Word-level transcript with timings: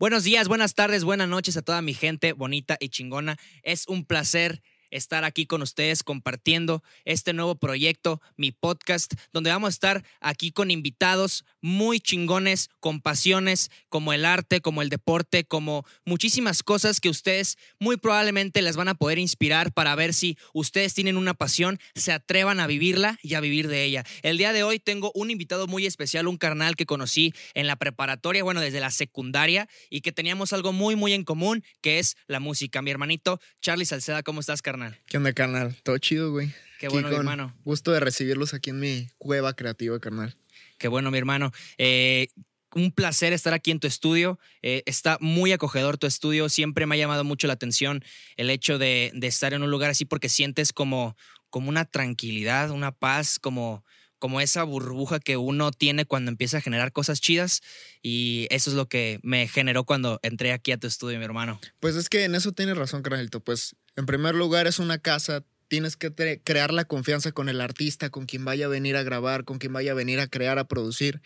Buenos 0.00 0.22
días, 0.22 0.46
buenas 0.46 0.76
tardes, 0.76 1.02
buenas 1.02 1.28
noches 1.28 1.56
a 1.56 1.62
toda 1.62 1.82
mi 1.82 1.92
gente 1.92 2.32
bonita 2.32 2.76
y 2.78 2.88
chingona. 2.88 3.36
Es 3.64 3.88
un 3.88 4.04
placer 4.04 4.62
estar 4.90 5.24
aquí 5.24 5.46
con 5.46 5.62
ustedes 5.62 6.02
compartiendo 6.02 6.82
este 7.04 7.32
nuevo 7.32 7.56
proyecto, 7.56 8.20
mi 8.36 8.52
podcast, 8.52 9.14
donde 9.32 9.50
vamos 9.50 9.68
a 9.68 9.70
estar 9.70 10.04
aquí 10.20 10.52
con 10.52 10.70
invitados 10.70 11.44
muy 11.60 12.00
chingones, 12.00 12.70
con 12.80 13.00
pasiones 13.00 13.70
como 13.88 14.12
el 14.12 14.24
arte, 14.24 14.60
como 14.60 14.82
el 14.82 14.88
deporte, 14.88 15.44
como 15.44 15.84
muchísimas 16.04 16.62
cosas 16.62 17.00
que 17.00 17.08
ustedes 17.08 17.58
muy 17.78 17.96
probablemente 17.96 18.62
les 18.62 18.76
van 18.76 18.88
a 18.88 18.94
poder 18.94 19.18
inspirar 19.18 19.72
para 19.72 19.94
ver 19.94 20.14
si 20.14 20.36
ustedes 20.52 20.94
tienen 20.94 21.16
una 21.16 21.34
pasión, 21.34 21.78
se 21.94 22.12
atrevan 22.12 22.60
a 22.60 22.66
vivirla 22.66 23.18
y 23.22 23.34
a 23.34 23.40
vivir 23.40 23.68
de 23.68 23.84
ella. 23.84 24.04
El 24.22 24.38
día 24.38 24.52
de 24.52 24.62
hoy 24.62 24.78
tengo 24.78 25.12
un 25.14 25.30
invitado 25.30 25.66
muy 25.66 25.86
especial, 25.86 26.26
un 26.26 26.38
carnal 26.38 26.76
que 26.76 26.86
conocí 26.86 27.34
en 27.54 27.66
la 27.66 27.76
preparatoria, 27.76 28.44
bueno, 28.44 28.60
desde 28.60 28.80
la 28.80 28.90
secundaria 28.90 29.68
y 29.90 30.00
que 30.00 30.12
teníamos 30.12 30.52
algo 30.52 30.72
muy, 30.72 30.96
muy 30.96 31.12
en 31.12 31.24
común, 31.24 31.64
que 31.80 31.98
es 31.98 32.16
la 32.26 32.40
música. 32.40 32.82
Mi 32.82 32.90
hermanito 32.90 33.40
Charlie 33.60 33.84
Salceda, 33.84 34.22
¿cómo 34.22 34.40
estás, 34.40 34.62
carnal? 34.62 34.77
¿Qué 35.06 35.16
onda, 35.16 35.32
carnal? 35.32 35.76
Todo 35.82 35.98
chido, 35.98 36.30
güey. 36.30 36.54
Qué 36.78 36.88
bueno, 36.88 37.08
mi 37.08 37.16
hermano. 37.16 37.54
Gusto 37.64 37.90
de 37.92 38.00
recibirlos 38.00 38.54
aquí 38.54 38.70
en 38.70 38.80
mi 38.80 39.08
cueva 39.18 39.54
creativa, 39.54 39.98
carnal. 39.98 40.36
Qué 40.78 40.88
bueno, 40.88 41.10
mi 41.10 41.18
hermano. 41.18 41.52
Eh, 41.76 42.28
un 42.74 42.92
placer 42.92 43.32
estar 43.32 43.52
aquí 43.52 43.70
en 43.70 43.80
tu 43.80 43.86
estudio. 43.86 44.38
Eh, 44.62 44.82
está 44.86 45.18
muy 45.20 45.52
acogedor 45.52 45.98
tu 45.98 46.06
estudio. 46.06 46.48
Siempre 46.48 46.86
me 46.86 46.94
ha 46.94 46.98
llamado 46.98 47.24
mucho 47.24 47.46
la 47.46 47.54
atención 47.54 48.04
el 48.36 48.50
hecho 48.50 48.78
de, 48.78 49.12
estar 49.22 49.54
en 49.54 49.62
un 49.62 49.70
lugar 49.70 49.90
así 49.90 50.04
porque 50.04 50.28
sientes 50.28 50.72
como, 50.72 51.16
como 51.50 51.68
una 51.68 51.84
tranquilidad, 51.84 52.70
una 52.70 52.92
paz, 52.92 53.38
como, 53.40 53.84
como 54.18 54.40
esa 54.40 54.62
burbuja 54.62 55.18
que 55.18 55.36
uno 55.36 55.72
tiene 55.72 56.04
cuando 56.04 56.30
empieza 56.30 56.58
a 56.58 56.60
generar 56.60 56.92
cosas 56.92 57.20
chidas. 57.20 57.62
Y 58.02 58.46
eso 58.50 58.70
es 58.70 58.76
lo 58.76 58.88
que 58.88 59.18
me 59.22 59.48
generó 59.48 59.84
cuando 59.84 60.20
entré 60.22 60.52
aquí 60.52 60.70
a 60.70 60.78
tu 60.78 60.86
estudio, 60.86 61.18
mi 61.18 61.24
hermano. 61.24 61.60
Pues 61.80 61.96
es 61.96 62.08
que 62.08 62.24
en 62.24 62.36
eso 62.36 62.52
tienes 62.52 62.76
razón, 62.76 63.02
carnalito. 63.02 63.40
Pues 63.40 63.74
en 63.98 64.06
primer 64.06 64.36
lugar, 64.36 64.68
es 64.68 64.78
una 64.78 64.98
casa. 64.98 65.44
Tienes 65.66 65.96
que 65.96 66.12
crear 66.44 66.72
la 66.72 66.84
confianza 66.84 67.32
con 67.32 67.48
el 67.48 67.60
artista, 67.60 68.10
con 68.10 68.26
quien 68.26 68.44
vaya 68.44 68.66
a 68.66 68.68
venir 68.68 68.96
a 68.96 69.02
grabar, 69.02 69.44
con 69.44 69.58
quien 69.58 69.72
vaya 69.72 69.90
a 69.90 69.94
venir 69.94 70.20
a 70.20 70.28
crear, 70.28 70.58
a 70.60 70.68
producir. 70.68 71.20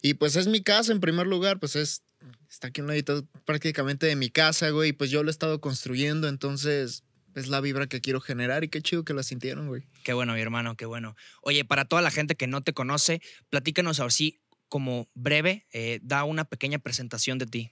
Y 0.00 0.14
pues 0.14 0.34
es 0.34 0.46
mi 0.46 0.62
casa 0.62 0.92
en 0.92 1.00
primer 1.00 1.26
lugar, 1.26 1.60
pues 1.60 1.76
es, 1.76 2.02
está 2.50 2.68
aquí 2.68 2.80
un 2.80 2.86
ladito 2.86 3.28
prácticamente 3.44 4.06
de 4.06 4.16
mi 4.16 4.30
casa, 4.30 4.70
güey, 4.70 4.88
y 4.88 4.92
pues 4.94 5.10
yo 5.10 5.22
lo 5.22 5.28
he 5.28 5.30
estado 5.30 5.60
construyendo, 5.60 6.26
entonces 6.26 7.04
es 7.34 7.48
la 7.48 7.60
vibra 7.60 7.88
que 7.88 8.00
quiero 8.00 8.22
generar 8.22 8.64
y 8.64 8.68
qué 8.68 8.80
chido 8.80 9.04
que 9.04 9.12
la 9.12 9.22
sintieron, 9.22 9.68
güey. 9.68 9.82
Qué 10.02 10.14
bueno, 10.14 10.32
mi 10.32 10.40
hermano, 10.40 10.76
qué 10.76 10.86
bueno. 10.86 11.16
Oye, 11.42 11.66
para 11.66 11.84
toda 11.84 12.00
la 12.00 12.10
gente 12.10 12.36
que 12.36 12.46
no 12.46 12.62
te 12.62 12.72
conoce, 12.72 13.20
platícanos 13.50 14.00
ahora 14.00 14.10
sí, 14.10 14.40
como 14.70 15.10
breve, 15.12 15.66
eh, 15.72 16.00
da 16.02 16.24
una 16.24 16.46
pequeña 16.46 16.78
presentación 16.78 17.36
de 17.38 17.46
ti. 17.46 17.70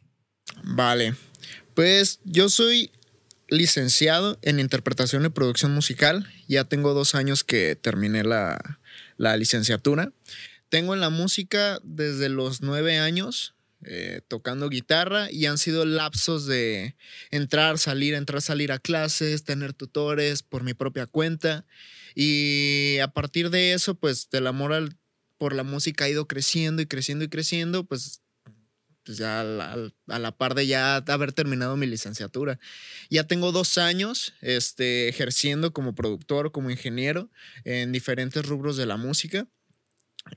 Vale, 0.63 1.15
pues 1.75 2.21
yo 2.25 2.51
soy 2.51 2.93
licenciado 3.53 4.39
en 4.41 4.59
interpretación 4.59 5.27
y 5.27 5.29
producción 5.29 5.75
musical. 5.75 6.27
Ya 6.49 6.65
tengo 6.65 6.95
dos 6.95 7.15
años 7.15 7.45
que 7.45 7.77
terminé 7.77 8.25
la, 8.25 8.79
licenciatura. 9.19 10.13
Tengo 10.71 10.95
en 10.95 11.01
la 11.01 11.11
música 11.11 11.79
desde 11.85 12.29
los 12.29 12.63
nueve 12.63 12.99
años. 12.99 13.55
Eh, 13.85 14.21
tocando 14.29 14.69
guitarra 14.69 15.29
y 15.29 15.47
han 15.47 15.59
sido 15.59 15.85
lapsos 15.85 16.47
de 16.47 16.95
entrar, 17.33 17.79
salir, 17.79 18.15
entrar, 18.15 18.41
salir 18.41 18.71
a 18.71 18.79
clases, 18.79 19.43
tener 19.43 19.73
tutores 19.73 20.45
por 20.45 20.63
mi 20.63 20.73
propia 20.73 21.07
cuenta 21.07 21.67
y 22.15 22.99
a 23.03 23.09
partir 23.09 23.51
de 23.51 23.73
eso 23.73 23.97
pues 23.97 24.31
del 24.31 24.47
amor 24.47 24.95
por 25.37 25.53
la 25.53 25.65
música 25.65 26.05
ha 26.05 26.09
ido 26.09 26.29
creciendo 26.29 26.81
y 26.81 26.87
creciendo 26.87 27.25
y 27.25 27.29
creciendo 27.29 27.83
pues 27.83 28.22
pues 29.05 29.19
ya 29.19 29.41
a 29.41 30.19
la, 30.19 30.37
par 30.37 30.55
de 30.55 30.67
ya 30.67 30.97
haber 30.97 31.33
terminado 31.33 31.77
mi 31.77 31.87
licenciatura. 31.87 32.59
Ya 33.11 33.25
tengo 33.27 33.53
dos 33.53 33.79
años 33.79 34.35
este, 34.41 35.09
ejerciendo 35.09 35.73
como 35.73 35.95
productor, 35.95 36.53
como 36.53 36.71
ingeniero 36.71 37.31
en 37.65 37.93
diferentes 37.93 38.47
rubros 38.47 38.77
de 38.77 38.87
la 38.87 38.97
música. 38.97 39.47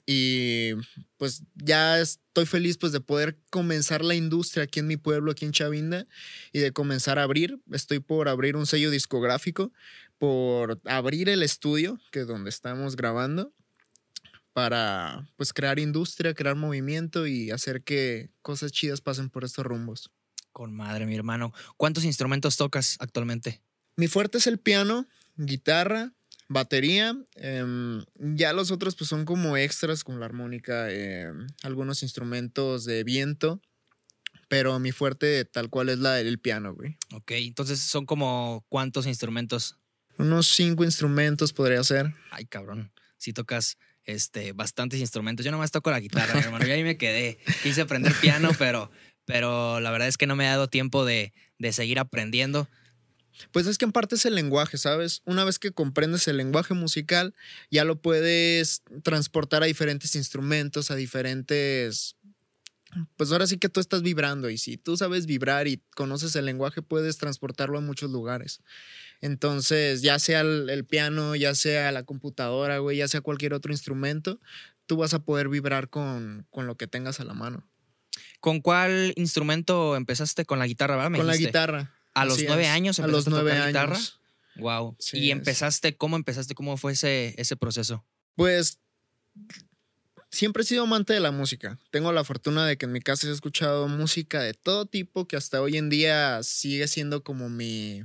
Y 0.08 0.72
pues 1.18 1.44
ya 1.54 2.00
estoy 2.00 2.48
feliz 2.48 2.78
pues 2.78 2.92
de 2.92 3.02
poder 3.02 3.40
comenzar 3.52 4.04
la 4.04 4.16
industria 4.16 4.64
aquí 4.64 4.80
en 4.80 4.88
mi 4.88 4.98
pueblo, 4.98 5.32
aquí 5.32 5.46
en 5.46 5.52
Chavinda, 5.52 6.08
y 6.52 6.60
de 6.60 6.72
comenzar 6.72 7.20
a 7.20 7.24
abrir. 7.24 7.60
Estoy 7.72 8.00
por 8.00 8.28
abrir 8.28 8.56
un 8.56 8.66
sello 8.66 8.90
discográfico, 8.90 9.72
por 10.18 10.82
abrir 10.86 11.30
el 11.30 11.44
estudio, 11.44 12.00
que 12.12 12.22
es 12.22 12.28
donde 12.28 12.50
estamos 12.50 12.96
grabando 12.96 13.54
para 14.56 15.28
pues 15.36 15.52
crear 15.52 15.80
industria, 15.80 16.34
crear 16.34 16.56
movimiento 16.56 17.28
y 17.28 17.52
hacer 17.52 17.84
que 17.84 18.30
cosas 18.42 18.72
chidas 18.72 19.02
pasen 19.02 19.30
por 19.30 19.44
estos 19.44 19.66
rumbos. 19.66 20.12
Con 20.54 20.74
madre, 20.74 21.06
mi 21.06 21.14
hermano. 21.14 21.52
¿Cuántos 21.76 22.06
instrumentos 22.06 22.56
tocas 22.56 22.96
actualmente? 23.00 23.62
Mi 23.98 24.08
fuerte 24.08 24.38
es 24.38 24.48
el 24.48 24.58
piano, 24.58 25.10
guitarra, 25.36 26.14
batería. 26.48 27.18
Em, 27.36 28.06
ya 28.16 28.54
los 28.54 28.72
otros 28.72 28.96
pues 28.96 29.10
son 29.10 29.26
como 29.26 29.58
extras 29.58 30.06
con 30.06 30.22
la 30.22 30.26
armónica, 30.26 30.90
em, 30.90 31.48
algunos 31.64 32.02
instrumentos 32.02 32.86
de 32.86 33.04
viento. 33.04 33.60
Pero 34.48 34.80
mi 34.80 34.94
fuerte 34.94 35.44
tal 35.44 35.70
cual 35.70 35.90
es 35.90 36.00
la 36.00 36.14
del 36.14 36.40
piano, 36.40 36.74
güey. 36.74 36.96
Ok, 37.12 37.32
entonces 37.32 37.82
son 37.82 38.06
como 38.06 38.66
cuántos 38.70 39.06
instrumentos? 39.06 39.76
Unos 40.18 40.48
cinco 40.48 40.86
instrumentos 40.86 41.52
podría 41.52 41.84
ser. 41.84 42.14
Ay, 42.32 42.46
cabrón. 42.46 42.94
Si 43.18 43.34
tocas 43.34 43.78
este, 44.06 44.54
bastantes 44.54 45.00
instrumentos. 45.00 45.46
Yo 45.46 45.52
nomás 45.52 45.72
toco 45.72 45.92
la 45.92 46.00
guitarra, 46.00 46.40
hermano. 46.40 46.66
Yo 46.66 46.74
ahí 46.74 46.84
me 46.84 46.98
quedé. 46.98 47.40
Quise 47.64 47.82
aprender 47.82 48.14
piano, 48.22 48.52
pero, 48.58 48.92
pero 49.26 49.80
la 49.80 49.92
verdad 49.92 50.08
es 50.08 50.18
que 50.18 50.28
no 50.28 50.36
me 50.36 50.48
ha 50.48 50.52
dado 50.52 50.70
tiempo 50.70 51.06
de, 51.06 51.34
de 51.58 51.74
seguir 51.74 52.00
aprendiendo. 52.00 52.68
Pues 53.52 53.68
es 53.68 53.78
que 53.78 53.86
en 53.86 53.92
parte 53.92 54.16
es 54.16 54.26
el 54.26 54.36
lenguaje, 54.36 54.78
¿sabes? 54.78 55.22
Una 55.26 55.44
vez 55.44 55.60
que 55.60 55.72
comprendes 55.72 56.28
el 56.28 56.38
lenguaje 56.38 56.74
musical, 56.74 57.34
ya 57.70 57.84
lo 57.84 58.02
puedes 58.02 58.82
transportar 59.04 59.64
a 59.64 59.66
diferentes 59.66 60.16
instrumentos, 60.16 60.92
a 60.92 60.96
diferentes... 60.96 62.16
Pues 63.18 63.34
ahora 63.34 63.46
sí 63.46 63.58
que 63.58 63.68
tú 63.68 63.82
estás 63.82 64.04
vibrando 64.04 64.50
y 64.50 64.58
si 64.58 64.78
tú 64.78 64.96
sabes 64.96 65.26
vibrar 65.26 65.68
y 65.68 65.84
conoces 65.98 66.34
el 66.38 66.46
lenguaje, 66.46 66.82
puedes 66.82 67.18
transportarlo 67.18 67.78
a 67.78 67.82
muchos 67.82 68.10
lugares. 68.10 68.62
Entonces, 69.26 70.04
ya 70.04 70.20
sea 70.20 70.42
el, 70.42 70.86
piano, 70.86 71.36
ya 71.36 71.56
sea 71.56 71.92
la 71.92 72.04
computadora, 72.04 72.78
güey, 72.78 72.98
ya 72.98 73.08
sea 73.08 73.22
cualquier 73.22 73.56
otro 73.56 73.72
instrumento, 73.72 74.40
tú 74.86 74.98
vas 74.98 75.16
a 75.16 75.24
poder 75.24 75.50
vibrar 75.50 75.90
con, 75.90 76.46
lo 76.54 76.78
que 76.78 76.86
tengas 76.86 77.20
a 77.20 77.24
la 77.24 77.34
mano. 77.34 77.68
¿Con 78.40 78.62
cuál 78.62 79.14
instrumento 79.16 79.96
empezaste? 79.96 80.46
Con 80.46 80.60
la 80.60 80.68
guitarra, 80.68 80.96
¿verdad? 80.96 81.18
con 81.18 81.26
la 81.26 81.38
guitarra. 81.38 81.92
¿A 82.14 82.26
los 82.26 82.38
nueve 82.44 82.68
años 82.68 83.00
empezaste 83.00 83.04
a 83.04 83.18
los 83.18 83.28
nueve 83.28 83.54
años. 83.54 83.68
guitarra? 83.70 84.00
Wow. 84.58 84.96
¿Y 85.14 85.32
empezaste, 85.32 85.98
cómo 85.98 86.18
empezaste? 86.18 86.54
¿Cómo 86.54 86.78
fue 86.78 86.92
ese, 86.92 87.34
ese 87.40 87.56
proceso? 87.56 88.06
Pues 88.36 88.80
siempre 90.30 90.62
he 90.62 90.66
sido 90.68 90.84
amante 90.84 91.14
de 91.14 91.20
la 91.20 91.32
música. 91.32 91.80
Tengo 91.90 92.12
la 92.12 92.24
fortuna 92.24 92.68
de 92.68 92.78
que 92.78 92.86
en 92.86 92.92
mi 92.92 93.02
casa 93.02 93.28
he 93.28 93.32
escuchado 93.32 93.88
música 93.88 94.40
de 94.40 94.54
todo 94.54 94.86
tipo 94.86 95.28
que 95.28 95.36
hasta 95.36 95.64
hoy 95.64 95.78
en 95.78 95.90
día 95.90 96.44
sigue 96.44 96.88
siendo 96.88 97.24
como 97.24 97.50
mi, 97.50 98.04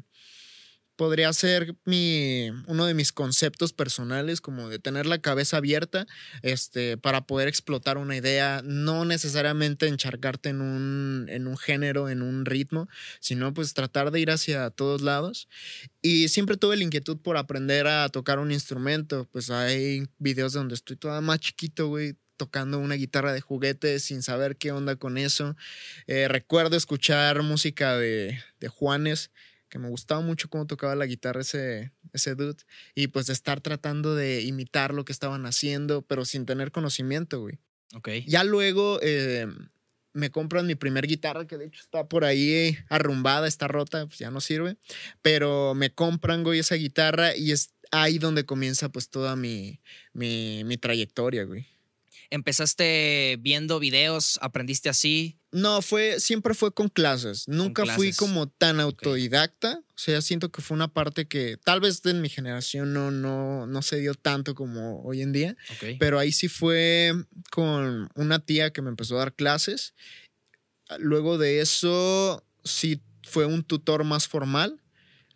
podría 1.01 1.33
ser 1.33 1.77
mi, 1.87 2.51
uno 2.67 2.85
de 2.85 2.93
mis 2.93 3.11
conceptos 3.11 3.73
personales, 3.73 4.43
como 4.43 4.69
de 4.69 4.79
tener 4.79 5.07
la 5.07 5.19
cabeza 5.19 5.57
abierta 5.57 6.07
este, 6.43 6.99
para 6.99 7.23
poder 7.23 7.49
explotar 7.49 7.97
una 7.97 8.19
idea, 8.19 8.61
no 8.67 9.07
necesariamente 9.07 9.89
encharcarte 9.89 10.51
en 10.51 10.61
un, 10.61 11.25
en 11.31 11.47
un 11.47 11.57
género, 11.57 12.11
en 12.11 12.21
un 12.21 12.45
ritmo, 12.45 12.87
sino 13.19 13.55
pues 13.55 13.73
tratar 13.73 14.11
de 14.11 14.21
ir 14.21 14.31
hacia 14.31 14.69
todos 14.69 15.01
lados. 15.01 15.49
Y 16.03 16.29
siempre 16.29 16.59
tuve 16.59 16.77
la 16.77 16.85
inquietud 16.85 17.17
por 17.17 17.39
aprender 17.39 17.87
a 17.87 18.07
tocar 18.11 18.39
un 18.39 18.53
instrumento, 18.53 19.27
pues 19.33 19.49
hay 19.49 20.07
videos 20.19 20.53
donde 20.53 20.75
estoy 20.75 20.97
toda 20.97 21.23
más 21.23 21.41
chiquito, 21.41 21.89
güey, 21.89 22.17
tocando 22.37 22.79
una 22.79 22.97
guitarra 22.97 23.33
de 23.33 23.41
juguete 23.41 24.01
sin 24.01 24.23
saber 24.23 24.59
qué 24.59 24.71
onda 24.71 24.97
con 24.97 25.17
eso. 25.17 25.57
Eh, 26.07 26.29
recuerdo 26.29 26.77
escuchar 26.77 27.43
música 27.43 27.97
de, 27.97 28.39
de 28.61 28.69
Juanes 28.69 29.31
que 29.71 29.79
me 29.79 29.89
gustaba 29.89 30.21
mucho 30.21 30.51
cómo 30.51 30.67
tocaba 30.67 30.95
la 30.95 31.07
guitarra 31.07 31.41
ese, 31.41 31.93
ese 32.13 32.35
dude. 32.35 32.63
Y 32.95 33.07
pues 33.07 33.27
de 33.27 33.33
estar 33.33 33.61
tratando 33.61 34.15
de 34.15 34.43
imitar 34.43 34.93
lo 34.93 35.05
que 35.05 35.13
estaban 35.13 35.47
haciendo, 35.47 36.03
pero 36.03 36.27
sin 36.27 36.45
tener 36.45 36.73
conocimiento, 36.73 37.41
güey. 37.41 37.59
Ok. 37.95 38.09
Ya 38.27 38.45
luego 38.45 38.99
eh, 39.03 39.47
me 40.13 40.31
compran 40.31 40.67
mi 40.67 40.75
primer 40.75 41.07
guitarra, 41.07 41.47
que 41.47 41.57
de 41.57 41.67
hecho 41.67 41.81
está 41.81 42.09
por 42.09 42.25
ahí 42.25 42.77
arrumbada, 42.89 43.47
está 43.47 43.69
rota, 43.69 44.07
pues 44.07 44.19
ya 44.19 44.31
no 44.31 44.41
sirve. 44.41 44.77
Pero 45.23 45.75
me 45.75 45.95
compran, 45.95 46.43
güey, 46.43 46.59
esa 46.59 46.75
guitarra 46.75 47.35
y 47.37 47.53
es 47.53 47.73
ahí 47.93 48.19
donde 48.19 48.45
comienza 48.45 48.89
pues 48.89 49.09
toda 49.09 49.37
mi, 49.37 49.81
mi, 50.13 50.65
mi 50.65 50.77
trayectoria, 50.77 51.45
güey. 51.45 51.67
¿Empezaste 52.31 53.37
viendo 53.41 53.79
videos? 53.81 54.39
¿Aprendiste 54.41 54.89
así? 54.89 55.37
No, 55.53 55.83
fue, 55.83 56.21
siempre 56.21 56.55
fue 56.55 56.73
con 56.73 56.89
clases. 56.89 57.49
Nunca 57.49 57.83
fui 57.97 58.13
como 58.13 58.49
tan 58.49 58.79
autodidacta. 58.81 59.81
O 59.81 59.99
sea, 59.99 60.23
siento 60.23 60.51
que 60.53 60.63
fue 60.63 60.77
una 60.77 60.87
parte 60.93 61.27
que 61.27 61.57
tal 61.65 61.81
vez 61.81 62.05
en 62.07 62.21
mi 62.23 62.29
generación 62.29 62.93
no, 62.93 63.11
no, 63.11 63.67
no 63.67 63.83
se 63.83 63.99
dio 63.99 64.15
tanto 64.15 64.55
como 64.55 65.03
hoy 65.03 65.23
en 65.23 65.33
día. 65.33 65.57
Pero 65.99 66.19
ahí 66.21 66.31
sí 66.33 66.47
fue 66.49 67.13
con 67.51 68.09
una 68.15 68.39
tía 68.39 68.73
que 68.73 68.81
me 68.81 68.91
empezó 68.91 69.17
a 69.17 69.21
dar 69.21 69.35
clases. 69.35 69.95
Luego 70.99 71.37
de 71.39 71.61
eso, 71.61 72.45
sí 72.65 73.01
fue 73.23 73.47
un 73.47 73.63
tutor 73.65 74.05
más 74.05 74.29
formal. 74.29 74.81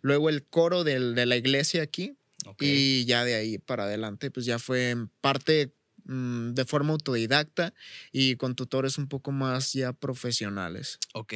Luego 0.01 0.29
el 0.29 0.43
coro 0.45 0.83
del- 0.83 1.15
de 1.15 1.25
la 1.25 1.35
iglesia 1.37 1.81
aquí. 1.83 2.15
Ok. 2.45 2.61
Y 2.61 3.05
ya 3.05 3.23
de 3.25 3.35
ahí 3.35 3.57
para 3.57 3.83
adelante, 3.85 4.31
pues 4.31 4.45
ya 4.45 4.59
fue 4.59 4.95
parte 5.21 5.73
mm, 6.05 6.53
de 6.53 6.65
forma 6.65 6.93
autodidacta 6.93 7.73
y 8.11 8.35
con 8.35 8.55
tutores 8.55 8.97
un 8.97 9.07
poco 9.07 9.31
más 9.31 9.73
ya 9.73 9.93
profesionales. 9.93 10.99
Ok. 11.13 11.33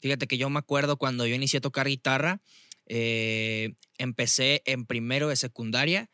Fíjate 0.00 0.26
que 0.26 0.38
yo 0.38 0.50
me 0.50 0.58
acuerdo 0.58 0.96
cuando 0.96 1.26
yo 1.26 1.34
inicié 1.34 1.58
a 1.58 1.62
tocar 1.62 1.88
guitarra, 1.88 2.40
eh, 2.86 3.74
empecé 3.98 4.62
en 4.66 4.86
primero 4.86 5.28
de 5.28 5.36
secundaria, 5.36 6.10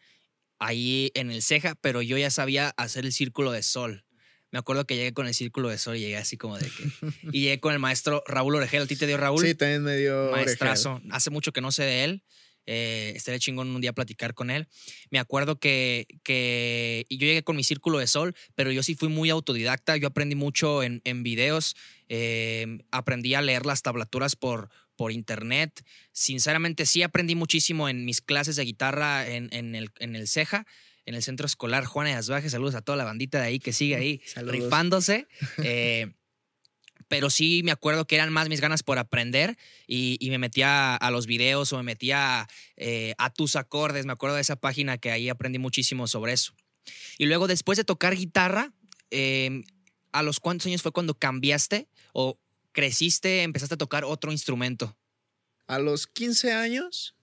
ahí 0.58 1.10
en 1.14 1.30
el 1.30 1.42
Ceja, 1.42 1.74
pero 1.74 2.02
yo 2.02 2.18
ya 2.18 2.30
sabía 2.30 2.70
hacer 2.76 3.04
el 3.04 3.12
círculo 3.12 3.52
de 3.52 3.62
sol. 3.62 4.04
Me 4.52 4.58
acuerdo 4.58 4.86
que 4.86 4.96
llegué 4.96 5.12
con 5.12 5.26
el 5.26 5.34
círculo 5.34 5.68
de 5.68 5.78
sol 5.78 5.96
y 5.96 6.00
llegué 6.00 6.16
así 6.16 6.36
como 6.36 6.58
de 6.58 6.70
que. 6.70 6.84
y 7.32 7.42
llegué 7.42 7.60
con 7.60 7.72
el 7.72 7.78
maestro 7.78 8.22
Raúl 8.26 8.54
Orejel. 8.54 8.82
¿A 8.82 8.86
ti 8.86 8.96
te 8.96 9.06
dio 9.06 9.16
Raúl? 9.16 9.44
Sí, 9.44 9.54
también 9.54 9.82
me 9.82 9.96
dio 9.96 10.30
Maestrazo. 10.30 11.02
Hace 11.10 11.30
mucho 11.30 11.52
que 11.52 11.60
no 11.60 11.72
sé 11.72 11.82
de 11.82 12.04
él. 12.04 12.22
Eh, 12.66 13.12
estaría 13.14 13.38
chingón 13.38 13.68
un 13.68 13.80
día 13.80 13.92
platicar 13.92 14.34
con 14.34 14.50
él. 14.50 14.66
Me 15.10 15.18
acuerdo 15.18 15.58
que, 15.60 16.06
que 16.24 17.06
y 17.08 17.18
yo 17.18 17.26
llegué 17.26 17.42
con 17.44 17.56
mi 17.56 17.64
círculo 17.64 17.98
de 17.98 18.06
sol, 18.06 18.34
pero 18.54 18.72
yo 18.72 18.82
sí 18.82 18.94
fui 18.94 19.08
muy 19.08 19.30
autodidacta. 19.30 19.96
Yo 19.96 20.08
aprendí 20.08 20.34
mucho 20.34 20.82
en, 20.82 21.00
en 21.04 21.22
videos. 21.22 21.76
eh, 22.08 22.78
aprendí 22.90 23.34
a 23.34 23.42
leer 23.42 23.66
las 23.66 23.82
tablaturas 23.82 24.36
por, 24.36 24.70
por 24.96 25.12
internet. 25.12 25.82
Sinceramente, 26.12 26.86
sí 26.86 27.02
aprendí 27.02 27.34
muchísimo 27.34 27.88
en 27.88 28.04
mis 28.04 28.20
clases 28.20 28.56
de 28.56 28.64
guitarra 28.64 29.28
en, 29.28 29.48
en 29.52 29.74
el, 29.74 29.90
en 29.98 30.16
el 30.16 30.26
CEJA, 30.28 30.66
en 31.04 31.14
el 31.14 31.22
Centro 31.22 31.46
Escolar 31.46 31.84
Juana 31.84 32.10
de 32.10 32.16
Asbaje. 32.16 32.50
Saludos 32.50 32.74
a 32.74 32.82
toda 32.82 32.96
la 32.96 33.04
bandita 33.04 33.40
de 33.40 33.46
ahí 33.46 33.58
que 33.60 33.72
sigue 33.72 33.96
ahí 33.96 34.20
Saludos. 34.26 34.56
rifándose. 34.56 35.28
eh, 35.62 36.12
pero 37.08 37.30
sí 37.30 37.62
me 37.64 37.72
acuerdo 37.72 38.06
que 38.06 38.16
eran 38.16 38.32
más 38.32 38.48
mis 38.48 38.60
ganas 38.60 38.82
por 38.82 38.98
aprender 38.98 39.56
y, 39.86 40.18
me 40.30 40.38
metía 40.38 40.96
a 40.96 41.10
los 41.10 41.26
videos 41.26 41.72
o 41.72 41.76
me 41.76 41.82
metía 41.82 42.48
eh, 42.76 43.14
a 43.18 43.30
tus 43.30 43.56
acordes. 43.56 44.06
Me 44.06 44.12
acuerdo 44.12 44.36
de 44.36 44.42
esa 44.42 44.56
página 44.56 44.98
que 44.98 45.10
ahí 45.10 45.28
aprendí 45.28 45.58
muchísimo 45.58 46.06
sobre 46.06 46.32
eso. 46.32 46.52
Y 47.18 47.26
luego 47.26 47.46
después 47.46 47.76
de 47.78 47.84
tocar 47.84 48.16
guitarra, 48.16 48.72
eh, 49.10 49.62
¿a 50.12 50.22
los 50.22 50.40
cuántos 50.40 50.66
años 50.66 50.82
fue 50.82 50.92
cuando 50.92 51.14
cambiaste 51.14 51.88
o 52.12 52.38
creciste, 52.72 53.42
empezaste 53.42 53.74
a 53.74 53.78
tocar 53.78 54.04
otro 54.04 54.32
instrumento? 54.32 54.96
A 55.66 55.78
los 55.78 56.06
15 56.06 56.52
años, 56.52 57.15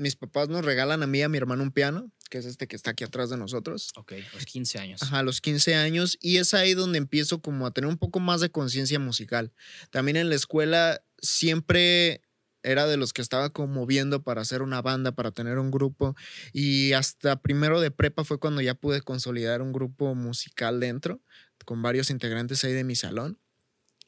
mis 0.00 0.16
papás 0.16 0.48
nos 0.48 0.64
regalan 0.64 1.02
a 1.02 1.06
mí 1.06 1.18
y 1.18 1.22
a 1.22 1.28
mi 1.28 1.36
hermano 1.36 1.62
un 1.62 1.72
piano, 1.72 2.10
que 2.30 2.38
es 2.38 2.46
este 2.46 2.66
que 2.66 2.74
está 2.74 2.92
aquí 2.92 3.04
atrás 3.04 3.28
de 3.28 3.36
nosotros. 3.36 3.90
Ok, 3.96 4.14
los 4.32 4.46
15 4.46 4.78
años. 4.78 5.02
Ajá, 5.02 5.18
a 5.18 5.22
los 5.22 5.40
15 5.40 5.74
años 5.74 6.16
y 6.20 6.38
es 6.38 6.54
ahí 6.54 6.74
donde 6.74 6.98
empiezo 6.98 7.40
como 7.42 7.66
a 7.66 7.70
tener 7.72 7.88
un 7.88 7.98
poco 7.98 8.18
más 8.18 8.40
de 8.40 8.50
conciencia 8.50 8.98
musical. 8.98 9.52
También 9.90 10.16
en 10.16 10.30
la 10.30 10.36
escuela 10.36 11.02
siempre 11.20 12.22
era 12.62 12.86
de 12.86 12.96
los 12.96 13.12
que 13.12 13.22
estaba 13.22 13.50
como 13.50 13.86
viendo 13.86 14.22
para 14.22 14.40
hacer 14.40 14.62
una 14.62 14.80
banda, 14.80 15.12
para 15.12 15.32
tener 15.32 15.58
un 15.58 15.70
grupo 15.70 16.16
y 16.52 16.92
hasta 16.92 17.40
primero 17.40 17.80
de 17.80 17.90
prepa 17.90 18.24
fue 18.24 18.38
cuando 18.38 18.60
ya 18.60 18.74
pude 18.74 19.02
consolidar 19.02 19.62
un 19.62 19.72
grupo 19.72 20.14
musical 20.14 20.80
dentro 20.80 21.20
con 21.64 21.82
varios 21.82 22.10
integrantes 22.10 22.64
ahí 22.64 22.72
de 22.72 22.84
mi 22.84 22.96
salón. 22.96 23.38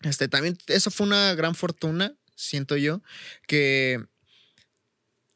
Este 0.03 0.29
también 0.29 0.57
eso 0.67 0.91
fue 0.91 1.07
una 1.07 1.35
gran 1.35 1.55
fortuna, 1.55 2.17
siento 2.35 2.77
yo, 2.77 3.03
que 3.47 4.05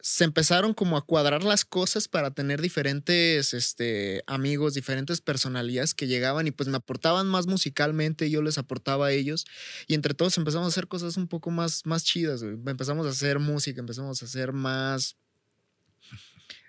se 0.09 0.23
empezaron 0.23 0.73
como 0.73 0.97
a 0.97 1.05
cuadrar 1.05 1.43
las 1.43 1.65
cosas 1.65 2.07
para 2.07 2.31
tener 2.31 2.63
diferentes 2.63 3.53
este, 3.53 4.23
amigos, 4.29 4.73
diferentes 4.73 5.21
personalidades 5.21 5.95
que 5.95 6.07
llegaban 6.07 6.47
y 6.47 6.53
pues 6.53 6.69
me 6.69 6.77
aportaban 6.77 7.27
más 7.27 7.49
musicalmente, 7.49 8.31
yo 8.31 8.41
les 8.41 8.57
aportaba 8.57 9.09
a 9.09 9.11
ellos. 9.11 9.47
Y 9.89 9.95
entre 9.95 10.15
todos 10.15 10.39
empezamos 10.39 10.67
a 10.67 10.69
hacer 10.69 10.87
cosas 10.87 11.17
un 11.17 11.27
poco 11.27 11.51
más, 11.51 11.85
más 11.87 12.05
chidas, 12.05 12.43
empezamos 12.43 13.05
a 13.05 13.11
hacer 13.11 13.41
música, 13.41 13.81
empezamos 13.81 14.23
a 14.23 14.27
hacer 14.27 14.53
más, 14.53 15.17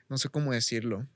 no 0.09 0.17
sé 0.17 0.29
cómo 0.29 0.51
decirlo, 0.51 1.07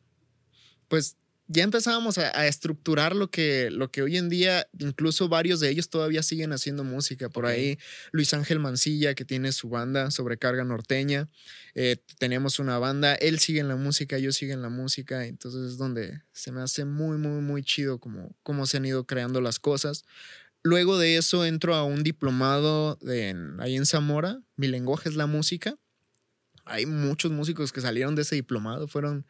pues 0.89 1.17
ya 1.51 1.63
empezábamos 1.63 2.17
a, 2.17 2.37
a 2.39 2.47
estructurar 2.47 3.15
lo 3.15 3.29
que, 3.29 3.69
lo 3.71 3.91
que 3.91 4.01
hoy 4.01 4.17
en 4.17 4.29
día, 4.29 4.67
incluso 4.79 5.27
varios 5.29 5.59
de 5.59 5.69
ellos 5.69 5.89
todavía 5.89 6.23
siguen 6.23 6.53
haciendo 6.53 6.83
música. 6.83 7.29
Por 7.29 7.45
ahí 7.45 7.77
Luis 8.11 8.33
Ángel 8.33 8.59
Mancilla, 8.59 9.13
que 9.15 9.25
tiene 9.25 9.51
su 9.51 9.69
banda 9.69 10.11
Sobrecarga 10.11 10.63
Norteña. 10.63 11.29
Eh, 11.75 11.97
tenemos 12.17 12.59
una 12.59 12.77
banda, 12.79 13.15
él 13.15 13.39
sigue 13.39 13.59
en 13.59 13.67
la 13.67 13.75
música, 13.75 14.17
yo 14.17 14.31
sigo 14.31 14.53
en 14.53 14.61
la 14.61 14.69
música. 14.69 15.25
Entonces 15.25 15.71
es 15.71 15.77
donde 15.77 16.21
se 16.31 16.51
me 16.51 16.61
hace 16.61 16.85
muy, 16.85 17.17
muy, 17.17 17.41
muy 17.41 17.63
chido 17.63 17.99
como, 17.99 18.35
cómo 18.43 18.65
se 18.65 18.77
han 18.77 18.85
ido 18.85 19.05
creando 19.05 19.41
las 19.41 19.59
cosas. 19.59 20.03
Luego 20.63 20.97
de 20.99 21.17
eso 21.17 21.43
entro 21.45 21.75
a 21.75 21.83
un 21.83 22.03
diplomado 22.03 22.95
de, 23.01 23.29
en- 23.29 23.59
ahí 23.59 23.75
en 23.75 23.85
Zamora. 23.85 24.41
Mi 24.55 24.67
lenguaje 24.67 25.09
es 25.09 25.15
la 25.15 25.25
música. 25.25 25.75
Hay 26.65 26.85
muchos 26.85 27.31
músicos 27.31 27.71
que 27.73 27.81
salieron 27.81 28.15
de 28.15 28.21
ese 28.21 28.35
diplomado. 28.35 28.87
Fueron, 28.87 29.25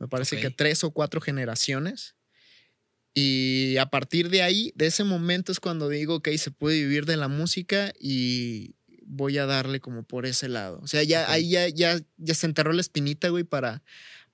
me 0.00 0.08
parece 0.08 0.36
Ok. 0.36 0.42
que 0.42 0.50
tres 0.50 0.82
o 0.82 0.90
cuatro 0.90 1.20
generaciones. 1.20 2.16
Y 3.14 3.76
a 3.76 3.86
partir 3.86 4.30
de 4.30 4.42
ahí, 4.42 4.72
de 4.76 4.86
ese 4.86 5.04
momento 5.04 5.52
es 5.52 5.60
cuando 5.60 5.88
digo, 5.88 6.16
ok, 6.16 6.28
se 6.36 6.50
puede 6.50 6.76
vivir 6.80 7.06
de 7.06 7.16
la 7.16 7.28
música 7.28 7.92
y 8.00 8.74
voy 9.04 9.36
a 9.38 9.46
darle 9.46 9.80
como 9.80 10.04
por 10.04 10.26
ese 10.26 10.48
lado. 10.48 10.80
O 10.82 10.86
sea, 10.86 11.02
ya 11.02 11.22
Ok. 11.24 11.28
ahí 11.30 11.50
ya, 11.50 11.68
ya, 11.68 12.00
ya 12.16 12.34
se 12.34 12.46
enterró 12.46 12.72
la 12.72 12.80
espinita, 12.80 13.28
güey, 13.28 13.44
para 13.44 13.82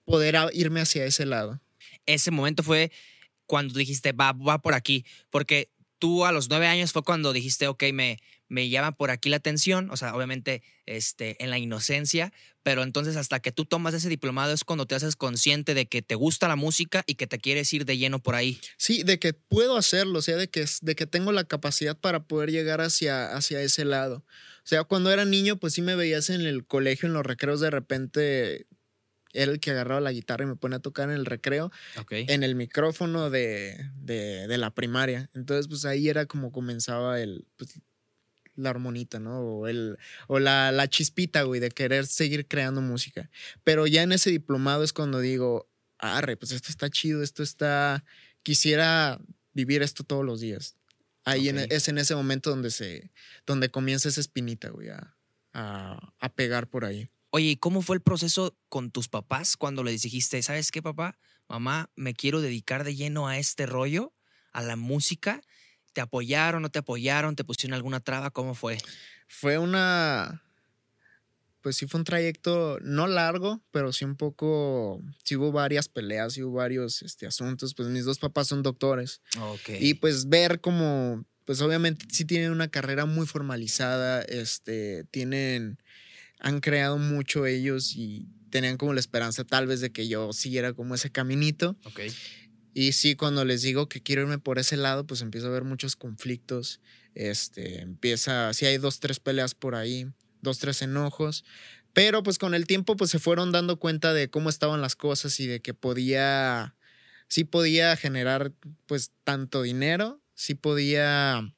poder 0.05 0.37
irme 0.53 0.81
hacia 0.81 1.05
ese 1.05 1.27
lado. 1.27 1.61
ese 2.05 2.31
momento 2.31 2.63
fue 2.63 2.93
cuando 3.47 3.75
dijiste, 3.79 4.13
va, 4.13 4.33
va 4.33 4.61
por 4.61 4.75
aquí. 4.75 5.05
Porque 5.31 5.73
tú 5.99 6.25
a 6.25 6.31
los 6.33 6.49
nueve 6.49 6.67
años 6.69 6.93
fue 6.93 7.03
cuando 7.03 7.33
dijiste, 7.33 7.67
ok, 7.67 7.83
me, 7.93 8.19
me 8.49 8.69
llama 8.69 8.93
por 8.93 9.11
aquí 9.11 9.29
la 9.29 9.37
atención. 9.37 9.91
O 9.91 9.97
sea, 9.97 10.15
obviamente 10.15 10.63
este, 10.87 11.43
en 11.43 11.51
la 11.51 11.59
inocencia. 11.59 12.33
Pero 12.63 12.83
entonces 12.83 13.17
hasta 13.17 13.39
que 13.39 13.53
tú 13.53 13.65
tomas 13.65 13.95
ese 13.95 14.09
diplomado 14.09 14.53
es 14.53 14.65
cuando 14.65 14.87
te 14.87 14.97
haces 14.97 15.15
consciente 15.15 15.73
de 15.73 15.87
que 15.87 16.03
te 16.03 16.17
gusta 16.17 16.49
la 16.49 16.57
música 16.57 17.05
y 17.07 17.15
que 17.15 17.29
te 17.29 17.39
quieres 17.39 17.73
ir 17.73 17.85
de 17.85 17.97
lleno 17.97 18.19
por 18.19 18.35
ahí. 18.35 18.61
Sí, 18.77 19.05
de 19.05 19.21
que 19.21 19.35
puedo 19.35 19.77
hacerlo, 19.77 20.19
o 20.19 20.23
sea, 20.23 20.37
de 20.37 20.49
que, 20.49 20.65
de 20.83 20.97
que 20.97 21.07
tengo 21.07 21.31
la 21.31 21.45
capacidad 21.45 21.97
para 21.97 22.25
poder 22.25 22.51
llegar 22.51 22.81
hacia, 22.81 23.37
hacia 23.37 23.63
ese 23.63 23.85
lado. 23.85 24.25
O 24.65 24.69
sea, 24.69 24.83
cuando 24.83 25.13
era 25.13 25.25
niño, 25.25 25.59
pues 25.59 25.75
sí 25.75 25.83
me 25.83 25.95
veías 25.95 26.29
en 26.29 26.41
el 26.41 26.67
colegio, 26.67 27.07
en 27.07 27.13
los 27.13 27.25
recreos, 27.25 27.61
de 27.61 27.71
repente 27.71 28.67
era 29.33 29.53
el 29.53 29.61
que 29.61 29.71
agarraba 29.71 30.01
la 30.01 30.13
guitarra 30.13 30.45
y 30.45 30.49
me 30.49 30.57
ponía 30.57 30.79
a 30.79 30.83
tocar 30.83 31.09
en 31.09 31.15
el 31.15 31.27
recreo, 31.27 31.71
en 32.11 32.43
el 32.43 32.57
micrófono 32.57 33.31
de, 33.31 33.77
de, 33.95 34.49
de 34.49 34.59
la 34.59 34.75
primaria. 34.75 35.31
Entonces, 35.35 35.69
pues 35.69 35.85
ahí 35.85 36.09
era 36.09 36.27
como 36.27 36.51
comenzaba 36.51 37.21
el, 37.21 37.47
pues, 37.57 37.81
la 38.57 38.71
armonita, 38.71 39.19
¿no? 39.21 39.41
O, 39.41 39.67
el, 39.69 39.99
o 40.29 40.39
la, 40.39 40.73
la 40.73 40.89
chispita, 40.89 41.43
güey, 41.43 41.61
de 41.61 41.71
querer 41.71 42.07
seguir 42.07 42.47
creando 42.49 42.81
música. 42.81 43.31
Pero 43.65 43.87
ya 43.87 44.03
en 44.03 44.13
ese 44.13 44.31
diplomado 44.31 44.83
es 44.83 44.93
cuando 44.93 45.21
digo, 45.21 45.69
arre, 45.99 46.37
pues 46.37 46.53
esto 46.53 46.69
está 46.71 46.91
chido, 46.91 47.23
esto 47.23 47.43
está, 47.43 48.05
quisiera 48.43 49.21
vivir 49.53 49.83
esto 49.83 50.05
todos 50.05 50.25
los 50.25 50.41
días. 50.41 50.77
Ahí 51.25 51.49
en- 51.49 51.59
es 51.71 51.89
en 51.89 51.99
ese 51.99 52.15
momento 52.15 52.51
donde 52.51 52.71
se, 52.71 53.11
donde 53.47 53.71
comienza 53.71 54.09
esa 54.09 54.21
espinita, 54.21 54.69
güey, 54.71 54.91
a, 54.91 55.17
a, 55.53 56.13
a 56.21 56.35
pegar 56.35 56.69
por 56.69 56.85
ahí. 56.85 57.09
Oye, 57.31 57.47
¿y 57.47 57.57
cómo 57.57 57.83
fue 57.83 57.97
el 57.97 58.03
proceso 58.03 58.57
con 58.69 58.91
tus 58.91 59.09
papás 59.09 59.57
cuando 59.57 59.83
les 59.83 60.03
dijiste, 60.03 60.41
¿sabes 60.43 60.71
qué, 60.71 60.83
papá? 60.83 61.19
Mamá, 61.49 61.91
me 61.97 62.15
quiero 62.15 62.41
dedicar 62.41 62.85
de 62.85 62.95
lleno 62.95 63.27
a 63.29 63.39
este 63.39 63.67
rollo, 63.67 64.15
a 64.53 64.63
la 64.63 64.77
música. 64.77 65.43
¿Te 65.97 66.03
apoyaron, 66.03 66.61
no 66.61 66.69
te 66.69 66.81
apoyaron? 66.81 67.37
¿Te 67.37 67.43
pusieron 67.43 67.73
alguna 67.73 68.01
traba? 68.01 68.31
¿Cómo 68.31 68.55
fue? 68.55 68.77
Fue 69.29 69.57
una, 69.57 70.43
pues 71.63 71.77
sí 71.77 71.87
fue 71.87 72.01
un 72.01 72.05
trayecto 72.05 72.79
no 72.83 73.07
largo, 73.07 73.63
pero 73.71 73.95
sí 73.95 74.05
un 74.05 74.15
poco, 74.15 75.03
sí 75.25 75.37
hubo 75.37 75.53
varias 75.53 75.89
peleas, 75.89 76.35
sí 76.35 76.43
hubo 76.43 76.59
varios 76.59 77.01
este, 77.01 77.27
asuntos, 77.27 77.73
pues 77.73 77.89
mis 77.89 78.05
dos 78.05 78.19
papás 78.19 78.49
son 78.49 78.63
doctores. 78.63 79.23
Ok. 79.41 79.71
Y 79.81 79.95
pues 79.95 80.29
ver 80.29 80.61
como, 80.61 81.25
pues 81.47 81.63
obviamente 81.63 82.05
sí 82.11 82.27
tienen 82.27 82.51
una 82.51 82.69
carrera 82.69 83.07
muy 83.07 83.27
formalizada, 83.27 84.21
este, 84.21 85.05
tienen, 85.05 85.79
han 86.41 86.61
creado 86.61 86.99
mucho 86.99 87.47
ellos 87.47 87.95
y 87.97 88.29
tenían 88.51 88.77
como 88.77 88.93
la 88.93 89.01
esperanza 89.01 89.45
tal 89.45 89.67
vez 89.67 89.81
de 89.81 89.93
que 89.93 90.09
yo 90.09 90.35
siguiera 90.35 90.75
como 90.75 90.95
ese 90.95 91.11
caminito. 91.11 91.75
ok. 91.85 92.01
Y 92.79 92.93
sí, 92.93 93.17
cuando 93.17 93.47
les 93.47 93.63
digo 93.63 93.89
que 93.89 94.03
quiero 94.03 94.21
irme 94.21 94.39
por 94.39 94.59
ese 94.59 94.77
lado, 94.77 95.07
pues 95.07 95.23
empiezo 95.23 95.47
a 95.47 95.51
ver 95.51 95.65
muchos 95.65 95.97
conflictos. 95.97 96.83
Este, 97.15 97.81
empieza, 97.81 98.53
sí 98.53 98.67
hay 98.67 98.77
dos, 98.77 99.01
tres 99.01 99.19
peleas 99.19 99.55
por 99.55 99.75
ahí, 99.75 100.13
dos, 100.43 100.59
tres 100.59 100.83
enojos. 100.83 101.43
Pero 101.95 102.23
pues 102.23 102.37
con 102.37 102.55
el 102.55 102.67
tiempo 102.67 102.95
pues 102.95 103.11
se 103.11 103.19
fueron 103.19 103.51
dando 103.51 103.79
cuenta 103.79 104.13
de 104.13 104.29
cómo 104.29 104.51
estaban 104.51 104.83
las 104.83 104.95
cosas 104.95 105.41
y 105.41 105.47
de 105.47 105.63
que 105.63 105.73
podía, 105.73 106.77
sí 107.29 107.45
podía 107.45 107.97
generar 107.97 108.53
pues 108.85 109.11
tanto 109.25 109.63
dinero, 109.63 110.21
sí 110.35 110.55
podía 110.55 111.56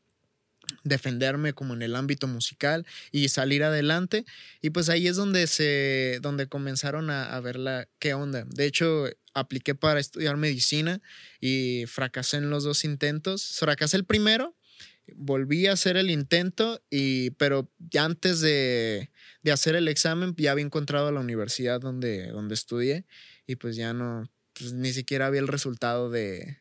defenderme 0.85 1.53
como 1.53 1.75
en 1.75 1.83
el 1.83 1.97
ámbito 1.97 2.27
musical 2.27 2.87
y 3.11 3.29
salir 3.29 3.65
adelante 3.65 4.25
y 4.61 4.71
pues 4.71 4.89
ahí 4.89 5.09
es 5.09 5.17
donde 5.17 5.47
se 5.47 6.19
donde 6.21 6.47
comenzaron 6.47 7.11
a, 7.11 7.35
a 7.35 7.41
ver 7.41 7.57
la 7.57 7.89
qué 7.99 8.15
onda. 8.15 8.45
De 8.49 8.67
hecho 8.67 9.07
apliqué 9.35 9.75
para 9.75 10.01
estudiar 10.01 10.37
medicina 10.37 11.01
y 11.41 11.85
fracasé 11.87 12.39
en 12.39 12.51
los 12.51 12.65
dos 12.65 12.85
intentos. 12.85 13.57
Fracasé 13.59 13.97
el 13.97 14.05
primero 14.05 14.55
volví 15.17 15.67
a 15.67 15.73
hacer 15.73 15.97
el 15.97 16.11
intento, 16.11 16.83
y, 16.91 17.31
pero 17.33 17.71
antes 17.99 18.41
de, 18.41 19.11
de 19.43 19.53
hacer 19.53 19.77
el 19.77 19.89
examen 19.89 20.35
ya 20.37 20.53
había 20.53 20.65
encontrado 20.65 21.11
la 21.13 21.21
universidad 21.21 21.81
donde, 21.81 22.29
donde 22.29 22.55
estudié 22.55 23.07
y 23.47 23.57
pues 23.57 23.77
ya 23.77 23.93
no, 23.93 24.31
pues 24.53 24.73
ni 24.73 24.93
siquiera 24.93 25.27
había 25.27 25.41
el 25.41 25.49
resultado 25.49 26.11
de, 26.11 26.59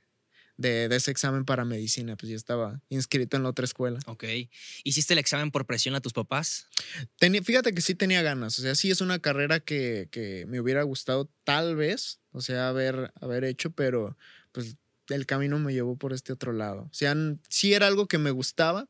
de, 0.57 0.89
de, 0.89 0.95
ese 0.95 1.11
examen 1.11 1.45
para 1.45 1.65
medicina, 1.65 2.15
pues 2.15 2.29
ya 2.29 2.35
estaba 2.35 2.81
inscrito 2.89 3.37
en 3.37 3.43
la 3.43 3.49
otra 3.49 3.65
escuela. 3.65 3.99
Ok. 4.07 4.25
¿Hiciste 4.83 5.13
el 5.13 5.19
examen 5.19 5.51
por 5.51 5.65
presión 5.65 5.95
a 5.95 6.01
tus 6.01 6.13
papás? 6.13 6.67
Tenía, 7.17 7.41
fíjate 7.43 7.73
que 7.73 7.81
sí 7.81 7.95
tenía 7.95 8.21
ganas, 8.21 8.57
o 8.59 8.61
sea, 8.61 8.75
sí 8.75 8.91
es 8.91 9.01
una 9.01 9.19
carrera 9.19 9.59
que, 9.59 10.09
que 10.11 10.45
me 10.47 10.59
hubiera 10.59 10.83
gustado 10.83 11.29
tal 11.43 11.75
vez, 11.75 12.19
o 12.31 12.41
sea, 12.41 12.69
haber, 12.69 13.13
haber 13.21 13.43
hecho, 13.43 13.71
pero 13.71 14.17
pues 14.51 14.75
el 15.09 15.25
camino 15.25 15.59
me 15.59 15.73
llevó 15.73 15.95
por 15.95 16.13
este 16.13 16.33
otro 16.33 16.53
lado. 16.53 16.83
O 16.83 16.93
sea, 16.93 17.15
sí 17.49 17.73
era 17.73 17.87
algo 17.87 18.07
que 18.07 18.17
me 18.17 18.31
gustaba, 18.31 18.89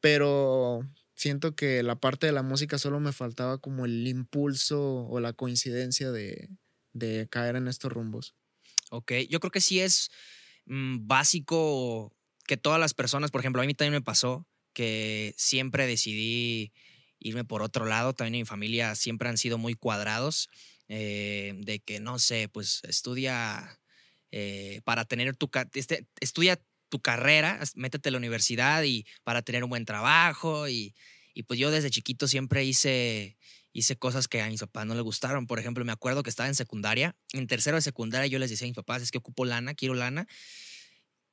pero 0.00 0.88
siento 1.14 1.54
que 1.54 1.82
la 1.82 1.96
parte 1.96 2.26
de 2.26 2.32
la 2.32 2.42
música 2.42 2.78
solo 2.78 3.00
me 3.00 3.12
faltaba 3.12 3.58
como 3.58 3.84
el 3.84 4.06
impulso 4.06 5.06
o 5.06 5.20
la 5.20 5.32
coincidencia 5.32 6.10
de, 6.10 6.48
de 6.92 7.28
caer 7.30 7.56
en 7.56 7.68
estos 7.68 7.92
rumbos. 7.92 8.34
Ok, 8.90 9.12
yo 9.28 9.40
creo 9.40 9.50
que 9.50 9.60
sí 9.60 9.80
es 9.80 10.10
básico 10.66 12.12
que 12.46 12.56
todas 12.56 12.80
las 12.80 12.94
personas, 12.94 13.30
por 13.30 13.40
ejemplo, 13.40 13.62
a 13.62 13.66
mí 13.66 13.74
también 13.74 13.94
me 13.94 14.02
pasó 14.02 14.46
que 14.72 15.34
siempre 15.36 15.86
decidí 15.86 16.72
irme 17.18 17.44
por 17.44 17.62
otro 17.62 17.86
lado, 17.86 18.14
también 18.14 18.42
mi 18.42 18.46
familia 18.46 18.94
siempre 18.94 19.28
han 19.28 19.38
sido 19.38 19.58
muy 19.58 19.74
cuadrados, 19.74 20.48
eh, 20.88 21.54
de 21.58 21.78
que, 21.78 22.00
no 22.00 22.18
sé, 22.18 22.48
pues 22.48 22.80
estudia 22.84 23.80
eh, 24.30 24.80
para 24.84 25.04
tener 25.04 25.36
tu, 25.36 25.50
este, 25.74 26.06
tu 26.88 27.00
carrera, 27.00 27.60
métete 27.74 28.08
a 28.08 28.12
la 28.12 28.18
universidad 28.18 28.82
y 28.82 29.06
para 29.24 29.42
tener 29.42 29.64
un 29.64 29.70
buen 29.70 29.84
trabajo 29.84 30.68
y, 30.68 30.94
y 31.32 31.44
pues 31.44 31.58
yo 31.58 31.70
desde 31.70 31.90
chiquito 31.90 32.28
siempre 32.28 32.64
hice, 32.64 33.36
hice 33.72 33.96
cosas 33.96 34.28
que 34.28 34.40
a 34.42 34.48
mis 34.48 34.60
papás 34.60 34.86
no 34.86 34.94
les 34.94 35.02
gustaron. 35.02 35.46
Por 35.46 35.58
ejemplo, 35.58 35.84
me 35.84 35.92
acuerdo 35.92 36.22
que 36.22 36.30
estaba 36.30 36.48
en 36.48 36.54
secundaria, 36.54 37.16
en 37.32 37.46
tercero 37.46 37.76
de 37.76 37.82
secundaria 37.82 38.26
yo 38.26 38.38
les 38.38 38.50
decía 38.50 38.66
a 38.66 38.70
mis 38.70 38.76
papás, 38.76 39.02
es 39.02 39.10
que 39.10 39.18
ocupo 39.18 39.44
lana, 39.44 39.74
quiero 39.74 39.94
lana. 39.94 40.26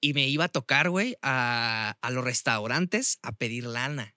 Y 0.01 0.13
me 0.13 0.27
iba 0.27 0.45
a 0.45 0.49
tocar, 0.49 0.89
güey, 0.89 1.17
a, 1.21 1.97
a, 2.01 2.11
los 2.11 2.23
restaurantes 2.23 3.19
a 3.21 3.33
pedir 3.33 3.65
lana. 3.65 4.15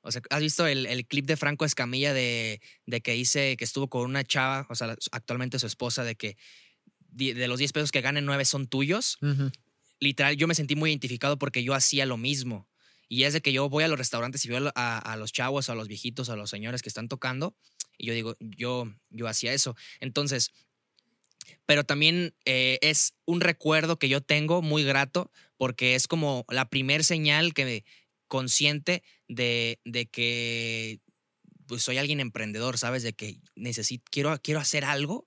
O 0.00 0.10
sea, 0.10 0.22
¿has 0.30 0.40
visto 0.40 0.66
el, 0.66 0.86
el 0.86 1.06
clip 1.06 1.26
de 1.26 1.36
Franco 1.36 1.64
Escamilla 1.64 2.12
de, 2.12 2.60
de, 2.86 3.00
que 3.00 3.16
hice, 3.16 3.56
que 3.56 3.64
estuvo 3.64 3.88
con 3.88 4.02
una 4.02 4.24
chava, 4.24 4.66
o 4.68 4.74
sea, 4.74 4.96
actualmente 5.12 5.58
su 5.58 5.66
esposa, 5.66 6.02
de 6.02 6.16
que 6.16 6.36
de 7.12 7.48
los 7.48 7.58
10 7.58 7.72
pesos 7.72 7.92
que 7.92 8.00
ganen, 8.00 8.24
9 8.24 8.44
son 8.44 8.66
tuyos? 8.66 9.18
Uh 9.20 9.26
-huh. 9.26 9.52
Literal, 10.00 10.36
yo 10.36 10.48
me 10.48 10.54
sentí 10.54 10.76
muy 10.76 10.90
identificado 10.90 11.38
porque 11.38 11.62
yo 11.62 11.74
hacía 11.74 12.06
lo 12.06 12.16
mismo. 12.16 12.69
Y 13.12 13.24
es 13.24 13.32
de 13.32 13.40
que 13.42 13.52
yo 13.52 13.68
voy 13.68 13.82
a 13.82 13.88
los 13.88 13.98
restaurantes 13.98 14.44
y 14.44 14.48
veo 14.48 14.70
a, 14.76 14.98
a, 14.98 15.16
los 15.16 15.32
chavos, 15.32 15.68
a 15.68 15.74
los 15.74 15.88
viejitos, 15.88 16.30
a 16.30 16.36
los 16.36 16.48
señores 16.48 16.80
que 16.80 16.88
están 16.88 17.08
tocando. 17.08 17.56
Y 17.98 18.06
yo 18.06 18.14
digo, 18.14 18.36
yo, 18.38 18.84
yo 19.08 19.26
hacía 19.26 19.52
eso. 19.52 19.74
Entonces, 19.98 20.52
pero 21.66 21.82
también 21.82 22.36
eh, 22.44 22.78
es 22.82 23.14
un 23.24 23.40
recuerdo 23.40 23.98
que 23.98 24.08
yo 24.08 24.20
tengo 24.20 24.62
muy 24.62 24.84
grato 24.84 25.32
porque 25.56 25.96
es 25.96 26.06
como 26.06 26.44
la 26.48 26.70
primer 26.70 27.02
señal 27.02 27.52
que 27.52 27.64
me 27.64 27.84
consciente 28.28 29.02
de, 29.26 29.80
de 29.84 30.06
que 30.06 31.00
pues 31.66 31.82
soy 31.82 31.98
alguien 31.98 32.20
emprendedor, 32.20 32.78
¿sabes? 32.78 33.02
De 33.02 33.12
que 33.12 33.40
necesito, 33.56 34.04
quiero, 34.08 34.40
quiero 34.40 34.60
hacer 34.60 34.84
algo 34.84 35.26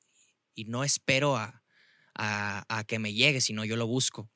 y 0.55 0.63
no 0.65 0.85
espero 0.85 1.35
a, 1.35 1.63
a, 2.15 2.65
a 2.69 2.83
que 2.85 2.97
me 2.97 3.13
llegue, 3.13 3.41
sino 3.41 3.65
yo 3.65 3.75
lo 3.75 3.87
busco. 3.87 4.29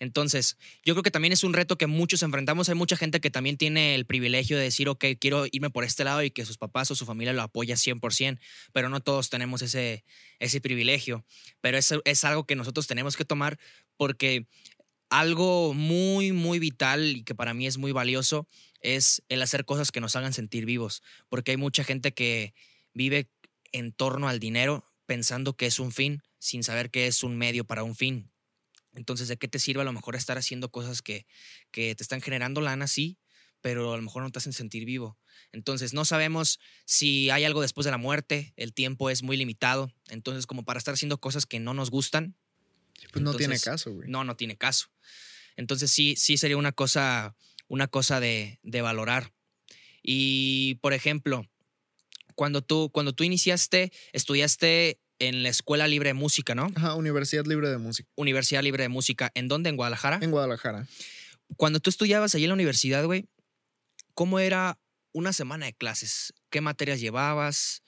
Entonces, 0.00 0.56
yo 0.84 0.94
creo 0.94 1.02
que 1.02 1.10
también 1.10 1.32
es 1.32 1.44
un 1.44 1.52
reto 1.52 1.76
que 1.76 1.86
muchos 1.86 2.22
enfrentamos. 2.22 2.68
Hay 2.68 2.74
mucha 2.74 2.96
gente 2.96 3.20
que 3.20 3.30
también 3.30 3.56
tiene 3.56 3.94
el 3.94 4.06
privilegio 4.06 4.56
de 4.56 4.64
decir, 4.64 4.88
ok, 4.88 5.04
quiero 5.20 5.46
irme 5.50 5.70
por 5.70 5.84
este 5.84 6.04
lado 6.04 6.22
y 6.22 6.30
que 6.30 6.44
sus 6.44 6.56
papás 6.56 6.90
o 6.90 6.94
su 6.94 7.04
familia 7.04 7.32
lo 7.32 7.42
apoya 7.42 7.74
100%, 7.74 8.38
pero 8.72 8.88
no 8.88 9.00
todos 9.00 9.28
tenemos 9.30 9.62
ese, 9.62 10.04
ese 10.38 10.60
privilegio. 10.60 11.24
Pero 11.60 11.78
es, 11.78 11.92
es 12.04 12.24
algo 12.24 12.46
que 12.46 12.56
nosotros 12.56 12.86
tenemos 12.86 13.16
que 13.16 13.24
tomar 13.24 13.58
porque 13.96 14.46
algo 15.10 15.74
muy, 15.74 16.32
muy 16.32 16.58
vital 16.58 17.16
y 17.16 17.24
que 17.24 17.34
para 17.34 17.54
mí 17.54 17.66
es 17.66 17.78
muy 17.78 17.92
valioso 17.92 18.46
es 18.80 19.22
el 19.28 19.42
hacer 19.42 19.64
cosas 19.64 19.90
que 19.90 20.00
nos 20.00 20.14
hagan 20.16 20.32
sentir 20.32 20.64
vivos, 20.64 21.02
porque 21.28 21.52
hay 21.52 21.56
mucha 21.56 21.82
gente 21.82 22.12
que 22.12 22.54
vive 22.94 23.30
en 23.72 23.92
torno 23.92 24.28
al 24.28 24.38
dinero 24.38 24.84
pensando 25.06 25.56
que 25.56 25.66
es 25.66 25.80
un 25.80 25.92
fin 25.92 26.22
sin 26.38 26.62
saber 26.62 26.90
que 26.90 27.06
es 27.06 27.22
un 27.22 27.36
medio 27.36 27.64
para 27.64 27.82
un 27.82 27.96
fin. 27.96 28.30
Entonces, 28.94 29.28
¿de 29.28 29.36
qué 29.36 29.48
te 29.48 29.58
sirve 29.58 29.82
a 29.82 29.84
lo 29.84 29.92
mejor 29.92 30.16
estar 30.16 30.38
haciendo 30.38 30.70
cosas 30.70 31.02
que, 31.02 31.26
que 31.70 31.94
te 31.94 32.02
están 32.02 32.20
generando 32.20 32.60
lana, 32.60 32.86
sí, 32.86 33.18
pero 33.60 33.92
a 33.92 33.96
lo 33.96 34.02
mejor 34.02 34.22
no 34.22 34.30
te 34.30 34.38
hacen 34.38 34.52
sentir 34.52 34.84
vivo? 34.84 35.18
Entonces, 35.52 35.94
no 35.94 36.04
sabemos 36.04 36.58
si 36.84 37.30
hay 37.30 37.44
algo 37.44 37.62
después 37.62 37.84
de 37.84 37.90
la 37.90 37.98
muerte, 37.98 38.52
el 38.56 38.72
tiempo 38.72 39.10
es 39.10 39.22
muy 39.22 39.36
limitado, 39.36 39.92
entonces 40.08 40.46
como 40.46 40.64
para 40.64 40.78
estar 40.78 40.94
haciendo 40.94 41.20
cosas 41.20 41.46
que 41.46 41.60
no 41.60 41.74
nos 41.74 41.90
gustan. 41.90 42.36
Pues 43.12 43.22
no 43.22 43.34
tiene 43.34 43.58
caso, 43.60 43.92
güey. 43.92 44.08
No, 44.08 44.24
no 44.24 44.36
tiene 44.36 44.56
caso. 44.56 44.88
Entonces, 45.56 45.90
sí, 45.90 46.14
sí 46.16 46.36
sería 46.36 46.56
una 46.56 46.72
cosa, 46.72 47.36
una 47.68 47.88
cosa 47.88 48.20
de, 48.20 48.58
de 48.62 48.80
valorar. 48.80 49.32
Y, 50.02 50.76
por 50.76 50.92
ejemplo, 50.92 51.48
cuando 52.34 52.62
tú, 52.62 52.90
cuando 52.92 53.12
tú 53.12 53.24
iniciaste, 53.24 53.92
estudiaste 54.12 55.00
en 55.18 55.42
la 55.42 55.48
Escuela 55.48 55.88
Libre 55.88 56.10
de 56.10 56.14
Música, 56.14 56.54
¿no? 56.54 56.70
Ajá, 56.74 56.94
Universidad 56.94 57.44
Libre 57.46 57.68
de 57.68 57.78
Música. 57.78 58.08
Universidad 58.16 58.62
Libre 58.62 58.84
de 58.84 58.88
Música. 58.88 59.30
¿En 59.34 59.48
dónde? 59.48 59.70
¿En 59.70 59.76
Guadalajara? 59.76 60.18
En 60.22 60.30
Guadalajara. 60.30 60.86
Cuando 61.56 61.80
tú 61.80 61.90
estudiabas 61.90 62.34
allí 62.34 62.44
en 62.44 62.50
la 62.50 62.54
universidad, 62.54 63.04
güey, 63.04 63.28
¿cómo 64.14 64.38
era 64.38 64.78
una 65.12 65.32
semana 65.32 65.66
de 65.66 65.72
clases? 65.72 66.34
¿Qué 66.50 66.60
materias 66.60 67.00
llevabas? 67.00 67.82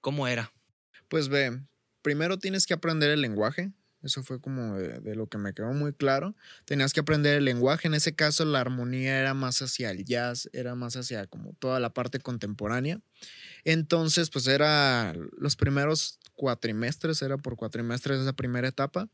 ¿Cómo 0.00 0.26
era? 0.26 0.52
Pues 1.08 1.28
ve, 1.28 1.60
primero 2.02 2.38
tienes 2.38 2.66
que 2.66 2.74
aprender 2.74 3.10
el 3.10 3.20
lenguaje. 3.20 3.72
Eso 4.02 4.24
fue 4.24 4.40
como 4.40 4.76
de, 4.76 4.98
de, 4.98 5.14
lo 5.14 5.28
que 5.28 5.38
me 5.38 5.54
quedó 5.54 5.72
muy 5.72 5.92
claro. 5.92 6.34
Tenías 6.64 6.92
que 6.92 6.98
aprender 6.98 7.36
el 7.36 7.44
lenguaje. 7.44 7.86
En 7.86 7.94
ese 7.94 8.16
caso, 8.16 8.44
la 8.44 8.60
armonía 8.60 9.20
era 9.20 9.32
más 9.32 9.62
hacia 9.62 9.92
el 9.92 10.04
jazz, 10.04 10.50
era 10.52 10.74
más 10.74 10.96
hacia 10.96 11.28
como 11.28 11.52
toda 11.60 11.78
la 11.78 11.94
parte 11.94 12.18
contemporánea. 12.18 13.00
Entonces, 13.62 14.28
pues 14.30 14.48
era 14.48 15.14
los 15.38 15.54
primeros 15.54 16.18
cuatrimestres, 16.34 17.22
era 17.22 17.38
por 17.38 17.56
cuatrimestres 17.56 18.20
esa 18.20 18.32
primera 18.32 18.68
etapa. 18.68 19.08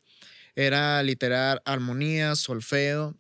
Era 0.55 1.03
literal 1.03 1.61
armonía, 1.65 2.35
solfeo, 2.37 3.17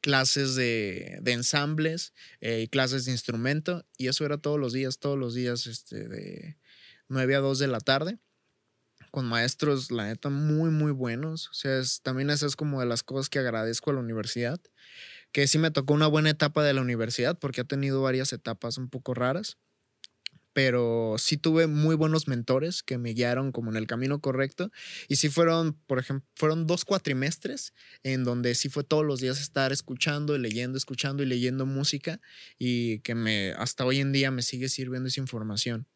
clases 0.00 0.54
de, 0.54 1.18
de 1.22 1.32
ensambles 1.32 2.14
eh, 2.40 2.62
y 2.62 2.68
clases 2.68 3.04
de 3.04 3.12
instrumento. 3.12 3.84
Y 3.96 4.08
eso 4.08 4.24
era 4.24 4.38
todos 4.38 4.58
los 4.58 4.72
días, 4.72 4.98
todos 4.98 5.18
los 5.18 5.34
días, 5.34 5.66
este, 5.66 6.08
de 6.08 6.58
9 7.08 7.36
a 7.36 7.40
2 7.40 7.58
de 7.58 7.68
la 7.68 7.80
tarde 7.80 8.18
con 9.10 9.26
maestros, 9.26 9.90
la 9.90 10.06
neta, 10.06 10.28
muy, 10.28 10.70
muy 10.70 10.92
buenos. 10.92 11.48
O 11.48 11.54
sea, 11.54 11.78
es, 11.78 12.02
también 12.02 12.30
esa 12.30 12.46
es 12.46 12.56
como 12.56 12.80
de 12.80 12.86
las 12.86 13.02
cosas 13.02 13.28
que 13.28 13.38
agradezco 13.38 13.90
a 13.90 13.94
la 13.94 14.00
universidad. 14.00 14.60
Que 15.32 15.46
sí 15.46 15.58
me 15.58 15.70
tocó 15.70 15.94
una 15.94 16.06
buena 16.06 16.30
etapa 16.30 16.62
de 16.64 16.72
la 16.72 16.80
universidad 16.80 17.38
porque 17.38 17.62
ha 17.62 17.64
tenido 17.64 18.02
varias 18.02 18.32
etapas 18.32 18.78
un 18.78 18.88
poco 18.88 19.14
raras. 19.14 19.58
Pero 20.52 21.16
sí 21.18 21.36
tuve 21.36 21.66
muy 21.66 21.94
buenos 21.94 22.26
mentores 22.26 22.82
que 22.82 22.98
me 22.98 23.10
guiaron 23.10 23.52
como 23.52 23.70
en 23.70 23.76
el 23.76 23.86
camino 23.86 24.20
correcto. 24.20 24.70
Y 25.06 25.16
sí 25.16 25.28
fueron, 25.28 25.74
por 25.86 25.98
ejemplo, 25.98 26.28
fueron 26.34 26.66
dos 26.66 26.84
cuatrimestres 26.84 27.74
en 28.02 28.24
donde 28.24 28.54
sí 28.54 28.68
fue 28.68 28.82
todos 28.82 29.04
los 29.04 29.20
días 29.20 29.40
estar 29.40 29.72
escuchando 29.72 30.34
y 30.34 30.38
leyendo, 30.38 30.78
escuchando 30.78 31.22
y 31.22 31.26
leyendo 31.26 31.66
música. 31.66 32.20
Y 32.58 33.00
que 33.00 33.14
me, 33.14 33.52
hasta 33.52 33.84
hoy 33.84 34.00
en 34.00 34.12
día 34.12 34.30
me 34.30 34.42
sigue 34.42 34.68
sirviendo 34.68 35.08
esa 35.08 35.20
información. 35.20 35.86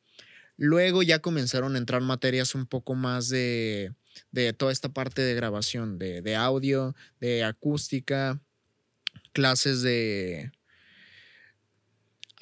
Luego 0.57 1.03
ya 1.03 1.21
comenzaron 1.21 1.75
a 1.75 1.79
entrar 1.79 2.03
materias 2.03 2.55
un 2.55 2.67
poco 2.67 2.95
más 2.95 3.29
de, 3.29 3.95
de 4.31 4.53
toda 4.53 4.73
esta 4.73 4.91
parte 4.91 5.23
de 5.23 5.35
grabación, 5.35 5.99
de, 5.99 6.23
de, 6.23 6.37
audio, 6.37 6.95
de 7.21 7.45
acústica, 7.45 8.41
clases 9.33 9.83
de 9.83 10.53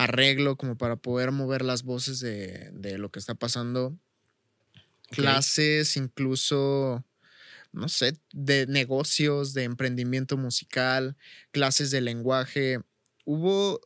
arreglo 0.01 0.57
como 0.57 0.79
para 0.79 0.97
poder 0.97 1.31
mover 1.31 1.63
las 1.63 1.83
voces 1.83 2.21
de, 2.21 2.71
de 2.73 2.97
lo 2.97 3.11
que 3.11 3.19
está 3.19 3.35
pasando. 3.35 3.99
Okay. 5.09 5.25
Clases 5.25 5.95
incluso, 5.99 7.05
no 7.73 7.89
sé, 7.91 8.17
de 8.33 8.67
negocios, 8.67 9.53
de 9.53 9.65
emprendimiento 9.65 10.39
musical, 10.39 11.19
clases 11.51 11.91
de 11.91 12.01
lenguaje. 12.01 12.81
Hubo 13.27 13.81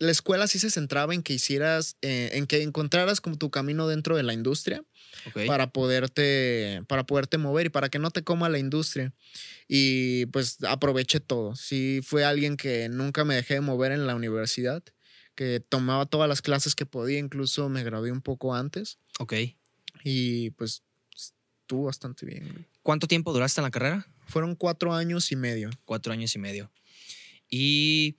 la 0.00 0.10
escuela 0.10 0.48
sí 0.48 0.58
se 0.58 0.70
centraba 0.70 1.14
en 1.14 1.22
que 1.22 1.34
hicieras, 1.34 1.96
eh, 2.02 2.30
en 2.32 2.46
que 2.48 2.60
encontraras 2.62 3.20
como 3.20 3.38
tu 3.38 3.50
camino 3.52 3.86
dentro 3.86 4.16
de 4.16 4.24
la 4.24 4.34
industria 4.34 4.84
okay. 5.26 5.46
para 5.46 5.70
poderte, 5.72 6.82
para 6.88 7.04
poderte 7.04 7.38
mover 7.38 7.66
y 7.66 7.70
para 7.70 7.88
que 7.88 7.98
no 7.98 8.10
te 8.10 8.22
coma 8.24 8.48
la 8.48 8.58
industria. 8.58 9.12
Y 9.68 10.26
pues 10.26 10.58
aproveché 10.64 11.20
todo. 11.20 11.56
Sí, 11.56 12.00
fue 12.04 12.24
alguien 12.24 12.56
que 12.56 12.88
nunca 12.88 13.24
me 13.24 13.34
dejé 13.34 13.54
de 13.54 13.60
mover 13.60 13.92
en 13.92 14.06
la 14.06 14.14
universidad, 14.14 14.82
que 15.34 15.60
tomaba 15.60 16.06
todas 16.06 16.28
las 16.28 16.42
clases 16.42 16.74
que 16.74 16.86
podía, 16.86 17.18
incluso 17.18 17.68
me 17.68 17.82
gradué 17.84 18.12
un 18.12 18.22
poco 18.22 18.54
antes. 18.54 18.98
Ok. 19.18 19.34
Y 20.04 20.50
pues 20.50 20.82
estuvo 21.16 21.84
bastante 21.84 22.26
bien. 22.26 22.66
¿Cuánto 22.82 23.06
tiempo 23.06 23.32
duraste 23.32 23.60
en 23.60 23.64
la 23.64 23.70
carrera? 23.70 24.06
Fueron 24.26 24.54
cuatro 24.54 24.92
años 24.94 25.32
y 25.32 25.36
medio. 25.36 25.70
Cuatro 25.84 26.12
años 26.12 26.34
y 26.34 26.38
medio. 26.38 26.70
Y 27.48 28.16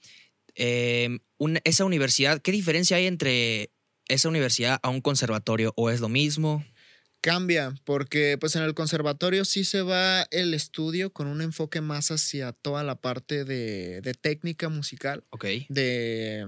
em, 0.55 1.19
un- 1.37 1.59
esa 1.63 1.85
universidad, 1.85 2.41
¿qué 2.41 2.51
diferencia 2.51 2.97
hay 2.97 3.05
entre 3.07 3.71
esa 4.07 4.29
universidad 4.29 4.79
a 4.81 4.89
un 4.89 5.01
conservatorio? 5.01 5.73
¿O 5.75 5.89
es 5.89 5.99
lo 5.99 6.09
mismo? 6.09 6.63
Cambia, 7.25 7.73
porque 7.85 8.37
pues 8.39 8.55
en 8.55 8.61
el 8.61 8.75
conservatorio 8.75 9.45
sí 9.45 9.63
se 9.63 9.81
va 9.81 10.27
el 10.29 10.53
estudio 10.53 11.11
con 11.11 11.25
un 11.25 11.41
enfoque 11.41 11.81
más 11.81 12.11
hacia 12.11 12.51
toda 12.51 12.83
la 12.83 13.01
parte 13.01 13.45
de, 13.45 14.01
de 14.01 14.13
técnica 14.13 14.69
musical, 14.69 15.23
Ok. 15.31 15.45
de, 15.69 16.45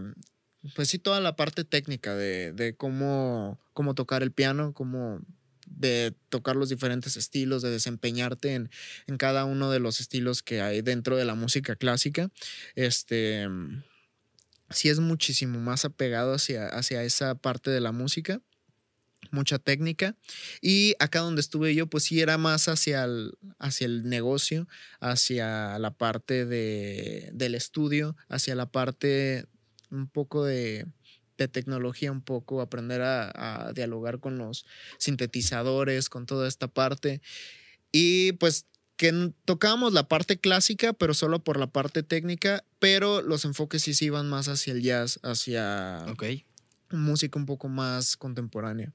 pues 0.75 0.89
sí, 0.89 0.99
toda 0.99 1.19
la 1.19 1.35
parte 1.35 1.63
técnica 1.63 2.13
de, 2.13 2.53
de 2.53 2.75
cómo, 2.75 3.59
cómo 3.73 3.95
tocar 3.95 4.21
el 4.21 4.31
piano, 4.31 4.73
cómo 4.73 5.19
de 5.65 6.13
tocar 6.29 6.55
los 6.55 6.69
diferentes 6.69 7.17
estilos, 7.17 7.63
de 7.63 7.71
desempeñarte 7.71 8.53
en, 8.53 8.69
en 9.07 9.17
cada 9.17 9.45
uno 9.45 9.71
de 9.71 9.79
los 9.79 9.99
estilos 9.99 10.43
que 10.43 10.61
hay 10.61 10.83
dentro 10.83 11.17
de 11.17 11.25
la 11.25 11.33
música 11.33 11.75
clásica. 11.75 12.29
Este 12.75 13.47
sí 14.69 14.89
es 14.89 14.99
muchísimo 14.99 15.59
más 15.59 15.85
apegado 15.85 16.33
hacia, 16.33 16.67
hacia 16.67 17.01
esa 17.01 17.33
parte 17.33 17.71
de 17.71 17.81
la 17.81 17.91
música, 17.91 18.41
mucha 19.31 19.59
técnica. 19.59 20.15
Y 20.61 20.95
acá 20.99 21.19
donde 21.19 21.41
estuve 21.41 21.73
yo, 21.75 21.87
pues 21.87 22.05
sí 22.05 22.21
era 22.21 22.37
más 22.37 22.67
hacia 22.67 23.03
el, 23.03 23.37
hacia 23.59 23.85
el 23.85 24.03
negocio, 24.09 24.67
hacia 24.99 25.77
la 25.79 25.91
parte 25.91 26.45
de, 26.45 27.29
del 27.33 27.55
estudio, 27.55 28.15
hacia 28.29 28.55
la 28.55 28.69
parte 28.71 29.45
un 29.89 30.07
poco 30.07 30.43
de, 30.45 30.85
de 31.37 31.47
tecnología, 31.47 32.11
un 32.11 32.21
poco 32.21 32.61
aprender 32.61 33.01
a, 33.01 33.67
a 33.67 33.73
dialogar 33.73 34.19
con 34.19 34.37
los 34.37 34.65
sintetizadores, 34.97 36.09
con 36.09 36.25
toda 36.25 36.47
esta 36.47 36.67
parte. 36.67 37.21
Y 37.91 38.33
pues 38.33 38.65
que 38.97 39.31
tocábamos 39.45 39.93
la 39.93 40.07
parte 40.07 40.39
clásica, 40.39 40.91
pero 40.91 41.13
solo 41.13 41.43
por 41.43 41.59
la 41.59 41.67
parte 41.67 42.01
técnica, 42.03 42.65
pero 42.79 43.21
los 43.21 43.45
enfoques 43.45 43.83
sí 43.83 43.93
se 43.93 44.05
iban 44.05 44.27
más 44.27 44.47
hacia 44.47 44.73
el 44.73 44.81
jazz, 44.81 45.19
hacia 45.23 46.03
Ok. 46.09 46.23
música 46.91 47.37
un 47.37 47.45
poco 47.45 47.67
más 47.69 48.17
contemporánea. 48.17 48.93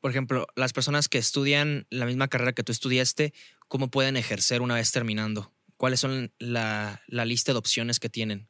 Por 0.00 0.10
ejemplo, 0.10 0.46
las 0.56 0.72
personas 0.72 1.08
que 1.08 1.18
estudian 1.18 1.86
la 1.90 2.06
misma 2.06 2.28
carrera 2.28 2.52
que 2.52 2.62
tú 2.62 2.72
estudiaste, 2.72 3.32
¿cómo 3.68 3.90
pueden 3.90 4.16
ejercer 4.16 4.62
una 4.62 4.74
vez 4.74 4.92
terminando? 4.92 5.52
¿Cuáles 5.76 6.00
son 6.00 6.32
la, 6.38 7.02
la 7.06 7.24
lista 7.24 7.52
de 7.52 7.58
opciones 7.58 8.00
que 8.00 8.08
tienen? 8.08 8.48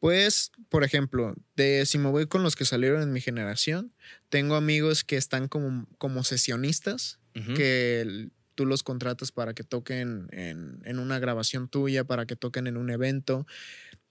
Pues, 0.00 0.50
por 0.70 0.82
ejemplo, 0.82 1.34
de 1.56 1.84
si 1.84 1.98
me 1.98 2.08
voy 2.08 2.26
con 2.26 2.42
los 2.42 2.56
que 2.56 2.64
salieron 2.64 3.02
en 3.02 3.12
mi 3.12 3.20
generación, 3.20 3.92
tengo 4.30 4.56
amigos 4.56 5.04
que 5.04 5.16
están 5.16 5.46
como, 5.46 5.86
como 5.98 6.24
sesionistas, 6.24 7.18
que 7.54 8.28
tú 8.54 8.66
los 8.66 8.82
contratas 8.82 9.30
para 9.30 9.54
que 9.54 9.62
toquen 9.62 10.28
en, 10.32 10.82
en 10.84 10.98
una 10.98 11.18
grabación 11.18 11.68
tuya, 11.68 12.04
para 12.04 12.26
que 12.26 12.34
toquen 12.34 12.66
en 12.66 12.76
un 12.76 12.90
evento. 12.90 13.46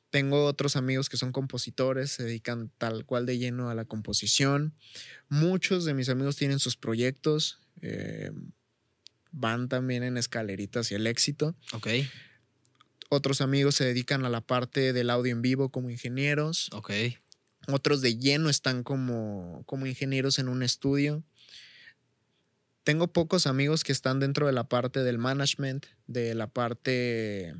Tengo 0.09 0.45
otros 0.45 0.75
amigos 0.75 1.07
que 1.09 1.17
son 1.17 1.31
compositores, 1.31 2.11
se 2.11 2.23
dedican 2.23 2.71
tal 2.77 3.05
cual 3.05 3.25
de 3.25 3.37
lleno 3.37 3.69
a 3.69 3.75
la 3.75 3.85
composición. 3.85 4.73
Muchos 5.27 5.85
de 5.85 5.93
mis 5.93 6.09
amigos 6.09 6.35
tienen 6.35 6.59
sus 6.59 6.77
proyectos, 6.77 7.59
eh, 7.81 8.31
van 9.31 9.69
también 9.69 10.01
en 10.03 10.17
escaleritas 10.17 10.91
y 10.91 10.95
el 10.95 11.05
éxito. 11.05 11.55
Ok, 11.73 11.87
Otros 13.09 13.41
amigos 13.41 13.75
se 13.75 13.85
dedican 13.85 14.25
a 14.25 14.29
la 14.29 14.41
parte 14.41 14.93
del 14.93 15.09
audio 15.09 15.31
en 15.31 15.41
vivo 15.41 15.69
como 15.69 15.89
ingenieros. 15.89 16.69
ok. 16.73 16.91
Otros 17.67 18.01
de 18.01 18.17
lleno 18.17 18.49
están 18.49 18.83
como, 18.83 19.63
como 19.67 19.85
ingenieros 19.85 20.39
en 20.39 20.47
un 20.47 20.63
estudio. 20.63 21.23
Tengo 22.83 23.07
pocos 23.13 23.45
amigos 23.45 23.83
que 23.83 23.91
están 23.91 24.19
dentro 24.19 24.47
de 24.47 24.53
la 24.53 24.67
parte 24.67 25.03
del 25.03 25.19
management, 25.19 25.85
de 26.07 26.33
la 26.33 26.47
parte, 26.47 27.53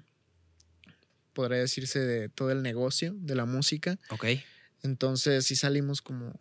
podría 1.33 1.59
decirse, 1.59 1.99
de 1.99 2.29
todo 2.29 2.51
el 2.51 2.61
negocio, 2.61 3.13
de 3.15 3.35
la 3.35 3.45
música. 3.45 3.99
Ok. 4.09 4.25
Entonces 4.83 5.45
sí 5.45 5.55
salimos 5.55 6.01
como... 6.01 6.33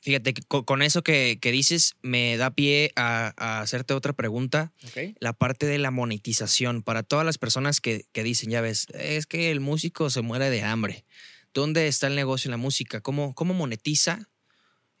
Fíjate, 0.00 0.32
con 0.46 0.80
eso 0.82 1.02
que, 1.02 1.38
que 1.40 1.50
dices 1.50 1.96
me 2.02 2.36
da 2.36 2.52
pie 2.52 2.92
a, 2.94 3.34
a 3.36 3.60
hacerte 3.60 3.94
otra 3.94 4.12
pregunta. 4.12 4.72
La 5.18 5.32
parte 5.32 5.66
de 5.66 5.78
la 5.78 5.90
monetización. 5.90 6.82
Para 6.82 7.02
todas 7.02 7.26
las 7.26 7.36
personas 7.36 7.80
que, 7.80 8.06
que 8.12 8.22
dicen, 8.22 8.50
ya 8.50 8.60
ves, 8.60 8.86
es 8.94 9.26
que 9.26 9.50
el 9.50 9.60
músico 9.60 10.08
se 10.08 10.22
muere 10.22 10.50
de 10.50 10.62
hambre. 10.62 11.04
¿Dónde 11.52 11.88
está 11.88 12.06
el 12.06 12.14
negocio 12.14 12.48
en 12.48 12.52
la 12.52 12.56
música? 12.58 13.00
¿Cómo, 13.00 13.34
cómo 13.34 13.54
monetiza 13.54 14.30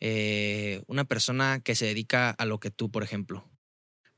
eh, 0.00 0.82
una 0.88 1.04
persona 1.04 1.60
que 1.64 1.76
se 1.76 1.86
dedica 1.86 2.30
a 2.30 2.44
lo 2.44 2.58
que 2.58 2.70
tú, 2.70 2.90
por 2.90 3.04
ejemplo? 3.04 3.48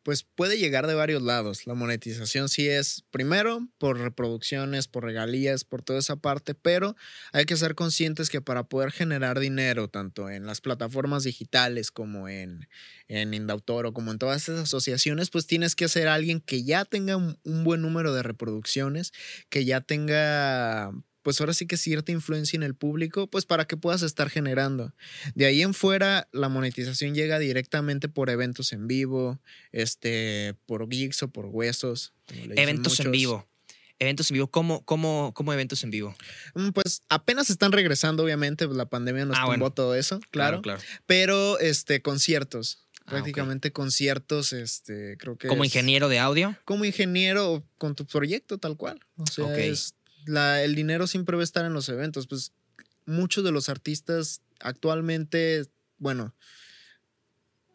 Pues 0.02 0.22
puede 0.22 0.56
llegar 0.56 0.86
de 0.86 0.94
varios 0.94 1.20
lados. 1.20 1.66
La 1.66 1.74
monetización 1.74 2.48
sí 2.48 2.68
es, 2.68 3.04
primero, 3.10 3.68
por 3.76 3.98
reproducciones, 3.98 4.88
por 4.88 5.04
regalías, 5.04 5.64
por 5.64 5.82
toda 5.82 5.98
esa 5.98 6.16
parte, 6.16 6.54
pero 6.54 6.96
hay 7.32 7.44
que 7.44 7.56
ser 7.56 7.74
conscientes 7.74 8.30
que 8.30 8.40
para 8.40 8.64
poder 8.64 8.92
generar 8.92 9.38
dinero, 9.38 9.88
tanto 9.88 10.30
en 10.30 10.46
las 10.46 10.62
plataformas 10.62 11.24
digitales 11.24 11.90
como 11.90 12.28
en, 12.28 12.66
en 13.08 13.34
Indautor 13.34 13.84
o 13.86 13.92
como 13.92 14.10
en 14.10 14.18
todas 14.18 14.42
esas 14.42 14.60
asociaciones, 14.60 15.28
pues 15.28 15.46
tienes 15.46 15.74
que 15.76 15.88
ser 15.88 16.08
alguien 16.08 16.40
que 16.40 16.64
ya 16.64 16.86
tenga 16.86 17.16
un 17.16 17.64
buen 17.64 17.82
número 17.82 18.14
de 18.14 18.22
reproducciones, 18.22 19.12
que 19.50 19.66
ya 19.66 19.82
tenga 19.82 20.92
pues 21.30 21.40
ahora 21.40 21.54
sí 21.54 21.66
que 21.68 21.76
cierta 21.76 22.10
influencia 22.10 22.56
en 22.56 22.64
el 22.64 22.74
público, 22.74 23.28
pues 23.28 23.46
para 23.46 23.64
que 23.66 23.76
puedas 23.76 24.02
estar 24.02 24.28
generando. 24.30 24.92
De 25.36 25.46
ahí 25.46 25.62
en 25.62 25.74
fuera, 25.74 26.28
la 26.32 26.48
monetización 26.48 27.14
llega 27.14 27.38
directamente 27.38 28.08
por 28.08 28.30
eventos 28.30 28.72
en 28.72 28.88
vivo, 28.88 29.40
este, 29.70 30.56
por 30.66 30.88
gigs 30.90 31.22
o 31.22 31.28
por 31.30 31.46
huesos. 31.46 32.12
Eventos 32.56 32.98
en 32.98 33.12
vivo. 33.12 33.46
Eventos 34.00 34.28
en 34.30 34.34
vivo. 34.34 34.50
¿Cómo, 34.50 34.84
cómo, 34.84 35.32
cómo 35.34 35.52
eventos 35.52 35.84
en 35.84 35.90
vivo? 35.92 36.16
Mm, 36.56 36.70
Pues 36.70 37.02
apenas 37.08 37.48
están 37.48 37.70
regresando, 37.70 38.24
obviamente, 38.24 38.66
pues, 38.66 38.76
la 38.76 38.86
pandemia 38.88 39.24
nos 39.26 39.36
Ah, 39.36 39.42
tumbó 39.42 39.50
bueno. 39.50 39.70
todo 39.72 39.94
eso, 39.94 40.18
claro. 40.32 40.62
claro. 40.62 40.80
Pero 41.06 41.60
este, 41.60 42.02
conciertos. 42.02 42.88
Ah. 43.06 43.10
Prácticamente 43.12 43.72
conciertos, 43.72 44.52
este, 44.52 45.16
creo 45.18 45.36
que. 45.38 45.46
Como 45.48 45.62
es- 45.64 45.68
ingeniero 45.70 46.08
de 46.08 46.18
audio. 46.18 46.56
Como 46.64 46.84
ingeniero 46.84 47.64
con 47.78 47.94
tu 47.94 48.04
proyecto, 48.04 48.58
tal 48.58 48.76
cual. 48.76 48.98
O 49.16 49.26
sea, 49.26 49.44
Ok. 49.44 49.58
es- 49.58 49.94
la- 50.26 50.62
el 50.62 50.74
dinero 50.74 51.06
siempre 51.06 51.36
va 51.36 51.42
a 51.42 51.44
estar 51.44 51.64
en 51.64 51.72
los 51.72 51.88
eventos. 51.88 52.26
Pues 52.26 52.52
muchos 53.06 53.44
de 53.44 53.52
los 53.52 53.68
artistas 53.68 54.40
actualmente, 54.60 55.66
bueno, 55.98 56.34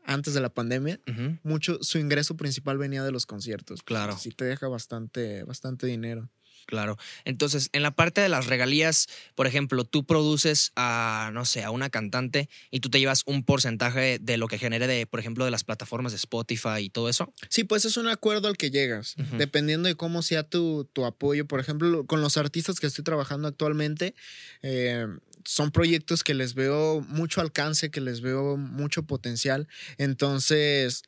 antes 0.06 0.34
de 0.36 0.42
la 0.42 0.50
pandemia, 0.54 1.00
mucho, 1.44 1.80
su 1.82 1.98
ingreso 1.98 2.38
principal 2.38 2.78
venía 2.78 3.04
de 3.04 3.12
los 3.12 3.26
conciertos. 3.26 3.82
Claro. 3.82 4.18
Sí 4.18 4.30
te 4.32 4.46
deja 4.46 4.68
bastante, 4.68 5.44
bastante 5.44 5.88
dinero. 5.88 6.30
Claro. 6.65 6.97
Entonces, 7.25 7.69
en 7.73 7.84
la 7.84 7.91
parte 7.91 8.21
de 8.21 8.30
las 8.30 8.47
regalías, 8.47 9.08
por 9.36 9.47
ejemplo, 9.47 9.84
tú 9.84 10.06
produces 10.06 10.71
a, 10.75 11.30
no 11.34 11.45
sé, 11.45 11.63
a 11.63 11.71
una 11.71 11.89
cantante 11.89 12.49
y 12.71 12.80
tú 12.80 12.89
te 12.89 12.99
llevas 12.99 13.23
un 13.25 13.43
porcentaje 13.43 14.17
de 14.19 14.38
lo 14.38 14.47
que 14.47 14.58
genere 14.58 14.88
de, 14.88 15.06
por 15.06 15.19
ejemplo, 15.19 15.45
de 15.45 15.51
las 15.51 15.63
plataformas 15.63 16.12
de 16.12 16.17
Spotify 16.17 16.80
y 16.80 16.89
todo 16.89 17.10
eso. 17.10 17.34
Sí, 17.49 17.63
pues 17.63 17.86
es 17.86 17.97
un 17.97 18.08
acuerdo 18.08 18.47
al 18.47 18.58
que 18.58 18.71
llegas, 18.71 19.15
dependiendo 19.38 19.88
de 19.88 19.95
cómo 19.95 20.21
sea 20.21 20.43
tu, 20.43 20.89
tu 20.93 21.06
apoyo. 21.06 21.45
Por 21.45 21.60
ejemplo, 21.60 22.06
con 22.06 22.21
los 22.21 22.38
artistas 22.38 22.80
que 22.80 22.88
estoy 22.88 23.04
trabajando 23.04 23.47
actualmente, 23.47 24.15
eh, 24.62 25.06
son 25.45 25.71
proyectos 25.71 26.23
que 26.23 26.34
les 26.34 26.56
veo 26.56 27.01
mucho 27.01 27.41
alcance, 27.41 27.91
que 27.91 28.01
les 28.01 28.21
veo 28.21 28.58
mucho 28.58 29.04
potencial. 29.04 29.67
Entonces, 29.97 31.04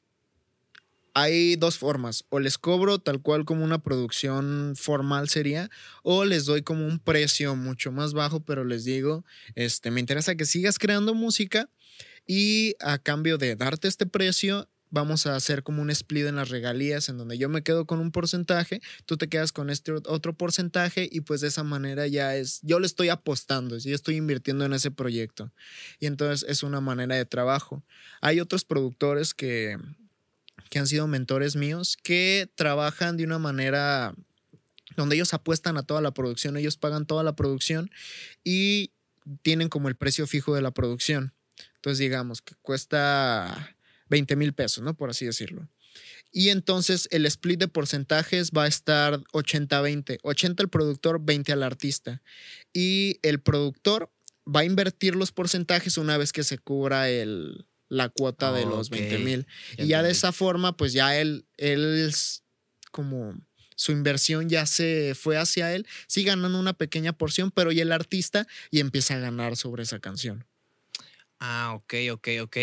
hay 1.18 1.56
dos 1.56 1.80
formas. 1.80 2.26
O 2.30 2.40
les 2.40 2.60
cobro 2.60 3.00
tal 3.00 3.24
cual 3.24 3.44
como 3.44 3.64
una 3.64 3.82
producción 3.82 4.74
formal 4.76 5.30
sería, 5.30 5.72
o 6.04 6.26
les 6.26 6.46
doy 6.46 6.62
como 6.62 6.86
un 6.86 7.00
precio 7.00 7.56
mucho 7.56 7.92
más 7.92 8.14
bajo, 8.14 8.46
pero 8.46 8.64
les 8.64 8.86
digo, 8.86 9.26
este, 9.56 9.90
me 9.90 10.00
interesa 10.00 10.36
que 10.36 10.46
sigas 10.46 10.78
creando 10.78 11.16
música 11.16 11.72
y 12.28 12.76
a 12.80 13.00
cambio 13.00 13.40
de 13.40 13.56
darte 13.56 13.88
este 13.88 14.06
precio, 14.06 14.70
vamos 14.92 15.26
a 15.26 15.36
hacer 15.36 15.64
como 15.64 15.82
un 15.82 15.90
split 15.90 16.28
en 16.28 16.36
las 16.36 16.50
regalías, 16.50 17.10
en 17.10 17.18
donde 17.18 17.40
yo 17.40 17.50
me 17.50 17.64
quedo 17.64 17.88
con 17.88 18.00
un 18.00 18.12
porcentaje, 18.12 18.80
tú 19.08 19.18
te 19.18 19.28
quedas 19.28 19.52
con 19.52 19.72
este 19.72 19.94
otro 19.94 20.38
porcentaje 20.38 21.10
y 21.12 21.22
pues 21.22 21.42
de 21.42 21.48
esa 21.48 21.64
manera 21.64 22.06
ya 22.06 22.36
es, 22.36 22.60
yo 22.62 22.80
le 22.80 22.86
estoy 22.86 23.10
apostando, 23.10 23.80
yo 23.80 23.96
estoy 23.96 24.18
invirtiendo 24.18 24.66
en 24.66 24.74
ese 24.74 24.92
proyecto. 24.92 25.52
Y 26.00 26.06
entonces 26.06 26.48
es 26.48 26.62
una 26.62 26.80
manera 26.80 27.16
de 27.16 27.26
trabajo. 27.26 27.84
Hay 28.22 28.40
otros 28.40 28.66
productores 28.66 29.34
que, 29.34 29.78
que 30.70 30.80
han 30.80 30.88
sido 30.88 31.08
mentores 31.08 31.56
míos 31.56 31.98
que 32.02 32.50
trabajan 32.56 33.18
de 33.18 33.24
una 33.24 33.40
manera 33.40 34.14
donde 34.96 35.16
ellos 35.16 35.34
apuestan 35.34 35.78
a 35.78 35.84
toda 35.84 36.02
la 36.02 36.12
producción, 36.12 36.58
ellos 36.58 36.78
pagan 36.78 37.06
toda 37.06 37.24
la 37.24 37.36
producción 37.36 37.92
y 38.44 38.92
tienen 39.42 39.70
como 39.70 39.90
el 39.90 39.96
precio 39.96 40.28
fijo 40.28 40.56
de 40.56 40.62
la 40.62 40.72
producción. 40.72 41.34
Entonces 41.76 42.00
digamos 42.00 42.42
que 42.42 42.56
cuesta 42.62 43.76
20 44.10 44.36
mil 44.36 44.54
pesos, 44.54 44.84
¿no? 44.84 44.96
Por 44.96 45.10
así 45.10 45.26
decirlo. 45.26 45.68
Y 46.32 46.50
entonces 46.50 47.08
el 47.12 47.26
split 47.26 47.60
de 47.60 47.68
porcentajes 47.68 48.52
va 48.52 48.64
a 48.64 48.68
estar 48.68 49.20
80-20. 49.34 50.20
80 50.22 50.64
el 50.64 50.70
productor, 50.70 51.20
20 51.24 51.54
al 51.54 51.64
artista. 51.64 52.22
Y 52.74 53.20
el 53.22 53.40
productor 53.40 54.12
va 54.46 54.62
a 54.62 54.66
invertir 54.66 55.16
los 55.16 55.32
porcentajes 55.32 55.98
una 55.98 56.18
vez 56.18 56.34
que 56.34 56.44
se 56.44 56.58
cubra 56.58 57.10
el, 57.10 57.66
la 57.90 58.10
cuota 58.10 58.52
de 58.52 58.66
los 58.66 58.90
Ok, 58.90 58.92
20 58.92 59.20
mil. 59.20 59.48
ya 59.78 59.84
Y 59.84 59.88
ya 59.88 60.04
de 60.04 60.12
esa 60.12 60.32
forma, 60.32 60.76
pues 60.78 60.94
ya 60.94 61.18
él, 61.20 61.46
él 61.58 62.08
es 62.08 62.44
como 62.92 63.36
su 63.76 63.92
inversión 63.92 64.50
ya 64.50 64.66
se 64.66 65.14
fue 65.16 65.38
hacia 65.38 65.74
él, 65.74 65.86
sí 66.08 66.24
ganando 66.24 66.60
una 66.60 66.74
pequeña 66.74 67.14
porción, 67.14 67.52
pero 67.52 67.72
y 67.72 67.80
el 67.80 67.92
artista 67.92 68.48
y 68.72 68.80
empieza 68.80 69.16
a 69.16 69.20
ganar 69.20 69.56
sobre 69.56 69.84
esa 69.84 70.00
canción. 70.00 70.46
Ah, 71.40 71.74
ok, 71.76 71.94
ok, 72.14 72.28
ok. 72.42 72.58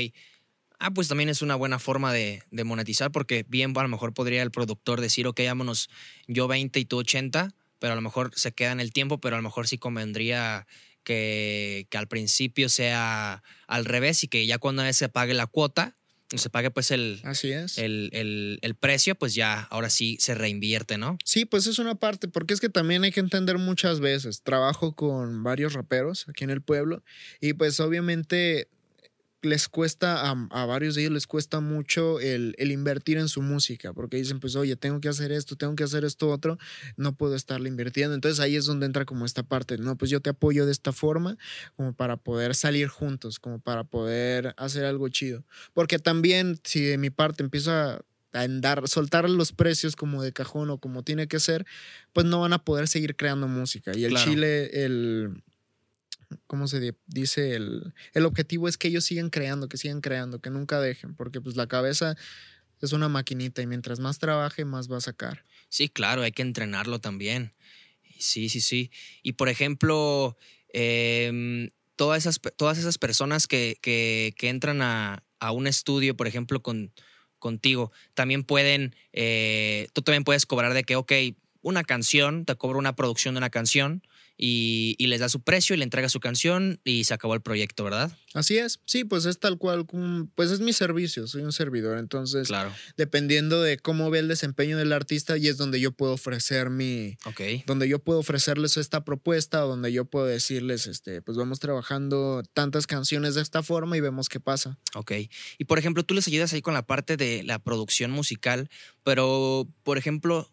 Ah, 0.79 0.91
pues 0.93 1.09
también 1.09 1.29
es 1.29 1.43
una 1.43 1.55
buena 1.55 1.79
forma 1.79 2.13
de, 2.13 2.43
de 2.51 2.65
monetizar 2.65 3.13
porque 3.13 3.45
bien 3.49 3.73
a 3.77 3.83
lo 3.83 3.89
mejor 3.89 4.13
podría 4.13 4.43
el 4.43 4.51
productor 4.51 5.01
decir, 5.01 5.27
ok, 5.27 5.41
vámonos 5.47 5.89
yo 6.27 6.49
20 6.49 6.81
y 6.81 6.85
tú 6.85 6.99
80, 6.99 7.55
pero 7.79 7.93
a 7.93 7.97
lo 7.97 8.03
mejor 8.03 8.33
se 8.35 8.53
queda 8.53 8.73
en 8.73 8.81
el 8.81 8.93
tiempo, 8.93 9.21
pero 9.21 9.37
a 9.37 9.39
lo 9.39 9.45
mejor 9.45 9.69
sí 9.69 9.79
convendría 9.79 10.67
que, 11.05 11.87
que 11.91 11.99
al 11.99 12.09
principio 12.09 12.69
sea 12.69 13.43
al 13.67 13.85
revés 13.85 14.25
y 14.25 14.29
que 14.29 14.47
ya 14.47 14.59
cuando 14.59 14.91
se 14.93 15.09
pague 15.09 15.35
la 15.35 15.47
cuota, 15.47 15.97
se 16.39 16.51
pague 16.51 16.71
pues 16.71 16.91
el, 16.91 17.21
Así 17.25 17.53
es. 17.53 17.79
el, 17.79 18.11
el, 18.13 18.59
el 18.63 18.75
precio, 18.75 19.15
pues 19.15 19.35
ya 19.35 19.61
ahora 19.71 19.91
sí 19.91 20.17
se 20.21 20.35
reinvierte, 20.35 20.99
¿no? 20.99 21.19
Sí, 21.25 21.45
pues 21.45 21.67
es 21.67 21.79
una 21.79 21.95
parte, 21.95 22.29
porque 22.29 22.55
es 22.55 22.61
que 22.61 22.69
también 22.69 23.05
hay 23.05 23.13
que 23.13 23.21
entender 23.21 23.59
muchas 23.59 24.01
veces. 24.01 24.43
Trabajo 24.43 24.95
con 24.95 25.43
varios 25.43 25.75
raperos 25.75 26.27
aquí 26.29 26.45
en 26.45 26.51
el 26.51 26.63
pueblo 26.63 27.05
y 27.41 27.53
pues 27.53 27.79
obviamente 27.81 28.69
les 29.45 29.69
cuesta, 29.69 30.31
a, 30.31 30.49
a 30.51 30.67
varios 30.67 30.95
de 30.95 31.03
ellos 31.03 31.13
les 31.13 31.27
cuesta 31.27 31.61
mucho 31.61 32.21
el, 32.21 32.55
el, 32.59 32.73
invertir 32.73 33.19
en 33.19 33.29
su 33.29 33.43
música, 33.43 33.93
porque 33.93 34.17
dicen, 34.17 34.41
pues, 34.41 34.57
oye, 34.57 34.77
tengo 34.77 35.01
que 35.01 35.09
hacer 35.09 35.33
esto, 35.33 35.57
tengo 35.57 35.77
que 35.77 35.85
hacer 35.85 36.05
esto 36.05 36.31
otro, 36.31 36.59
no 36.97 37.15
puedo 37.15 37.35
estarle 37.35 37.69
invirtiendo. 37.69 38.15
Entonces 38.15 38.41
ahí 38.41 38.57
es 38.57 38.65
donde 38.67 38.87
entra 38.87 39.05
como 39.05 39.27
esta 39.27 39.43
parte, 39.43 39.79
no, 39.79 39.97
pues 39.97 40.11
yo 40.11 40.21
te 40.21 40.31
apoyo 40.31 40.67
de 40.67 40.73
esta 40.73 40.93
forma, 40.93 41.37
como 41.77 41.93
para 41.95 42.17
poder 42.17 42.55
salir 42.55 42.89
juntos, 42.89 43.39
como 43.39 43.59
para 43.61 43.85
poder 43.85 44.55
hacer 44.57 44.85
algo 44.85 45.09
chido. 45.09 45.45
Porque 45.73 45.99
también, 45.99 46.59
si 46.65 46.83
de 46.83 46.99
mi 46.99 47.11
parte 47.11 47.43
empieza 47.43 48.01
a 48.33 48.49
dar, 48.49 48.89
soltar 48.89 49.29
los 49.31 49.53
precios 49.53 49.97
como 49.97 50.23
de 50.23 50.33
cajón 50.33 50.71
o 50.71 50.79
como 50.79 51.03
tiene 51.03 51.29
que 51.29 51.39
ser, 51.41 51.65
pues 52.13 52.27
no 52.27 52.41
van 52.41 52.53
a 52.53 52.65
poder 52.65 52.89
seguir 52.89 53.17
creando 53.17 53.49
música. 53.49 53.93
Y 53.97 54.05
el 54.05 54.11
Claro. 54.11 54.31
Chile, 54.31 54.85
el, 54.85 55.43
¿cómo 56.47 56.67
se 56.69 56.81
di- 56.81 56.93
dice? 57.07 57.55
El, 57.55 57.95
el 58.13 58.25
objetivo 58.27 58.69
es 58.69 58.77
que 58.77 58.89
ellos 58.89 59.05
sigan 59.05 59.31
creando, 59.31 59.69
que 59.69 59.77
sigan 59.77 60.01
creando, 60.01 60.41
que 60.41 60.51
nunca 60.51 60.81
dejen, 60.81 61.15
porque 61.15 61.41
pues 61.41 61.57
la 61.57 61.67
cabeza 61.67 62.17
es 62.81 62.93
una 62.93 63.09
maquinita 63.09 63.63
y 63.63 63.67
mientras 63.67 64.01
más 64.01 64.19
trabaje, 64.19 64.65
más 64.65 64.91
va 64.91 64.99
a 64.99 65.01
sacar. 65.01 65.45
Sí, 65.69 65.89
claro, 65.89 66.23
hay 66.23 66.33
que 66.33 66.43
entrenarlo 66.43 66.99
también. 67.01 67.55
Sí, 68.19 68.49
sí, 68.49 68.61
sí. 68.61 68.91
Y 69.23 69.33
por 69.33 69.49
ejemplo, 69.49 70.37
em, 70.73 71.71
todas, 71.97 72.19
esas, 72.27 72.41
todas 72.57 72.79
esas 72.79 72.99
personas 72.99 73.47
que, 73.47 73.79
que- 73.81 74.35
que 74.37 74.49
entran 74.49 74.83
a, 74.83 75.23
a 75.41 75.53
un 75.53 75.67
estudio, 75.67 76.17
por 76.17 76.27
ejemplo, 76.27 76.63
con, 76.63 76.93
contigo, 77.39 77.93
también 78.15 78.45
pueden, 78.45 78.95
eh, 79.13 79.89
tú 79.93 80.03
también 80.03 80.25
puedes 80.25 80.47
cobrar 80.47 80.75
de 80.75 80.85
que, 80.85 80.97
ok, 80.97 81.13
una 81.63 81.83
canción, 81.85 82.45
te 82.45 82.55
cobro 82.57 82.79
una 82.79 82.95
producción 82.97 83.35
de 83.35 83.39
una 83.39 83.51
canción 83.51 84.03
y, 84.37 84.97
y 84.99 85.07
les 85.07 85.21
da 85.21 85.29
su 85.29 85.41
precio 85.43 85.75
y 85.75 85.79
le 85.79 85.85
entrega 85.85 86.09
su 86.09 86.21
canción 86.21 86.81
y 86.85 87.05
se 87.05 87.15
acabó 87.15 87.35
el 87.35 87.41
proyecto, 87.41 87.85
¿verdad? 87.85 88.11
Así 88.35 88.59
es, 88.59 88.81
sí, 88.85 89.05
pues 89.05 89.27
es 89.27 89.39
tal 89.39 89.59
cual, 89.59 89.87
pues 90.35 90.51
es 90.51 90.59
mi 90.61 90.73
servicio, 90.73 91.29
soy 91.29 91.43
un 91.43 91.53
servidor, 91.53 91.99
entonces 91.99 92.49
Claro. 92.49 92.73
dependiendo 92.97 93.63
de 93.63 93.79
cómo 93.79 94.11
ve 94.11 94.19
el 94.19 94.27
desempeño 94.29 94.77
del 94.77 94.93
artista 94.93 95.37
y 95.39 95.47
es 95.47 95.57
donde 95.57 95.79
yo 95.81 95.93
puedo 95.93 96.13
ofrecer 96.15 96.69
mi, 96.71 97.17
Ok. 97.27 97.41
donde 97.67 97.89
yo 97.89 98.01
puedo 98.01 98.19
ofrecerles 98.19 98.77
esta 98.77 99.05
propuesta 99.05 99.65
o 99.65 99.69
donde 99.69 99.93
yo 99.93 100.05
puedo 100.05 100.27
decirles, 100.27 100.87
este, 100.89 101.23
pues 101.23 101.39
vamos 101.39 101.61
trabajando 101.61 102.43
tantas 102.55 102.87
canciones 102.89 103.37
de 103.37 103.43
esta 103.43 103.63
forma 103.63 103.97
y 103.97 104.01
vemos 104.01 104.29
qué 104.29 104.41
pasa. 104.41 104.79
Ok. 104.95 105.13
Y 105.59 105.65
por 105.67 105.79
ejemplo, 105.79 106.03
tú 106.03 106.15
les 106.15 106.27
ayudas 106.27 106.53
ahí 106.53 106.61
con 106.63 106.75
la 106.75 106.87
parte 106.87 107.17
de 107.17 107.45
la 107.45 107.61
producción 107.61 108.11
musical, 108.11 108.69
pero 109.05 109.69
por 109.85 109.97
ejemplo, 109.99 110.51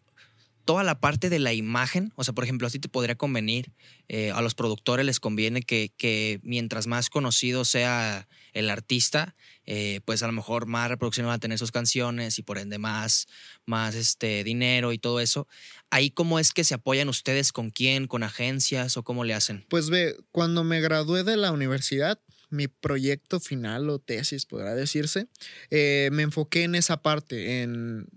toda 0.63 0.83
la 0.83 0.99
parte 0.99 1.29
de 1.29 1.39
la 1.39 1.53
imagen, 1.53 2.13
o 2.15 2.23
sea, 2.23 2.33
por 2.33 2.43
ejemplo, 2.43 2.67
así 2.67 2.79
te 2.79 2.89
podría 2.89 3.15
convenir, 3.15 3.71
eh, 4.07 4.31
a 4.31 4.41
los 4.41 4.55
productores 4.55 5.05
les 5.05 5.19
conviene 5.19 5.61
que, 5.61 5.93
que 5.97 6.39
mientras 6.43 6.87
más 6.87 7.09
conocido 7.09 7.65
sea 7.65 8.27
el 8.53 8.69
artista, 8.69 9.35
eh, 9.65 10.01
pues 10.05 10.23
a 10.23 10.27
lo 10.27 10.33
mejor 10.33 10.65
más 10.65 10.89
reproducción 10.89 11.27
van 11.27 11.35
a 11.35 11.39
tener 11.39 11.57
sus 11.57 11.71
canciones 11.71 12.39
y 12.39 12.43
por 12.43 12.57
ende 12.57 12.77
más, 12.77 13.27
más 13.65 13.95
este, 13.95 14.43
dinero 14.43 14.91
y 14.91 14.97
todo 14.97 15.19
eso. 15.19 15.47
Ahí 15.89 16.11
cómo 16.11 16.39
es 16.39 16.51
que 16.51 16.63
se 16.63 16.73
apoyan 16.73 17.09
ustedes 17.09 17.51
con 17.51 17.69
quién, 17.69 18.07
con 18.07 18.23
agencias 18.23 18.97
o 18.97 19.03
cómo 19.03 19.23
le 19.23 19.33
hacen. 19.33 19.65
Pues 19.69 19.89
ve, 19.89 20.15
cuando 20.31 20.63
me 20.63 20.81
gradué 20.81 21.23
de 21.23 21.37
la 21.37 21.51
universidad, 21.51 22.19
mi 22.49 22.67
proyecto 22.67 23.39
final 23.39 23.89
o 23.89 23.99
tesis, 23.99 24.45
podrá 24.45 24.75
decirse, 24.75 25.27
eh, 25.69 26.09
me 26.11 26.23
enfoqué 26.23 26.63
en 26.63 26.75
esa 26.75 27.01
parte, 27.01 27.61
en... 27.61 28.07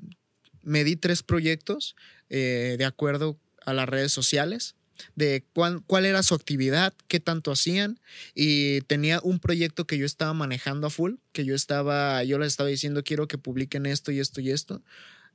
Me 0.67 0.83
di 0.83 0.97
tres 0.97 1.23
proyectos 1.23 1.95
eh, 2.31 2.77
de 2.79 2.85
acuerdo 2.85 3.39
a 3.65 3.73
las 3.73 3.89
redes 3.89 4.13
sociales, 4.13 4.75
de 5.17 5.45
cuál, 5.53 5.83
cuál 5.87 6.07
era 6.07 6.23
su 6.23 6.35
actividad, 6.35 6.95
qué 7.09 7.19
tanto 7.21 7.51
hacían, 7.51 7.99
y 8.35 8.81
tenía 8.83 9.21
un 9.23 9.41
proyecto 9.41 9.87
que 9.87 9.99
yo 9.99 10.07
estaba 10.07 10.33
manejando 10.35 10.87
a 10.87 10.91
full, 10.91 11.15
que 11.33 11.45
yo 11.45 11.55
estaba, 11.55 12.23
yo 12.25 12.39
les 12.39 12.49
estaba 12.49 12.69
diciendo, 12.69 13.03
quiero 13.03 13.27
que 13.27 13.39
publiquen 13.39 13.87
esto 13.87 14.13
y 14.13 14.21
esto 14.21 14.41
y 14.41 14.51
esto. 14.51 14.83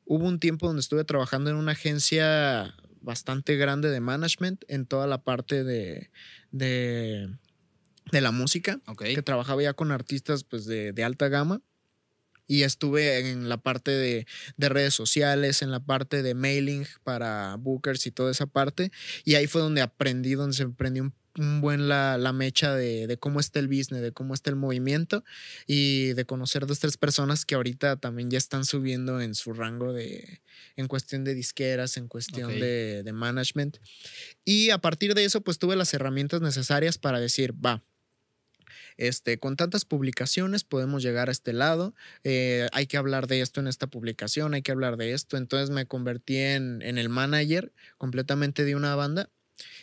Hubo 0.06 0.26
un 0.26 0.40
tiempo 0.40 0.68
donde 0.68 0.80
estuve 0.80 1.04
trabajando 1.04 1.50
en 1.50 1.56
una 1.58 1.74
agencia 1.74 2.74
bastante 3.02 3.56
grande 3.58 3.90
de 3.90 4.00
management 4.00 4.64
en 4.68 4.86
toda 4.86 5.08
la 5.08 5.22
parte 5.24 5.64
de, 5.64 6.10
de, 6.52 7.30
de 8.12 8.22
la 8.22 8.32
música, 8.32 8.80
Ok. 8.88 9.04
que 9.04 9.22
trabajaba 9.22 9.62
ya 9.62 9.74
con 9.74 9.92
artistas 9.92 10.44
pues, 10.44 10.66
de, 10.66 10.94
de 10.94 11.04
alta 11.04 11.28
gama. 11.28 11.62
Y 12.50 12.64
estuve 12.64 13.30
en 13.30 13.48
la 13.48 13.58
parte 13.58 13.92
de, 13.92 14.26
de 14.58 14.70
redes 14.70 14.96
sociales, 14.96 15.62
en 15.62 15.70
la 15.70 15.80
parte 15.80 16.24
de 16.24 16.34
mailing 16.34 16.86
para 17.04 17.56
bookers 17.58 18.08
y 18.08 18.12
toda 18.12 18.32
esa 18.32 18.48
parte. 18.48 18.92
Y 19.24 19.36
ahí 19.36 19.46
fue 19.46 19.62
donde 19.62 19.82
aprendí, 19.82 20.34
donde 20.34 20.58
se 20.58 20.68
prendió 20.68 21.04
un, 21.04 21.14
un 21.38 21.62
buen 21.62 21.88
la, 21.88 22.18
la 22.18 22.34
mecha 22.34 22.76
de, 22.76 23.06
de 23.06 23.18
cómo 23.18 23.40
está 23.40 23.60
el 23.60 23.68
business, 23.68 24.02
de 24.02 24.12
cómo 24.12 24.34
está 24.34 24.50
el 24.50 24.56
movimiento 24.56 25.24
y 25.68 26.14
de 26.14 26.26
conocer 26.26 26.66
dos, 26.66 26.80
tres 26.80 26.98
personas 26.98 27.46
que 27.46 27.54
ahorita 27.54 27.98
también 27.98 28.32
ya 28.32 28.40
están 28.40 28.66
subiendo 28.66 29.22
en 29.22 29.36
su 29.36 29.54
rango 29.54 29.94
de, 29.94 30.42
en 30.76 30.88
cuestión 30.88 31.24
de 31.24 31.36
disqueras, 31.36 31.98
en 31.98 32.08
cuestión 32.08 32.60
de, 32.60 33.04
de 33.04 33.14
management. 33.14 33.78
Y 34.44 34.72
a 34.72 34.80
partir 34.80 35.14
de 35.14 35.24
eso, 35.24 35.42
pues 35.42 35.60
tuve 35.60 35.76
las 35.76 35.94
herramientas 35.94 36.42
necesarias 36.42 36.98
para 36.98 37.20
decir, 37.20 37.54
va, 37.64 37.84
este, 39.00 39.40
con 39.40 39.56
tantas 39.56 39.86
publicaciones 39.86 40.66
podemos 40.66 41.02
llegar 41.02 41.30
a 41.30 41.32
este 41.32 41.54
lado, 41.54 41.96
eh, 42.26 42.68
hay 42.74 42.86
que 42.86 42.98
hablar 42.98 43.28
de 43.28 43.40
esto 43.40 43.62
en 43.62 43.68
esta 43.68 43.88
publicación, 43.88 44.54
hay 44.54 44.62
que 44.62 44.74
hablar 44.74 44.98
de 44.98 45.14
esto. 45.14 45.38
Entonces 45.38 45.70
me 45.70 45.86
convertí 45.86 46.36
en, 46.36 46.82
en 46.82 46.98
el 46.98 47.08
manager 47.08 47.72
completamente 47.98 48.66
de 48.66 48.76
una 48.76 48.96
banda 48.96 49.30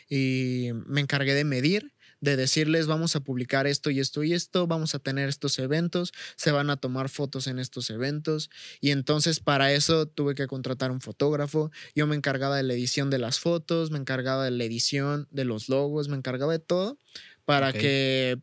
y 0.09 0.69
me 0.87 1.01
encargué 1.01 1.33
de 1.33 1.45
medir, 1.45 1.95
de 2.21 2.37
decirles 2.37 2.87
vamos 2.87 3.17
a 3.17 3.21
publicar 3.21 3.67
esto 3.67 3.91
y 3.91 4.01
esto 4.01 4.23
y 4.23 4.35
esto, 4.35 4.67
vamos 4.67 4.95
a 4.95 4.99
tener 4.99 5.31
estos 5.31 5.59
eventos, 5.59 6.13
se 6.37 6.51
van 6.51 6.69
a 6.69 6.77
tomar 6.77 7.09
fotos 7.09 7.47
en 7.47 7.59
estos 7.59 7.89
eventos 7.89 8.51
y 8.83 8.91
entonces 8.91 9.41
para 9.41 9.73
eso 9.73 10.07
tuve 10.07 10.35
que 10.35 10.47
contratar 10.47 10.91
un 10.91 11.01
fotógrafo, 11.01 11.71
yo 11.95 12.07
me 12.07 12.17
encargaba 12.17 12.57
de 12.57 12.65
la 12.65 12.75
edición 12.75 13.09
de 13.09 13.19
las 13.19 13.41
fotos, 13.41 13.91
me 13.91 13.99
encargaba 13.99 14.45
de 14.45 14.51
la 14.51 14.65
edición 14.65 15.27
de 15.31 15.47
los 15.47 15.71
logos, 15.71 16.09
me 16.09 16.17
encargaba 16.17 16.53
de 16.53 16.59
todo 16.59 16.99
para 17.47 17.73
que 17.73 18.39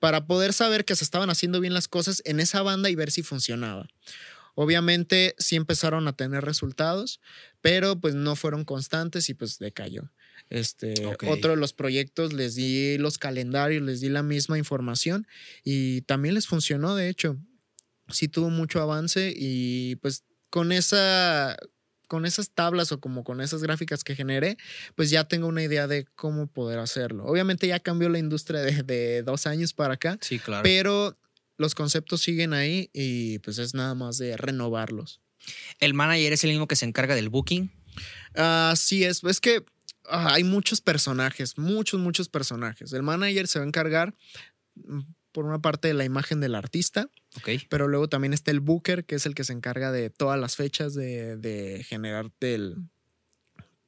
para 0.00 0.26
poder 0.26 0.52
saber 0.52 0.84
que 0.84 0.96
se 0.96 1.04
estaban 1.04 1.30
haciendo 1.30 1.60
bien 1.60 1.74
las 1.74 1.86
cosas 1.86 2.22
en 2.24 2.40
esa 2.40 2.62
banda 2.62 2.90
y 2.90 2.94
ver 2.94 3.10
si 3.10 3.22
funcionaba. 3.22 3.86
Obviamente 4.54 5.34
sí 5.38 5.56
empezaron 5.56 6.08
a 6.08 6.16
tener 6.16 6.44
resultados, 6.44 7.20
pero 7.60 8.00
pues 8.00 8.14
no 8.14 8.34
fueron 8.34 8.64
constantes 8.64 9.28
y 9.28 9.34
pues 9.34 9.58
decayó. 9.58 10.10
Este. 10.48 10.94
Otro 11.06 11.50
de 11.52 11.56
los 11.56 11.72
proyectos 11.72 12.32
les 12.32 12.56
di 12.56 12.98
los 12.98 13.18
calendarios, 13.18 13.82
les 13.82 14.00
di 14.00 14.08
la 14.08 14.22
misma 14.22 14.58
información 14.58 15.26
y 15.62 16.00
también 16.02 16.34
les 16.34 16.48
funcionó, 16.48 16.96
de 16.96 17.08
hecho. 17.08 17.38
Sí 18.08 18.26
tuvo 18.26 18.50
mucho 18.50 18.80
avance 18.80 19.32
y 19.36 19.94
pues 19.96 20.24
con 20.50 20.72
esa 20.72 21.56
con 22.10 22.26
esas 22.26 22.50
tablas 22.50 22.90
o 22.90 22.98
como 22.98 23.22
con 23.22 23.40
esas 23.40 23.62
gráficas 23.62 24.02
que 24.02 24.16
generé, 24.16 24.58
pues 24.96 25.10
ya 25.10 25.22
tengo 25.28 25.46
una 25.46 25.62
idea 25.62 25.86
de 25.86 26.06
cómo 26.16 26.48
poder 26.48 26.80
hacerlo. 26.80 27.24
Obviamente 27.24 27.68
ya 27.68 27.78
cambió 27.78 28.08
la 28.08 28.18
industria 28.18 28.60
de, 28.62 28.82
de 28.82 29.22
dos 29.22 29.46
años 29.46 29.72
para 29.74 29.94
acá, 29.94 30.18
Sí, 30.20 30.40
claro. 30.40 30.64
pero 30.64 31.16
los 31.56 31.76
conceptos 31.76 32.20
siguen 32.20 32.52
ahí 32.52 32.90
y 32.92 33.38
pues 33.38 33.58
es 33.58 33.74
nada 33.74 33.94
más 33.94 34.18
de 34.18 34.36
renovarlos. 34.36 35.20
¿El 35.78 35.94
manager 35.94 36.32
es 36.32 36.42
el 36.42 36.50
mismo 36.50 36.66
que 36.66 36.74
se 36.74 36.84
encarga 36.84 37.14
del 37.14 37.28
booking? 37.28 37.70
Así 38.34 39.04
es, 39.04 39.22
es 39.22 39.40
que 39.40 39.64
ah, 40.08 40.34
hay 40.34 40.42
muchos 40.42 40.80
personajes, 40.80 41.58
muchos, 41.58 42.00
muchos 42.00 42.28
personajes. 42.28 42.92
El 42.92 43.04
manager 43.04 43.46
se 43.46 43.60
va 43.60 43.64
a 43.64 43.68
encargar 43.68 44.14
mm, 44.74 45.00
por 45.32 45.44
una 45.44 45.60
parte 45.60 45.88
de 45.88 45.94
la 45.94 46.04
imagen 46.04 46.40
del 46.40 46.54
artista, 46.54 47.08
pero 47.68 47.86
luego 47.88 48.08
también 48.08 48.32
está 48.32 48.50
el 48.50 48.60
booker, 48.60 49.04
que 49.04 49.14
es 49.16 49.26
el 49.26 49.34
que 49.34 49.44
se 49.44 49.52
encarga 49.52 49.92
de 49.92 50.10
todas 50.10 50.38
las 50.40 50.56
fechas, 50.56 50.94
de, 50.94 51.36
de 51.36 51.84
generarte 51.88 52.54
el 52.54 52.76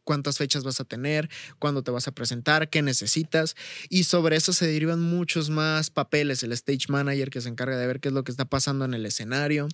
cuántas 0.05 0.37
fechas 0.39 0.65
vas 0.65 0.81
a 0.81 0.85
tener, 0.85 1.31
cuándo 1.61 1.83
te 1.85 1.93
vas 1.93 2.09
a 2.09 2.13
presentar, 2.13 2.69
qué 2.71 2.83
necesitas. 2.83 3.55
Y 3.89 4.03
sobre 4.05 4.35
eso 4.37 4.53
se 4.53 4.67
derivan 4.67 5.01
muchos 5.01 5.49
más 5.49 5.91
papeles. 5.91 6.43
El 6.43 6.53
stage 6.53 6.87
manager 6.89 7.31
que 7.31 7.41
se 7.41 7.49
encarga 7.49 7.77
de 7.79 7.87
ver 7.87 8.01
qué 8.01 8.09
es 8.09 8.15
lo 8.15 8.25
que 8.25 8.33
está 8.33 8.45
pasando 8.45 8.85
en 8.85 8.95
el 8.95 9.07
escenario. 9.07 9.69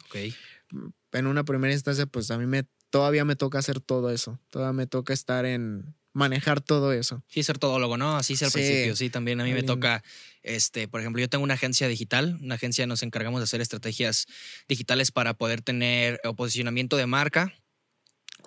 En 1.13 1.27
una 1.27 1.45
primera 1.45 1.73
instancia, 1.73 2.05
pues 2.07 2.31
a 2.31 2.37
mí 2.39 2.47
me 2.47 2.65
todavía 2.91 3.25
me 3.25 3.37
toca 3.37 3.59
hacer 3.59 3.81
todo 3.81 4.11
eso. 4.11 4.39
Todavía 4.51 4.75
me 4.75 4.87
toca 4.87 5.13
estar 5.15 5.47
en 5.47 5.95
manejar 6.13 6.61
todo 6.61 6.93
eso. 6.93 7.23
Sí, 7.29 7.43
ser 7.43 7.59
todólogo, 7.59 7.97
¿no? 7.97 8.17
Así 8.17 8.35
es 8.35 8.43
al 8.43 8.51
Sí. 8.51 8.59
principio, 8.59 8.97
sí, 8.97 9.09
también 9.09 9.41
a 9.41 9.45
mí 9.45 9.53
me 9.53 9.63
toca, 9.63 10.03
este, 10.49 10.89
por 10.89 11.01
ejemplo, 11.01 11.21
yo 11.21 11.29
tengo 11.29 11.45
una 11.45 11.55
agencia 11.55 11.89
digital, 11.89 12.39
una 12.43 12.57
agencia 12.57 12.87
nos 12.87 13.03
encargamos 13.03 13.41
de 13.41 13.45
hacer 13.45 13.61
estrategias 13.61 14.27
digitales 14.69 15.13
para 15.13 15.35
poder 15.35 15.61
tener 15.61 16.21
o 16.25 16.35
posicionamiento 16.35 16.97
de 16.97 17.07
marca 17.07 17.55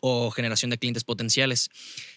o 0.01 0.29
generación 0.31 0.69
de 0.71 0.77
clientes 0.77 1.03
potenciales. 1.05 1.69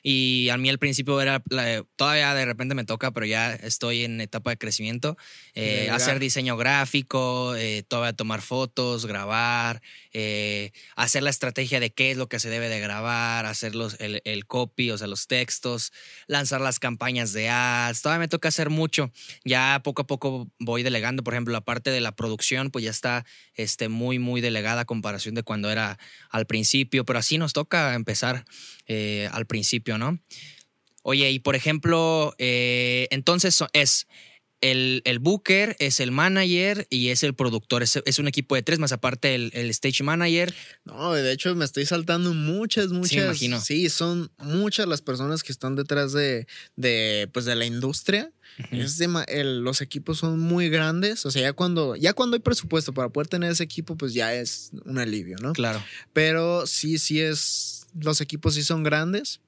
Y 0.03 0.49
a 0.51 0.57
mí 0.57 0.68
al 0.68 0.79
principio 0.79 1.20
era, 1.20 1.42
la- 1.49 1.85
todavía 1.97 2.35
de 2.35 2.44
repente 2.44 2.75
me 2.75 2.85
toca, 2.85 3.12
pero 3.12 3.27
ya 3.27 3.55
estoy 3.55 4.05
en 4.05 4.20
etapa 4.20 4.51
de 4.51 4.57
crecimiento, 4.59 5.16
eh, 5.55 5.88
hacer 5.94 6.18
diseño 6.18 6.57
gráfico, 6.57 7.55
eh, 7.57 7.85
todavía 7.87 8.12
tomar 8.14 8.40
fotos, 8.42 9.07
grabar, 9.07 9.83
eh, 10.12 10.73
hacer 10.97 11.23
la 11.23 11.31
estrategia 11.31 11.79
de 11.79 11.92
qué 11.92 12.11
es 12.11 12.16
lo 12.16 12.29
que 12.29 12.40
se 12.40 12.49
debe 12.51 12.68
de 12.68 12.81
grabar, 12.81 13.47
hacer 13.47 13.75
los, 13.75 14.01
el, 14.01 14.23
el 14.25 14.47
copy, 14.47 14.90
o 14.90 14.99
sea, 14.99 15.07
los 15.07 15.27
textos, 15.27 15.92
lanzar 16.27 16.61
las 16.61 16.79
campañas 16.79 17.33
de 17.33 17.51
ads. 17.51 18.01
Todavía 18.03 18.20
me 18.20 18.29
toca 18.29 18.49
hacer 18.49 18.70
mucho. 18.70 19.12
Ya 19.44 19.81
poco 19.85 20.03
a 20.03 20.07
poco 20.07 20.51
voy 20.59 20.83
delegando. 20.83 21.23
Por 21.23 21.35
ejemplo, 21.35 21.53
la 21.53 21.61
parte 21.61 21.90
de 21.90 22.01
la 22.01 22.12
producción, 22.16 22.70
pues 22.70 22.85
ya 22.85 22.90
está 22.90 23.27
este, 23.55 23.88
muy, 23.88 24.18
muy 24.18 24.40
delegada 24.40 24.83
a 24.83 24.85
comparación 24.87 25.35
de 25.35 25.42
cuando 25.42 25.70
era 25.70 25.99
al 26.31 26.47
principio. 26.47 27.05
Pero 27.05 27.18
así 27.18 27.37
nos 27.37 27.53
toca 27.53 27.74
empezar 27.75 28.45
eh, 28.87 29.29
al 29.33 29.47
principio, 29.47 29.99
¿no? 29.99 30.21
Oye, 31.03 31.31
y 31.31 31.39
por 31.39 31.55
ejemplo, 31.55 32.35
eh, 32.39 33.09
entonces 33.11 33.63
es 33.73 34.07
el, 34.70 35.03
el 35.05 35.18
booker, 35.18 35.77
es 35.79 36.00
el 36.00 36.11
manager 36.11 36.87
y 36.90 37.09
es 37.11 37.22
el 37.22 37.35
productor. 37.35 37.83
Es, 37.83 38.00
es 38.05 38.18
un 38.18 38.29
equipo 38.29 38.55
de 38.55 38.62
tres, 38.62 38.79
más 38.79 38.92
aparte 38.92 39.35
el, 39.35 39.50
el 39.55 39.70
stage 39.70 40.03
manager. 40.03 40.55
No, 40.85 41.12
de 41.12 41.31
hecho 41.33 41.55
me 41.55 41.64
estoy 41.64 41.87
saltando 41.87 42.33
muchas, 42.35 42.88
muchas. 42.88 43.12
imagino. 43.24 43.61
Sí, 43.61 43.88
son 43.90 44.31
muchas 44.38 44.88
las 44.88 45.03
personas 45.03 45.42
que 45.42 45.53
están 45.53 45.77
detrás 45.77 46.12
de, 46.12 46.46
de, 46.77 47.29
pues, 47.33 47.44
de 47.44 47.55
la 47.57 47.66
industria. 47.66 48.33
Es 48.70 48.98
dema- 49.00 49.24
el- 49.29 49.61
los 49.61 49.81
equipos 49.81 50.18
son 50.18 50.38
muy 50.38 50.68
grandes. 50.68 51.27
O 51.27 51.31
sea, 51.31 51.42
ya 51.42 51.53
cuando, 51.53 51.96
ya 51.96 52.12
cuando 52.12 52.37
hay 52.37 52.40
presupuesto 52.40 52.92
para 52.94 53.09
poder 53.09 53.27
tener 53.29 53.50
ese 53.50 53.64
equipo, 53.64 53.96
pues 53.96 54.14
ya 54.14 54.33
es 54.35 54.70
un 54.85 54.98
alivio, 54.98 55.37
¿no? 55.42 55.53
Claro. 55.53 55.83
Pero 56.12 56.66
sí, 56.66 56.98
sí 56.98 57.20
es. 57.20 57.87
Los 58.00 58.20
equipos 58.20 58.55
sí 58.55 58.62
son 58.62 58.83
grandes. 58.83 59.40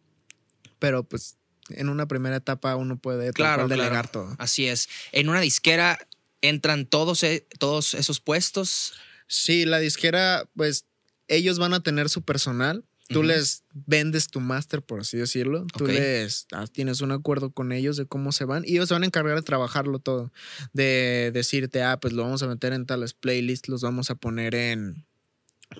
Pero 0.78 1.04
pues 1.04 1.36
en 1.70 1.88
una 1.88 2.06
primera 2.06 2.36
etapa 2.36 2.76
uno 2.76 2.98
puede 2.98 3.32
Claro, 3.32 3.68
delegar 3.68 4.10
todo. 4.10 4.34
Así 4.38 4.66
es. 4.66 4.88
En 5.12 5.28
una 5.28 5.40
disquera 5.40 5.98
entran 6.42 6.86
todos, 6.86 7.22
e- 7.22 7.46
todos 7.58 7.94
esos 7.94 8.20
puestos. 8.20 8.94
Sí, 9.26 9.64
la 9.64 9.78
disquera, 9.78 10.48
pues 10.56 10.84
ellos 11.28 11.58
van 11.58 11.74
a 11.74 11.82
tener 11.82 12.08
su 12.08 12.22
personal. 12.22 12.84
Tú 13.08 13.22
les 13.22 13.62
vendes 13.72 14.26
tu 14.26 14.40
máster, 14.40 14.82
por 14.82 14.98
así 14.98 15.16
decirlo. 15.16 15.64
Tú 15.76 15.86
les 15.86 16.48
ah, 16.50 16.66
tienes 16.66 17.00
un 17.02 17.12
acuerdo 17.12 17.52
con 17.52 17.70
ellos 17.70 17.96
de 17.96 18.06
cómo 18.06 18.32
se 18.32 18.44
van 18.44 18.64
y 18.66 18.72
ellos 18.72 18.88
se 18.88 18.94
van 18.94 19.04
a 19.04 19.06
encargar 19.06 19.36
de 19.36 19.42
trabajarlo 19.42 20.00
todo. 20.00 20.32
De 20.72 21.30
decirte, 21.32 21.84
ah, 21.84 22.00
pues 22.00 22.12
lo 22.14 22.24
vamos 22.24 22.42
a 22.42 22.48
meter 22.48 22.72
en 22.72 22.84
tales 22.84 23.14
playlists, 23.14 23.68
los 23.68 23.82
vamos 23.82 24.10
a 24.10 24.16
poner 24.16 24.56
en. 24.56 25.05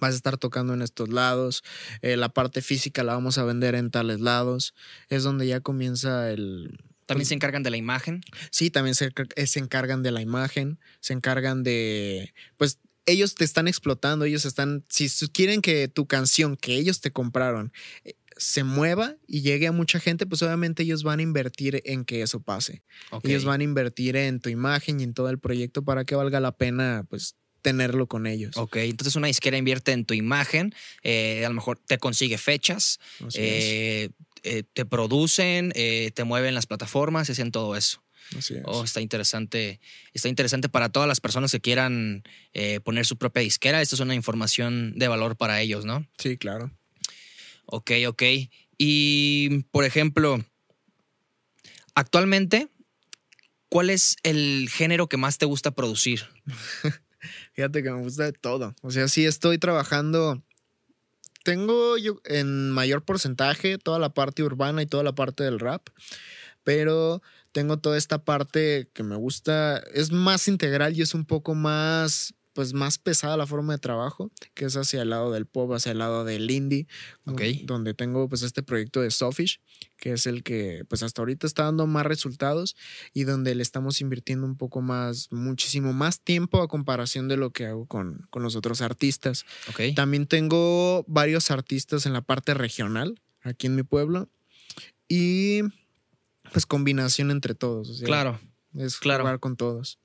Vas 0.01 0.13
a 0.15 0.17
estar 0.17 0.37
tocando 0.37 0.75
en 0.75 0.83
estos 0.83 1.09
lados. 1.09 1.63
eh, 2.03 2.17
la 2.17 2.29
parte 2.29 2.61
física 2.63 3.03
la 3.05 3.15
vamos 3.15 3.39
a 3.39 3.45
vender 3.45 3.75
en 3.75 3.91
tales 3.91 4.21
lados. 4.21 4.75
Es 5.09 5.23
donde 5.23 5.47
ya 5.47 5.61
comienza 5.61 6.31
el, 6.31 6.79
También 7.07 7.21
Pues- 7.23 7.29
se 7.29 7.35
encargan 7.35 7.63
de 7.63 7.71
la 7.71 7.77
imagen. 7.77 8.21
Sí, 8.51 8.71
también 8.71 8.95
se, 8.97 9.11
eh, 9.37 9.47
se 9.47 9.59
encargan 9.61 10.03
de 10.03 10.11
la 10.11 10.21
imagen, 10.23 10.81
se 11.01 11.13
encargan 11.13 11.63
de, 11.63 12.35
pues 12.57 12.79
ellos 13.09 13.37
te 13.37 13.45
están 13.45 13.69
explotando, 13.69 14.25
ellos 14.25 14.45
están, 14.45 14.85
si 14.89 15.09
quieren 15.29 15.63
que 15.63 15.87
tu 15.87 16.07
canción 16.07 16.57
que 16.57 16.75
ellos 16.75 17.01
te 17.01 17.13
compraron 17.13 17.73
eh, 18.05 18.15
se 18.37 18.65
mueva 18.65 19.15
y 19.29 19.41
llegue 19.43 19.69
a 19.69 19.73
mucha 19.73 20.01
gente, 20.01 20.27
pues 20.27 20.43
obviamente 20.43 20.83
ellos 20.83 21.05
van 21.05 21.21
a 21.21 21.23
invertir 21.23 21.81
en 21.87 22.05
que 22.05 22.21
eso 22.23 22.41
pase. 22.41 22.83
Ellos 23.23 23.45
van 23.47 23.61
a 23.61 23.65
invertir 23.65 24.15
en 24.17 24.41
tu 24.41 24.51
imagen 24.51 25.01
y 25.01 25.05
en 25.05 25.15
todo 25.15 25.31
el 25.31 25.39
proyecto 25.39 25.85
para 25.85 26.05
que 26.05 26.17
valga 26.17 26.39
la 26.41 26.53
pena, 26.57 27.07
pues 27.09 27.37
tenerlo 27.67 28.07
con 28.07 28.29
ellos. 28.29 28.57
Ok, 28.57 28.77
entonces 28.77 29.17
una 29.17 29.27
disquera 29.27 29.59
invierte 29.59 29.91
en 29.91 30.05
tu 30.05 30.15
imagen, 30.15 30.73
eh, 31.03 31.45
a 31.45 31.49
lo 31.49 31.55
mejor 31.57 31.81
te 31.85 31.99
consigue 31.99 32.39
fechas, 32.39 33.01
eh, 33.35 34.11
eh, 34.45 34.63
te 34.73 34.85
producen, 34.85 35.73
te 35.73 36.25
mueven 36.25 36.55
las 36.55 36.67
plataformas, 36.67 37.29
hacen 37.29 37.51
todo 37.51 37.75
eso. 37.75 38.05
es, 38.31 38.37
así 38.37 38.55
es. 38.55 38.63
Oh, 38.67 38.85
está 38.85 39.01
interesante. 39.01 39.81
Está 40.15 40.29
interesante 40.29 40.69
para 40.69 40.91
todas 40.91 41.09
las 41.09 41.19
personas 41.19 41.51
que 41.51 41.61
quieran 41.61 42.23
poner 42.85 43.05
su 43.05 43.17
propia 43.19 43.43
disquera. 43.43 43.83
Esto 43.83 43.97
es 43.97 44.01
una 44.01 44.15
información 44.15 44.97
de 44.97 45.09
valor 45.09 45.37
para 45.37 45.61
ellos, 45.61 45.85
¿no? 45.85 46.07
Sí, 46.19 46.37
claro. 46.37 46.71
Ok, 47.65 47.91
ok. 48.07 48.23
Y, 48.79 49.65
por 49.73 49.85
ejemplo, 49.85 50.39
actualmente, 51.97 52.69
¿cuál 53.69 53.91
es 53.91 54.19
el 54.23 54.69
género 54.71 55.09
que 55.09 55.17
más 55.17 55.39
te 55.39 55.47
gusta 55.47 55.73
producir? 55.73 56.27
Fíjate 57.53 57.83
que 57.83 57.91
me 57.91 58.01
gusta 58.01 58.25
de 58.25 58.33
todo. 58.33 58.75
O 58.83 58.91
sea, 58.91 59.09
sí 59.09 59.25
estoy 59.25 59.59
trabajando. 59.59 60.43
Tengo 61.45 61.97
yo 61.97 62.21
en 62.25 62.71
mayor 62.71 63.05
porcentaje 63.05 63.79
toda 63.79 63.99
la 63.99 64.15
parte 64.15 64.43
urbana 64.43 64.83
y 64.83 64.87
toda 64.87 65.05
la 65.05 65.15
parte 65.15 65.45
del 65.45 65.61
rap, 65.61 65.89
pero 66.65 67.23
tengo 67.53 67.79
toda 67.79 67.97
esta 67.97 68.25
parte 68.25 68.91
que 68.93 69.03
me 69.03 69.17
gusta, 69.17 69.79
es 69.95 70.11
más 70.11 70.49
integral 70.49 70.97
y 70.97 71.03
es 71.03 71.15
un 71.15 71.25
poco 71.25 71.55
más, 71.55 72.35
pues 72.57 72.73
más 72.73 72.99
pesada 72.99 73.37
la 73.37 73.47
forma 73.47 73.75
de 73.75 73.79
trabajo, 73.79 74.33
que 74.55 74.65
es 74.65 74.77
hacia 74.77 75.03
el 75.03 75.11
lado 75.11 75.31
del 75.31 75.47
pop, 75.47 75.71
hacia 75.75 75.93
el 75.93 75.99
lado 75.99 76.25
del 76.25 76.51
indie, 76.51 76.89
Ok. 77.27 77.43
donde 77.65 77.93
tengo 77.95 78.29
pues 78.29 78.43
este 78.43 78.63
proyecto 78.63 79.03
de 79.03 79.11
Sofish, 79.11 79.61
que 79.99 80.13
es 80.15 80.27
el 80.27 80.43
que 80.43 80.85
pues 80.89 81.03
hasta 81.03 81.21
ahorita 81.21 81.47
está 81.47 81.65
dando 81.65 81.87
más 81.87 82.07
resultados 82.07 82.75
y 83.13 83.25
donde 83.25 83.55
le 83.55 83.63
estamos 83.63 84.01
invirtiendo 84.01 84.47
un 84.47 84.57
poco 84.57 84.81
más, 84.81 85.31
muchísimo 85.31 85.93
más 85.93 86.21
tiempo 86.21 86.63
a 86.63 86.67
comparación 86.69 87.29
de 87.29 87.37
lo 87.37 87.51
que 87.51 87.67
hago 87.67 87.87
con, 87.87 88.27
con 88.31 88.43
los 88.43 88.57
otros 88.57 88.81
artistas. 88.81 89.45
Ok. 89.69 89.95
También 89.95 90.27
tengo 90.27 91.05
varios 91.07 91.51
artistas 91.51 92.07
en 92.07 92.15
la 92.15 92.23
parte 92.23 92.55
regional, 92.55 93.21
aquí 93.43 93.67
en 93.67 93.77
mi 93.77 93.83
pueblo, 93.83 94.29
y 95.09 95.61
pues 96.53 96.65
combinación 96.67 97.31
entre 97.31 97.55
todos. 97.55 97.91
o 97.91 97.95
sea, 97.95 98.07
Claro. 98.07 98.41
Es 98.75 98.97
claro. 98.97 99.25
jugar 99.25 99.41
con 99.41 99.57
todos. 99.57 99.99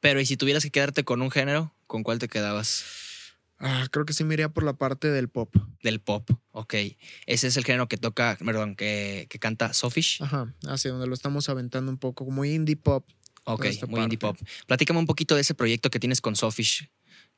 Pero, 0.00 0.20
¿y 0.20 0.26
si 0.26 0.36
tuvieras 0.36 0.62
que 0.62 0.70
quedarte 0.70 1.02
con 1.04 1.22
un 1.22 1.30
género, 1.30 1.74
con 1.88 2.04
cuál 2.04 2.20
te 2.20 2.28
quedabas? 2.28 2.84
Ah, 3.58 3.88
creo 3.90 4.06
que 4.06 4.12
sí 4.12 4.22
me 4.22 4.34
iría 4.34 4.48
por 4.50 4.62
la 4.62 4.74
parte 4.74 5.10
del 5.10 5.28
pop. 5.28 5.52
Del 5.82 6.00
pop. 6.00 6.30
Ok. 6.52 6.74
Ese 7.26 7.48
es 7.48 7.56
el 7.56 7.64
género 7.64 7.88
que 7.88 7.96
toca, 7.96 8.38
perdón, 8.44 8.76
que, 8.76 9.26
que 9.28 9.40
canta 9.40 9.72
Sofish. 9.72 10.22
Ajá, 10.22 10.54
hacia 10.68 10.92
donde 10.92 11.08
lo 11.08 11.14
estamos 11.14 11.48
aventando 11.48 11.90
un 11.90 11.98
poco, 11.98 12.24
como 12.24 12.44
indie 12.44 12.76
pop. 12.76 13.04
Ok, 13.44 13.66
muy 13.88 14.02
indie 14.02 14.18
pop. 14.18 14.36
Platícame 14.66 15.00
un 15.00 15.06
poquito 15.06 15.34
de 15.34 15.40
ese 15.40 15.54
proyecto 15.54 15.90
que 15.90 15.98
tienes 15.98 16.20
con 16.20 16.36
Sofish. 16.36 16.88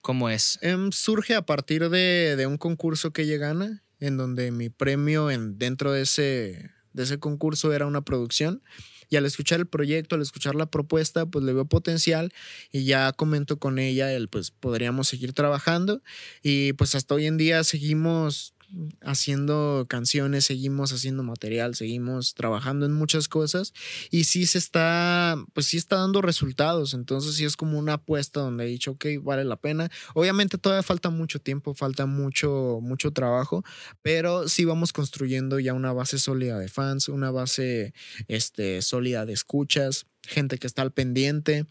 ¿Cómo 0.02 0.28
es? 0.28 0.58
Em, 0.60 0.90
surge 0.92 1.34
a 1.34 1.42
partir 1.42 1.88
de, 1.88 2.34
de 2.36 2.46
un 2.46 2.58
concurso 2.58 3.12
que 3.12 3.22
ella 3.22 3.36
gana, 3.36 3.84
en 4.00 4.16
donde 4.16 4.50
mi 4.50 4.68
premio 4.68 5.30
en, 5.30 5.58
dentro 5.58 5.92
de 5.92 6.02
ese, 6.02 6.70
de 6.92 7.02
ese 7.02 7.18
concurso 7.18 7.72
era 7.72 7.86
una 7.86 8.02
producción. 8.02 8.62
Y 9.10 9.16
al 9.16 9.26
escuchar 9.26 9.60
el 9.60 9.66
proyecto, 9.66 10.14
al 10.14 10.22
escuchar 10.22 10.54
la 10.54 10.66
propuesta, 10.66 11.26
pues 11.26 11.44
le 11.44 11.52
veo 11.52 11.64
potencial 11.66 12.32
y 12.72 12.84
ya 12.84 13.12
comento 13.12 13.58
con 13.58 13.78
ella 13.78 14.12
el 14.12 14.28
pues 14.28 14.52
podríamos 14.52 15.08
seguir 15.08 15.32
trabajando. 15.32 16.00
Y 16.42 16.72
pues 16.74 16.94
hasta 16.94 17.14
hoy 17.14 17.26
en 17.26 17.36
día 17.36 17.64
seguimos 17.64 18.54
haciendo 19.02 19.86
canciones, 19.88 20.44
seguimos 20.44 20.92
haciendo 20.92 21.22
material, 21.22 21.74
seguimos 21.74 22.34
trabajando 22.34 22.86
en 22.86 22.92
muchas 22.92 23.28
cosas 23.28 23.72
y 24.10 24.24
sí 24.24 24.46
se 24.46 24.58
está, 24.58 25.36
pues 25.52 25.66
sí 25.66 25.76
está 25.76 25.96
dando 25.96 26.22
resultados, 26.22 26.94
entonces 26.94 27.34
sí 27.34 27.44
es 27.44 27.56
como 27.56 27.78
una 27.78 27.94
apuesta 27.94 28.40
donde 28.40 28.64
he 28.64 28.68
dicho, 28.68 28.92
ok, 28.92 29.06
vale 29.22 29.44
la 29.44 29.56
pena. 29.56 29.90
Obviamente 30.14 30.58
todavía 30.58 30.82
falta 30.82 31.10
mucho 31.10 31.40
tiempo, 31.40 31.74
falta 31.74 32.06
mucho, 32.06 32.78
mucho 32.82 33.12
trabajo, 33.12 33.64
pero 34.02 34.48
sí 34.48 34.64
vamos 34.64 34.92
construyendo 34.92 35.58
ya 35.58 35.74
una 35.74 35.92
base 35.92 36.18
sólida 36.18 36.58
de 36.58 36.68
fans, 36.68 37.08
una 37.08 37.30
base 37.30 37.92
este, 38.28 38.82
sólida 38.82 39.26
de 39.26 39.32
escuchas, 39.32 40.06
gente 40.22 40.58
que 40.58 40.66
está 40.66 40.82
al 40.82 40.92
pendiente. 40.92 41.66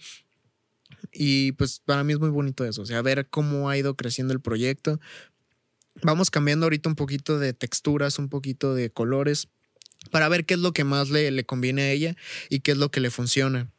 Y 1.12 1.54
pues 1.54 1.82
para 1.86 2.04
mí 2.04 2.14
es 2.14 2.20
muy 2.20 2.30
bonito 2.30 2.66
eso, 2.66 2.86
sea, 2.86 3.02
ver 3.02 3.30
cómo 3.30 3.70
ha 3.70 3.78
ido 3.78 3.96
creciendo 3.96 4.34
el 4.34 4.42
proyecto. 4.42 5.00
Vamos 6.02 6.30
cambiando 6.30 6.66
ahorita 6.66 6.90
un 6.90 6.96
poquito 6.96 7.40
de 7.40 7.54
texturas, 7.54 8.20
un 8.20 8.30
poquito 8.30 8.74
de 8.74 8.90
colores, 8.90 9.48
para 10.12 10.30
ver 10.30 10.46
qué 10.46 10.54
es 10.54 10.60
lo 10.60 10.72
que 10.72 10.84
más 10.84 11.10
le, 11.10 11.30
le 11.32 11.46
conviene 11.46 11.84
a 11.84 11.92
ella 11.92 12.16
y 12.50 12.62
qué 12.62 12.72
es 12.72 12.78
lo 12.78 12.90
que 12.90 13.02
le 13.02 13.12
funciona. 13.12 13.70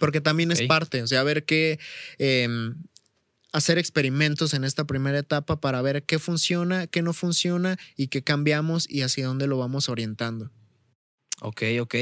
Porque 0.00 0.20
también 0.20 0.50
es 0.50 0.62
parte, 0.62 1.02
o 1.02 1.06
sea, 1.06 1.22
ver 1.22 1.44
qué, 1.44 1.78
em, 2.18 2.74
hacer 3.52 3.78
experimentos 3.78 4.52
en 4.52 4.64
esta 4.64 4.84
primera 4.84 5.18
etapa 5.18 5.60
para 5.60 5.80
ver 5.80 6.02
qué 6.04 6.18
funciona, 6.18 6.86
qué 6.86 7.02
no 7.02 7.12
funciona 7.12 7.78
y 7.96 8.08
qué 8.08 8.22
cambiamos 8.22 8.88
y 8.90 9.02
hacia 9.02 9.26
dónde 9.26 9.46
lo 9.46 9.56
vamos 9.56 9.88
orientando. 9.88 10.50
Ok, 11.40 11.62
ok. 11.80 11.94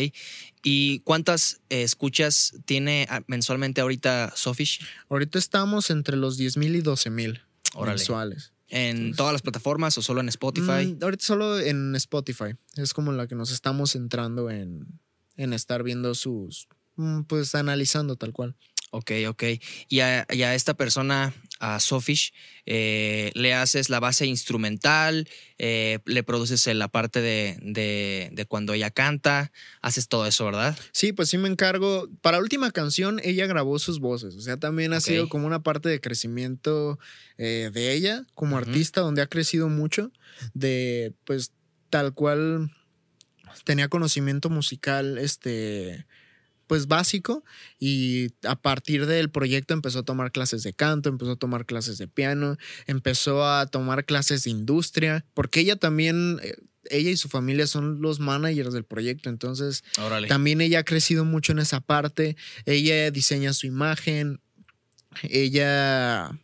¿Y 0.63 1.01
cuántas 1.01 1.61
eh, 1.69 1.83
escuchas 1.83 2.55
tiene 2.65 3.07
ah, 3.11 3.23
mensualmente 3.27 3.81
ahorita 3.81 4.33
Sofish? 4.37 4.81
Ahorita 5.09 5.39
estamos 5.39 5.91
entre 5.91 6.17
los 6.17 6.37
10 6.37 6.57
mil 6.57 6.77
y 6.77 6.81
12 6.81 7.11
mil 7.11 7.43
mensuales. 7.85 8.54
¿En 8.77 9.15
todas 9.15 9.33
las 9.33 9.43
plataformas 9.43 9.97
o 9.99 10.03
solo 10.03 10.21
en 10.21 10.29
Spotify? 10.29 10.97
Mm, 10.99 11.03
ahorita 11.03 11.25
solo 11.25 11.59
en 11.61 11.95
Spotify. 11.95 12.57
Es 12.77 12.93
como 12.93 13.13
la 13.13 13.29
que 13.29 13.35
nos 13.37 13.53
estamos 13.53 13.93
centrando 13.93 14.51
en, 14.51 15.01
en 15.37 15.53
estar 15.53 15.83
viendo 15.85 16.15
sus. 16.15 16.67
mm, 16.97 17.23
Pues 17.23 17.55
analizando 17.55 18.17
tal 18.17 18.33
cual. 18.33 18.57
Ok, 18.91 19.13
ok. 19.29 19.43
Y 19.89 20.01
a, 20.01 20.27
y 20.31 20.43
a 20.43 20.55
esta 20.55 20.75
persona, 20.75 21.33
a 21.73 21.81
Sofish, 21.81 22.33
eh, 22.67 23.31
le 23.35 23.55
haces 23.55 23.89
la 23.89 24.01
base 24.01 24.27
instrumental, 24.27 25.29
eh, 25.59 25.99
le 26.05 26.23
produces 26.23 26.67
la 26.75 26.89
parte 26.89 27.21
de, 27.21 27.57
de- 27.63 28.29
de 28.33 28.45
cuando 28.47 28.73
ella 28.75 28.91
canta, 28.91 29.51
haces 29.81 30.09
todo 30.09 30.27
eso, 30.27 30.45
¿verdad? 30.45 30.77
Sí, 30.93 31.13
pues 31.13 31.29
sí 31.31 31.39
me 31.39 31.49
encargo. 31.49 32.09
Para 32.21 32.37
la 32.39 32.43
última 32.43 32.71
canción, 32.71 33.21
ella 33.23 33.47
grabó 33.47 33.79
sus 33.79 33.99
voces. 34.01 34.35
O 34.35 34.41
sea, 34.41 34.57
también 34.59 34.93
ha 34.93 35.01
sido 35.01 35.29
como 35.29 35.47
una 35.47 35.63
parte 35.63 35.89
de 35.89 36.01
crecimiento 36.01 36.99
eh, 37.39 37.71
de 37.73 37.93
ella 37.95 38.27
como 38.35 38.57
artista, 38.59 39.01
donde 39.01 39.23
ha 39.23 39.27
crecido 39.27 39.69
mucho. 39.69 40.11
De 40.53 41.15
pues 41.25 41.53
tal 41.91 42.13
cual 42.15 42.71
tenía 43.65 43.89
conocimiento 43.89 44.51
musical, 44.51 45.19
este. 45.19 46.07
Pues 46.67 46.87
básico, 46.87 47.45
y 47.79 48.29
a 48.45 48.57
partir 48.57 49.07
del 49.07 49.31
proyecto 49.31 49.75
empezó 49.75 50.01
a 50.01 50.03
tomar 50.05 50.33
clases 50.33 50.63
de 50.63 50.73
canto, 50.73 51.09
empezó 51.09 51.33
a 51.33 51.37
tomar 51.37 51.67
clases 51.67 51.99
de 51.99 52.09
piano, 52.09 52.57
empezó 52.87 53.47
a 53.47 53.67
tomar 53.67 54.05
clases 54.05 54.45
de 54.45 54.51
industria, 54.51 55.25
porque 55.35 55.61
ella 55.61 55.77
también, 55.77 56.41
eh, 56.43 56.57
ella 56.91 57.11
y 57.11 57.17
su 57.17 57.29
familia 57.29 57.67
son 57.67 58.01
los 58.01 58.21
managers 58.21 58.73
del 58.73 58.85
proyecto, 58.85 59.29
entonces 59.29 59.85
Órale. 59.99 60.29
también 60.29 60.61
ella 60.61 60.81
ha 60.81 60.85
crecido 60.85 61.25
mucho 61.25 61.53
en 61.53 61.59
esa 61.59 61.81
parte. 61.81 62.37
Ella 62.67 63.11
diseña 63.11 63.53
su 63.53 63.67
imagen. 63.67 64.41
Ella. 65.23 66.39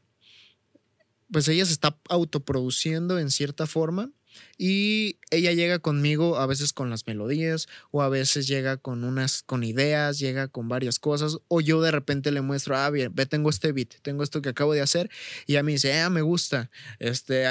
Pues 1.33 1.47
ella 1.49 1.65
se 1.65 1.73
está 1.73 1.97
autoproduciendo 2.09 3.19
en 3.19 3.31
cierta 3.31 3.67
forma. 3.67 4.11
Y 4.59 5.19
ella 5.31 5.53
llega 5.53 5.79
conmigo 5.79 6.39
a 6.39 6.47
veces 6.47 6.73
con 6.73 6.91
las 6.91 7.07
melodías, 7.07 7.69
o 7.91 8.03
a 8.03 8.09
veces 8.09 8.47
llega 8.47 8.77
con 8.77 9.05
unas, 9.05 9.43
con 9.43 9.65
ideas, 9.65 10.19
llega 10.19 10.49
con 10.49 10.69
varias 10.69 10.99
cosas, 10.99 11.39
o 11.49 11.61
yo 11.61 11.81
de 11.81 11.91
repente 11.91 12.31
le 12.31 12.41
muestro, 12.41 12.77
ah, 12.77 12.91
bien, 12.91 13.15
ve, 13.15 13.27
tengo 13.27 13.51
este 13.51 13.73
beat, 13.73 13.95
tengo 14.03 14.23
esto 14.23 14.43
que 14.43 14.51
acabo 14.51 14.73
de 14.75 14.81
hacer, 14.83 15.11
y 15.47 15.53
ella 15.53 15.63
me 15.63 15.73
dice, 15.73 15.99
ah, 16.01 16.11
me 16.11 16.23
gusta. 16.23 16.71
Este, 16.99 17.47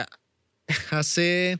hace, 0.91 1.59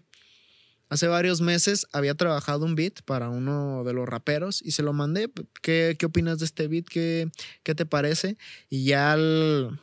hace 0.89 1.07
varios 1.07 1.41
meses 1.41 1.87
había 1.93 2.15
trabajado 2.15 2.65
un 2.65 2.75
beat 2.75 3.01
para 3.03 3.29
uno 3.29 3.83
de 3.83 3.93
los 3.93 4.07
raperos 4.07 4.61
y 4.63 4.71
se 4.71 4.83
lo 4.83 4.93
mandé. 4.93 5.31
¿Qué, 5.61 5.95
qué 5.97 6.05
opinas 6.05 6.39
de 6.39 6.45
este 6.45 6.67
beat? 6.67 6.85
¿Qué, 6.85 7.29
qué 7.63 7.75
te 7.75 7.85
parece? 7.85 8.37
Y 8.69 8.85
ya 8.85 9.13
al- 9.13 9.79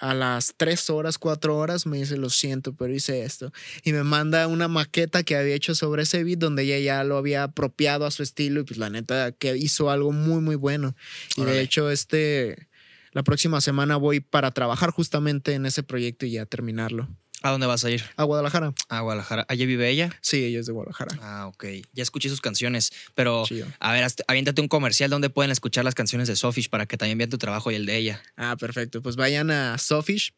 a 0.00 0.14
las 0.14 0.54
tres 0.56 0.90
horas, 0.90 1.18
cuatro 1.18 1.56
horas 1.56 1.86
me 1.86 1.98
dice, 1.98 2.16
lo 2.16 2.30
siento, 2.30 2.74
pero 2.74 2.94
hice 2.94 3.24
esto. 3.24 3.52
Y 3.84 3.92
me 3.92 4.04
manda 4.04 4.46
una 4.46 4.68
maqueta 4.68 5.22
que 5.22 5.36
había 5.36 5.54
hecho 5.54 5.74
sobre 5.74 6.02
ese 6.02 6.24
beat 6.24 6.38
donde 6.38 6.62
ella 6.62 6.78
ya 6.78 7.04
lo 7.04 7.16
había 7.16 7.42
apropiado 7.44 8.06
a 8.06 8.10
su 8.10 8.22
estilo 8.22 8.60
y 8.60 8.64
pues 8.64 8.78
la 8.78 8.90
neta 8.90 9.32
que 9.32 9.56
hizo 9.56 9.90
algo 9.90 10.12
muy, 10.12 10.40
muy 10.40 10.56
bueno. 10.56 10.94
Y 11.36 11.44
de 11.44 11.60
hecho 11.60 11.90
este... 11.90 12.68
La 13.12 13.22
próxima 13.22 13.60
semana 13.60 13.96
voy 13.96 14.20
para 14.20 14.50
trabajar 14.50 14.90
justamente 14.90 15.54
en 15.54 15.64
ese 15.66 15.82
proyecto 15.82 16.26
y 16.26 16.32
ya 16.32 16.46
terminarlo. 16.46 17.08
¿A 17.42 17.50
dónde 17.50 17.66
vas 17.66 17.84
a 17.84 17.90
ir? 17.90 18.02
A 18.16 18.24
Guadalajara. 18.24 18.74
A 18.88 19.00
Guadalajara. 19.00 19.46
¿Allí 19.48 19.64
vive 19.64 19.88
ella? 19.88 20.10
Sí, 20.22 20.44
ella 20.44 20.58
es 20.58 20.66
de 20.66 20.72
Guadalajara. 20.72 21.16
Ah, 21.22 21.46
ok. 21.46 21.64
Ya 21.92 22.02
escuché 22.02 22.28
sus 22.28 22.40
canciones, 22.40 22.92
pero 23.14 23.44
Chido. 23.46 23.66
a 23.78 23.92
ver, 23.92 24.06
aviéntate 24.26 24.60
un 24.60 24.68
comercial 24.68 25.08
donde 25.08 25.30
pueden 25.30 25.52
escuchar 25.52 25.84
las 25.84 25.94
canciones 25.94 26.26
de 26.26 26.34
Sofish 26.34 26.68
para 26.68 26.86
que 26.86 26.96
también 26.96 27.16
vean 27.18 27.30
tu 27.30 27.38
trabajo 27.38 27.70
y 27.70 27.76
el 27.76 27.86
de 27.86 27.96
ella. 27.96 28.22
Ah, 28.36 28.56
perfecto. 28.58 29.02
Pues 29.02 29.14
vayan 29.16 29.50
a 29.52 29.78
Sofish. 29.78 30.34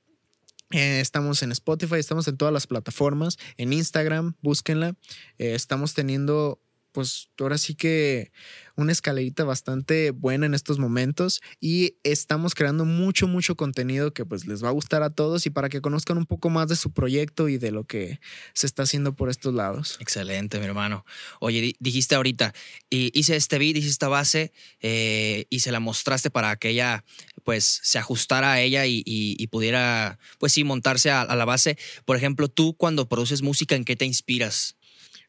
Eh, 0.73 1.01
estamos 1.01 1.43
en 1.43 1.51
Spotify, 1.53 1.97
estamos 1.97 2.29
en 2.29 2.37
todas 2.37 2.55
las 2.55 2.67
plataformas, 2.69 3.39
en 3.57 3.73
Instagram, 3.73 4.35
búsquenla. 4.41 4.95
Eh, 5.39 5.55
estamos 5.55 5.95
teniendo, 5.95 6.61
pues 6.93 7.29
ahora 7.39 7.59
sí 7.59 7.75
que 7.75 8.33
una 8.77 8.93
escalerita 8.93 9.45
bastante 9.45 10.11
buena 10.11 10.47
en 10.47 10.55
estos 10.55 10.79
momentos 10.79 11.41
y 11.61 11.97
estamos 12.03 12.55
creando 12.55 12.85
mucho, 12.85 13.29
mucho 13.29 13.55
contenido 13.57 14.13
que 14.13 14.25
pues 14.25 14.47
les 14.47 14.65
va 14.65 14.69
a 14.69 14.73
gustar 14.73 15.03
a 15.03 15.11
todos 15.11 15.47
y 15.47 15.51
para 15.51 15.69
que 15.69 15.81
conozcan 15.81 16.17
un 16.19 16.27
poco 16.27 16.51
más 16.51 16.69
de 16.69 16.77
su 16.77 16.93
proyecto 16.93 17.49
y 17.49 17.59
de 17.59 17.71
lo 17.71 17.85
que 17.85 18.21
se 18.55 18.67
está 18.67 18.85
haciendo 18.85 19.15
por 19.15 19.29
estos 19.29 19.55
lados. 19.55 19.99
Excelente, 20.01 20.59
mi 20.59 20.65
hermano. 20.67 21.05
Oye, 21.41 21.61
di- 21.61 21.77
dijiste 21.79 22.15
ahorita, 22.15 22.55
hice 22.91 23.37
este 23.37 23.59
beat, 23.59 23.77
hice 23.77 23.89
esta 23.89 24.09
base 24.09 24.53
eh, 24.81 25.47
y 25.51 25.61
se 25.61 25.73
la 25.73 25.81
mostraste 25.81 26.31
para 26.31 26.57
que 26.57 26.71
ella 26.71 27.05
pues 27.45 27.81
se 27.83 27.99
ajustara 27.99 28.53
a 28.53 28.61
ella 28.61 28.87
y, 28.87 28.99
y- 29.05 29.37
y 29.39 29.47
pudiera 29.49 30.19
pues 30.39 30.53
sí 30.53 30.65
montarse 30.65 31.11
a, 31.11 31.23
a 31.23 31.37
la 31.37 31.45
base. 31.45 31.77
Por 32.05 32.17
ejemplo, 32.17 32.49
tú 32.49 32.75
cuando 32.77 33.09
produces 33.09 33.43
música, 33.43 33.75
¿en 33.77 33.85
qué 33.85 33.97
te 33.97 34.05
inspiras? 34.07 34.77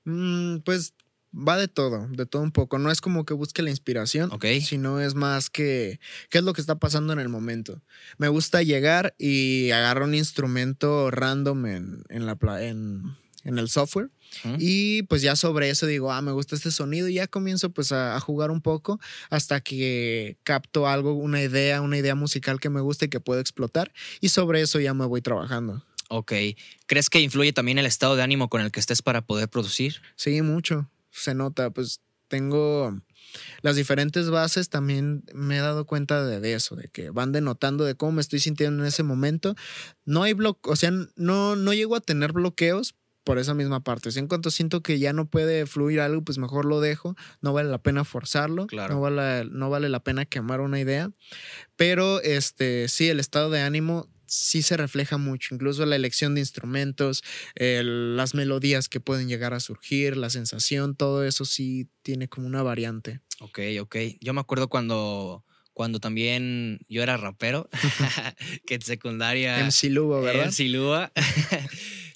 Mm, 0.04 0.58
pues 0.60 0.93
va 1.34 1.58
de 1.58 1.67
todo, 1.67 2.08
de 2.08 2.26
todo 2.26 2.41
un 2.41 2.52
poco. 2.52 2.78
No 2.78 2.91
es 2.91 3.02
como 3.02 3.26
que 3.26 3.34
busque 3.34 3.62
la 3.62 3.70
inspiración, 3.70 4.32
Ok. 4.32 4.46
sino 4.62 5.00
es 5.00 5.15
más 5.15 5.50
que 5.50 6.00
qué 6.30 6.39
es 6.39 6.44
lo 6.44 6.54
que 6.54 6.62
está 6.62 6.76
pasando 6.80 7.13
en 7.13 7.20
el 7.20 7.30
momento. 7.30 7.82
Me 8.17 8.28
gusta 8.28 8.62
llegar 8.63 9.15
y 9.17 9.72
agarrar 9.72 10.04
un 10.04 10.13
instrumento 10.15 11.10
random 11.12 11.65
en, 11.65 12.04
en 12.10 12.26
la, 12.26 12.38
en, 12.62 13.15
en 13.44 13.58
el 13.58 13.70
software 13.70 14.10
¿Mm? 14.44 14.56
y 14.60 15.04
pues 15.04 15.22
ya 15.22 15.36
sobre 15.36 15.70
eso 15.70 15.86
digo, 15.88 16.12
ah, 16.12 16.22
me 16.22 16.32
gusta 16.32 16.56
este 16.56 16.70
sonido 16.72 17.08
y 17.08 17.15
ya 17.15 17.28
comienzo 17.28 17.70
pues 17.72 17.91
a, 17.91 18.15
a 18.15 18.20
jugar 18.20 18.52
un 18.52 18.62
poco 18.62 19.00
hasta 19.30 19.62
que 19.62 20.38
capto 20.44 20.88
algo, 20.88 21.13
una 21.13 21.41
idea, 21.41 21.82
una 21.82 21.98
idea 21.98 22.13
musical 22.15 22.60
que 22.60 22.70
me 22.70 22.82
gusta 22.82 23.06
y 23.06 23.10
que 23.10 23.20
puedo 23.22 23.39
explotar 23.39 23.91
y 24.20 24.30
sobre 24.30 24.62
eso 24.62 24.80
ya 24.80 24.94
me 24.94 25.06
voy 25.06 25.22
trabajando. 25.22 25.84
Ok. 26.13 26.34
¿Crees 26.88 27.10
que 27.10 27.22
influye 27.22 27.54
también 27.54 27.78
el 27.80 27.86
estado 27.86 28.17
de 28.17 28.22
ánimo 28.22 28.50
con 28.50 28.60
el 28.60 28.70
que 28.70 28.82
estés 28.82 29.02
para 29.02 29.22
poder 29.22 29.48
producir? 29.48 30.02
Sí, 30.17 30.41
mucho. 30.41 30.89
Se 31.12 31.34
nota, 31.34 31.69
pues 31.69 32.02
tengo 32.28 32.97
las 33.62 33.76
diferentes 33.76 34.30
bases, 34.30 34.69
también 34.69 35.24
me 35.34 35.58
he 35.58 35.60
dado 35.60 35.86
cuenta 35.86 36.26
de, 36.26 36.54
eso, 36.54 36.76
de 36.76 36.88
que 36.88 37.10
van 37.10 37.34
denotando 37.34 37.84
de 37.84 37.95
cómo 37.95 38.13
me 38.13 38.21
estoy 38.21 38.39
sintiendo 38.39 38.82
en 38.82 38.88
ese 38.88 39.04
momento. 39.04 39.56
No 40.06 40.24
hay 40.24 40.34
bloqueos, 40.34 40.74
o 40.74 40.76
sea, 40.76 40.91
no, 41.15 41.56
no 41.56 41.74
llego 41.74 41.95
a 41.95 42.02
tener 42.02 42.32
bloqueos 42.32 42.95
por 43.24 43.38
esa 43.38 43.54
misma 43.54 43.84
parte. 43.84 44.10
O 44.10 44.12
sea, 44.12 44.21
en 44.21 44.28
cuanto 44.28 44.50
siento 44.50 44.82
que 44.82 44.97
ya 44.97 45.13
no 45.13 45.26
puede 45.30 45.65
fluir 45.65 46.00
algo, 46.00 46.24
pues 46.24 46.38
mejor 46.38 46.65
lo 46.65 46.80
dejo. 46.80 47.15
No 47.41 47.54
vale 47.54 47.69
la 47.69 47.78
pena 47.78 48.04
forzarlo. 48.04 48.65
Claro. 48.67 48.95
No 48.95 49.02
vale, 49.02 49.45
no 49.45 49.69
vale 49.69 49.89
la 49.89 50.00
pena 50.00 50.26
quemar 50.26 50.62
una 50.62 50.80
idea. 50.80 51.12
Pero 51.76 52.21
este, 52.21 52.88
sí, 52.88 53.10
el 53.10 53.19
estado 53.19 53.50
de 53.50 53.62
ánimo 53.62 54.08
sí 54.32 54.62
se 54.62 54.78
refleja 54.78 55.17
mucho, 55.17 55.54
incluso 55.54 55.86
la 55.86 55.98
elección 55.98 56.36
de 56.36 56.39
instrumentos, 56.39 57.22
las 57.56 58.34
melodías 58.34 58.88
que 58.88 59.02
pueden 59.02 59.28
llegar 59.28 59.54
a 59.54 59.60
surgir, 59.60 60.15
la 60.15 60.30
sensación, 60.30 60.96
todo 60.96 61.26
eso 61.26 61.44
sí 61.44 61.89
tiene 62.02 62.30
como 62.30 62.48
una 62.48 62.63
variante. 62.63 63.20
Ok, 63.41 63.60
ok. 63.82 63.96
Yo 64.22 64.34
me 64.34 64.39
acuerdo 64.39 64.70
cuando, 64.70 65.44
cuando 65.74 66.00
también 66.00 66.80
yo 66.88 67.04
era 67.04 67.17
rapero, 67.17 67.70
que 68.65 68.76
en 68.76 68.82
secundaria... 68.82 69.58
MC 69.65 69.89
Lugo, 69.89 70.22
¿verdad? 70.22 70.46
MC 70.46 70.70
Lua. 70.70 71.12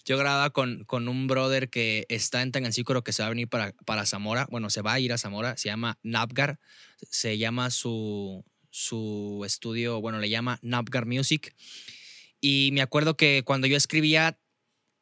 Yo 0.08 0.20
grababa 0.20 0.52
con, 0.52 0.84
con 0.86 1.08
un 1.08 1.26
brother 1.26 1.68
que 1.72 2.06
está 2.10 2.44
en 2.44 2.52
Tangancícoro 2.52 3.04
que 3.04 3.12
se 3.12 3.24
va 3.24 3.26
a 3.26 3.30
venir 3.30 3.50
para, 3.50 3.74
para 3.86 4.06
Zamora. 4.06 4.48
Bueno, 4.52 4.70
se 4.70 4.84
va 4.84 4.94
a 4.94 5.00
ir 5.00 5.12
a 5.12 5.18
Zamora. 5.18 5.58
Se 5.58 5.68
llama 5.68 5.98
Napgar. 6.04 6.60
Se 7.10 7.40
llama 7.40 7.72
su, 7.72 8.46
su 8.70 9.42
estudio, 9.48 10.00
bueno, 10.02 10.20
le 10.20 10.30
llama 10.30 10.60
Napgar 10.62 11.08
Music. 11.08 11.56
Y 12.42 12.70
me 12.74 12.82
acuerdo 12.82 13.18
que 13.18 13.44
cuando 13.44 13.68
yo 13.68 13.78
escribía, 13.78 14.40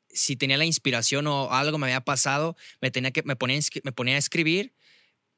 si 0.09 0.35
tenía 0.35 0.57
la 0.57 0.65
inspiración 0.65 1.27
o 1.27 1.51
algo 1.51 1.77
me 1.77 1.87
había 1.87 2.01
pasado, 2.01 2.55
me, 2.81 2.91
tenía 2.91 3.11
que, 3.11 3.23
me, 3.23 3.35
ponía, 3.35 3.59
me 3.83 3.91
ponía 3.91 4.15
a 4.15 4.19
escribir. 4.19 4.73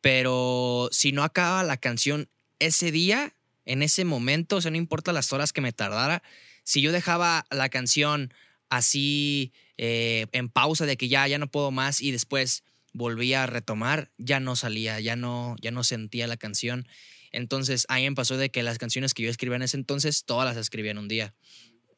Pero 0.01 0.89
si 0.91 1.11
no 1.11 1.23
acababa 1.23 1.63
la 1.63 1.77
canción 1.77 2.29
ese 2.59 2.91
día, 2.91 3.35
en 3.65 3.81
ese 3.81 4.05
momento, 4.05 4.57
o 4.57 4.61
sea, 4.61 4.71
no 4.71 4.77
importa 4.77 5.13
las 5.13 5.33
horas 5.33 5.51
que 5.51 5.61
me 5.61 5.73
tardara, 5.73 6.21
si 6.63 6.81
yo 6.81 6.91
dejaba 6.91 7.45
la 7.49 7.69
canción 7.69 8.33
así 8.69 9.53
eh, 9.77 10.27
en 10.31 10.49
pausa 10.49 10.85
de 10.85 10.97
que 10.97 11.07
ya, 11.07 11.27
ya 11.27 11.37
no 11.37 11.49
puedo 11.49 11.71
más 11.71 12.01
y 12.01 12.11
después 12.11 12.63
volvía 12.93 13.43
a 13.43 13.47
retomar, 13.47 14.11
ya 14.17 14.39
no 14.39 14.55
salía, 14.55 14.99
ya 14.99 15.15
no, 15.15 15.55
ya 15.61 15.71
no 15.71 15.83
sentía 15.83 16.27
la 16.27 16.37
canción. 16.37 16.87
Entonces 17.31 17.85
ahí 17.89 18.09
me 18.09 18.15
pasó 18.15 18.37
de 18.37 18.49
que 18.49 18.63
las 18.63 18.77
canciones 18.77 19.13
que 19.13 19.23
yo 19.23 19.29
escribía 19.29 19.57
en 19.57 19.63
ese 19.63 19.77
entonces, 19.77 20.23
todas 20.23 20.45
las 20.45 20.57
escribía 20.57 20.91
en 20.91 20.97
un 20.97 21.07
día. 21.07 21.33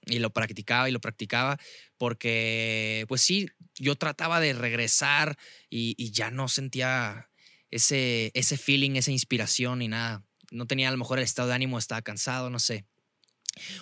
Y 0.08 0.20
lo 0.20 0.32
practicaba 0.32 0.90
y 0.90 0.92
lo 0.92 1.02
practicaba 1.02 1.60
porque, 1.98 3.06
pues 3.08 3.22
sí, 3.22 3.48
yo 3.76 3.96
trataba 3.96 4.40
de 4.40 4.54
regresar 4.54 5.38
y, 5.70 5.96
y 5.98 6.12
ya 6.12 6.32
no 6.32 6.48
sentía 6.48 7.30
ese, 7.72 8.32
ese 8.34 8.58
feeling, 8.58 8.92
esa 8.96 9.12
inspiración 9.12 9.82
y 9.82 9.88
nada. 9.88 10.24
No 10.52 10.66
tenía 10.66 10.88
a 10.88 10.92
lo 10.92 10.98
mejor 10.98 11.18
el 11.18 11.26
estado 11.26 11.50
de 11.50 11.56
ánimo, 11.56 11.78
estaba 11.78 12.02
cansado, 12.02 12.50
no 12.50 12.60
sé. 12.60 12.86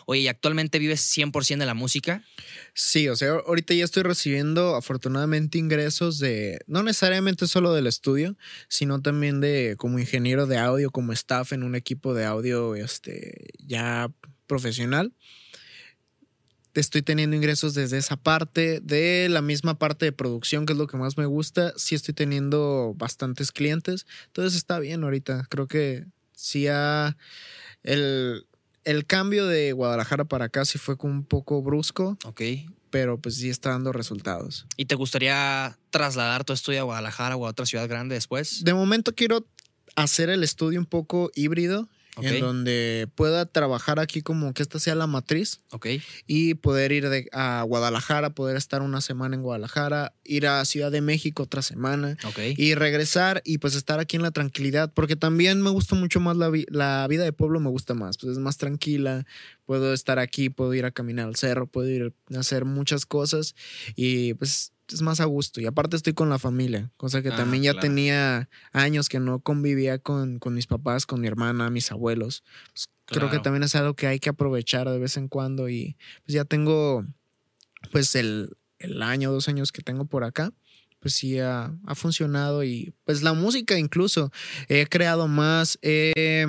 Oye, 0.05 0.21
¿y 0.21 0.28
actualmente 0.28 0.80
vives 0.80 1.01
100% 1.15 1.57
de 1.57 1.65
la 1.65 1.73
música? 1.73 2.23
Sí, 2.73 3.09
o 3.09 3.15
sea, 3.15 3.32
ahorita 3.45 3.73
ya 3.73 3.84
estoy 3.84 4.03
recibiendo 4.03 4.76
afortunadamente 4.76 5.57
ingresos 5.57 6.19
de, 6.19 6.59
no 6.67 6.84
necesariamente 6.84 7.47
solo 7.47 7.73
del 7.73 7.88
estudio, 7.88 8.38
sino 8.69 9.01
también 9.01 9.41
de 9.41 9.76
como 9.78 9.99
ingeniero 9.99 10.47
de 10.47 10.57
audio, 10.57 10.91
como 10.91 11.13
staff 11.13 11.53
en 11.53 11.63
un 11.63 11.76
equipo 11.76 12.13
de 12.13 12.26
audio 12.26 12.76
este, 12.76 13.47
ya 13.59 14.11
profesional. 14.47 15.13
Estoy 16.80 17.01
teniendo 17.01 17.36
ingresos 17.36 17.73
desde 17.73 17.97
esa 17.97 18.17
parte, 18.17 18.80
de 18.82 19.28
la 19.30 19.41
misma 19.41 19.78
parte 19.78 20.05
de 20.05 20.11
producción, 20.11 20.65
que 20.65 20.73
es 20.73 20.80
lo 20.80 20.88
que 20.88 20.97
más 20.97 21.17
me 21.17 21.26
gusta, 21.26 21.73
sí 21.78 21.95
estoy 21.95 22.13
teniendo 22.13 22.93
bastantes 22.97 23.51
clientes, 23.51 24.05
entonces 24.28 24.55
está 24.55 24.80
bien 24.80 25.03
ahorita, 25.03 25.47
creo 25.49 25.67
que 25.67 26.05
sí 26.34 26.67
ha... 26.67 27.17
El, 27.84 28.47
el 28.84 29.05
cambio 29.05 29.47
de 29.47 29.73
Guadalajara 29.73 30.26
para 30.26 30.45
acá 30.45 30.63
sí 30.63 30.78
fue 30.78 30.95
un 31.01 31.23
poco 31.23 31.61
brusco. 31.61 32.17
Ok. 32.23 32.41
Pero 32.91 33.19
pues 33.19 33.36
sí 33.36 33.49
está 33.49 33.71
dando 33.71 33.91
resultados. 33.91 34.67
¿Y 34.78 34.86
te 34.86 34.95
gustaría 34.95 35.78
trasladar 35.89 36.45
tu 36.45 36.53
estudio 36.53 36.82
a 36.82 36.84
Guadalajara 36.84 37.36
o 37.36 37.45
a 37.45 37.49
otra 37.49 37.65
ciudad 37.65 37.89
grande 37.89 38.15
después? 38.15 38.63
De 38.63 38.73
momento 38.73 39.13
quiero 39.13 39.45
hacer 39.95 40.30
el 40.30 40.43
estudio 40.43 40.80
un 40.80 40.86
poco 40.86 41.32
híbrido 41.36 41.89
en 42.22 42.39
donde 42.39 43.07
pueda 43.16 43.45
trabajar 43.45 43.99
aquí 43.99 44.22
como 44.22 44.53
que 44.53 44.63
esta 44.63 44.80
sea 44.80 44.95
la 44.95 45.07
matriz. 45.07 45.61
Ok. 45.72 45.88
Y 46.28 46.55
poder 46.55 46.91
ir 46.91 47.09
de, 47.09 47.28
a 47.32 47.63
Guadalajara, 47.63 48.32
poder 48.32 48.57
estar 48.57 48.82
una 48.82 49.01
semana 49.01 49.36
en 49.36 49.41
Guadalajara, 49.41 50.13
ir 50.24 50.47
a 50.47 50.63
Ciudad 50.66 50.91
de 50.91 51.01
México 51.01 51.43
otra 51.43 51.61
semana. 51.61 52.18
Ok. 52.26 52.39
Y 52.57 52.76
regresar 52.76 53.41
y 53.45 53.57
pues 53.57 53.76
estar 53.76 53.99
aquí 53.99 54.16
en 54.16 54.24
la 54.24 54.32
tranquilidad, 54.32 54.91
porque 54.93 55.16
también 55.16 55.61
me 55.61 55.70
gusta 55.70 55.95
mucho 55.95 56.20
más 56.20 56.38
la, 56.38 56.51
la 56.70 57.07
vida 57.07 57.24
de 57.24 57.34
pueblo, 57.34 57.59
me 57.59 57.70
gusta 57.70 57.93
más, 57.93 58.18
pues 58.18 58.34
es 58.34 58.39
más 58.39 58.57
tranquila, 58.57 59.26
puedo 59.66 59.93
estar 59.93 60.20
aquí, 60.20 60.49
puedo 60.49 60.74
ir 60.74 60.86
a 60.86 60.91
caminar 60.91 61.28
al 61.28 61.36
cerro, 61.36 61.68
puedo 61.68 61.89
ir 61.89 62.13
a 62.34 62.39
hacer 62.39 62.66
muchas 62.66 63.05
cosas 63.05 63.55
y 63.95 64.34
pues 64.36 64.72
es 64.92 65.02
más 65.02 65.20
a 65.20 65.26
gusto. 65.26 65.62
Y 65.62 65.66
aparte 65.66 65.96
estoy 65.96 66.14
con 66.14 66.30
la 66.30 66.40
familia, 66.40 66.92
cosa 66.98 67.22
que 67.22 67.30
ah, 67.30 67.36
también 67.36 67.64
ya 67.64 67.80
tenía 67.80 68.50
años 68.72 69.10
que 69.10 69.20
no 69.20 69.40
convivía 69.40 70.00
con, 70.00 70.40
con, 70.40 70.54
mis 70.54 70.68
papás, 70.68 71.06
con 71.06 71.22
mi 71.22 71.28
hermana, 71.28 71.70
mis 71.70 71.92
abuelos. 71.92 72.44
Pues, 72.74 72.90
creo 73.06 73.30
que 73.30 73.40
también 73.40 73.64
es 73.64 73.76
algo 73.76 73.96
que 73.96 74.08
hay 74.08 74.20
que 74.20 74.30
aprovechar 74.30 74.90
de 74.90 75.00
vez 75.00 75.18
en 75.18 75.28
cuando 75.28 75.70
y 75.70 75.96
pues 76.26 76.34
ya 76.34 76.44
tengo 76.44 77.06
pues 77.92 78.16
el, 78.16 78.58
el 78.80 79.02
año, 79.04 79.32
dos 79.32 79.48
años 79.48 79.72
que 79.72 79.84
tengo 79.84 80.06
por 80.06 80.24
acá 80.24 80.52
pues 81.00 81.14
sí 81.14 81.40
ha, 81.40 81.72
ha, 81.86 81.94
funcionado 81.94 82.64
y 82.64 82.96
pues 83.04 83.22
la 83.22 83.34
música 83.34 83.78
incluso 83.78 84.32
he 84.70 84.88
creado 84.88 85.28
más, 85.28 85.78
he, 85.84 86.48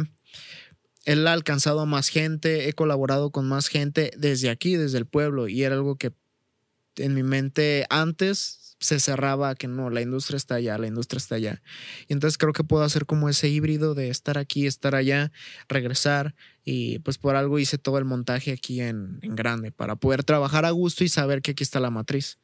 él 1.04 1.26
ha 1.26 1.34
alcanzado 1.34 1.80
a 1.80 1.84
más 1.84 2.08
gente, 2.08 2.66
he 2.66 2.72
colaborado 2.72 3.30
con 3.30 3.46
más 3.46 3.68
gente 3.68 4.12
desde 4.16 4.48
aquí, 4.48 4.76
desde 4.76 4.96
el 4.96 5.04
pueblo 5.04 5.46
y 5.46 5.62
era 5.62 5.74
algo 5.74 5.96
que 5.96 6.10
en 6.96 7.14
mi 7.14 7.22
mente 7.22 7.86
antes 7.90 8.66
se 8.78 9.00
cerraba 9.00 9.54
que 9.54 9.68
no, 9.68 9.90
la 9.90 10.02
industria 10.02 10.36
está 10.36 10.56
allá, 10.56 10.78
la 10.78 10.86
industria 10.86 11.18
está 11.18 11.36
allá. 11.36 11.62
Y 12.08 12.12
entonces 12.12 12.38
creo 12.38 12.52
que 12.52 12.64
puedo 12.64 12.84
hacer 12.84 13.06
como 13.06 13.28
ese 13.28 13.48
híbrido 13.48 13.94
de 13.94 14.10
estar 14.10 14.38
aquí, 14.38 14.66
estar 14.66 14.94
allá, 14.94 15.32
regresar 15.68 16.34
y 16.64 16.98
pues 17.00 17.18
por 17.18 17.36
algo 17.36 17.58
hice 17.58 17.78
todo 17.78 17.98
el 17.98 18.04
montaje 18.04 18.52
aquí 18.52 18.80
en, 18.80 19.18
grande 19.22 19.72
para 19.72 19.96
poder 19.96 20.24
trabajar 20.24 20.64
a 20.64 20.70
gusto 20.70 21.04
y 21.04 21.08
saber 21.08 21.42
que 21.42 21.52
aquí 21.52 21.62
está 21.62 21.80
la 21.80 21.90
matriz. 21.90 22.38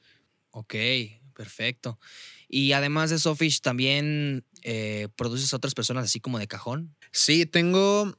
Ok, 0.50 0.74
perfecto. 1.34 1.98
Y 2.48 2.72
además 2.72 3.10
de 3.10 3.18
Sofish, 3.18 3.60
¿también 3.60 4.44
eh, 4.62 5.08
produces 5.16 5.52
a 5.52 5.56
otras 5.56 5.74
personas 5.74 6.04
así 6.04 6.20
como 6.20 6.38
de 6.38 6.46
cajón? 6.46 6.94
Sí, 7.10 7.46
tengo... 7.46 8.16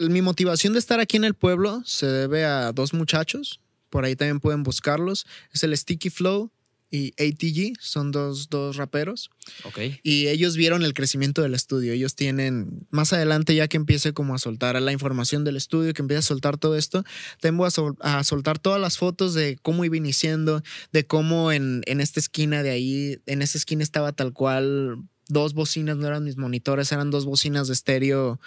Mi 0.00 0.22
motivación 0.22 0.74
de 0.74 0.78
estar 0.78 1.00
aquí 1.00 1.16
en 1.16 1.24
el 1.24 1.34
pueblo 1.34 1.82
se 1.84 2.06
debe 2.06 2.44
a 2.44 2.72
dos 2.72 2.94
muchachos 2.94 3.60
por 3.90 4.04
ahí 4.04 4.16
también 4.16 4.40
pueden 4.40 4.62
buscarlos. 4.62 5.26
Es 5.52 5.62
el 5.62 5.76
Sticky 5.76 6.10
Flow 6.10 6.50
y 6.90 7.12
ATG, 7.18 7.78
son 7.80 8.12
dos, 8.12 8.48
dos 8.48 8.76
raperos. 8.76 9.30
Ok. 9.64 9.78
Y 10.02 10.28
ellos 10.28 10.56
vieron 10.56 10.82
el 10.82 10.94
crecimiento 10.94 11.42
del 11.42 11.54
estudio. 11.54 11.92
Ellos 11.92 12.14
tienen, 12.14 12.86
más 12.90 13.12
adelante 13.12 13.54
ya 13.54 13.68
que 13.68 13.76
empiece 13.76 14.14
como 14.14 14.34
a 14.34 14.38
soltar 14.38 14.80
la 14.80 14.92
información 14.92 15.44
del 15.44 15.56
estudio, 15.56 15.92
que 15.92 16.00
empiece 16.02 16.20
a 16.20 16.22
soltar 16.22 16.56
todo 16.56 16.76
esto, 16.76 17.04
tengo 17.40 17.66
a, 17.66 18.24
soltar 18.24 18.58
todas 18.58 18.80
las 18.80 18.96
fotos 18.96 19.34
de 19.34 19.58
cómo 19.60 19.84
iba 19.84 19.96
iniciando, 19.96 20.62
de 20.92 21.06
cómo 21.06 21.52
en, 21.52 21.82
en 21.86 22.00
esta 22.00 22.20
esquina 22.20 22.62
de 22.62 22.70
ahí, 22.70 23.18
en 23.26 23.42
esa 23.42 23.58
esquina 23.58 23.82
estaba 23.82 24.12
tal 24.12 24.32
cual 24.32 24.96
dos 25.28 25.52
bocinas, 25.52 25.96
no 25.98 26.06
eran 26.06 26.24
mis 26.24 26.38
monitores, 26.38 26.90
eran 26.90 27.10
dos 27.10 27.26
bocinas 27.26 27.68
de 27.68 27.74
estéreo 27.74 28.40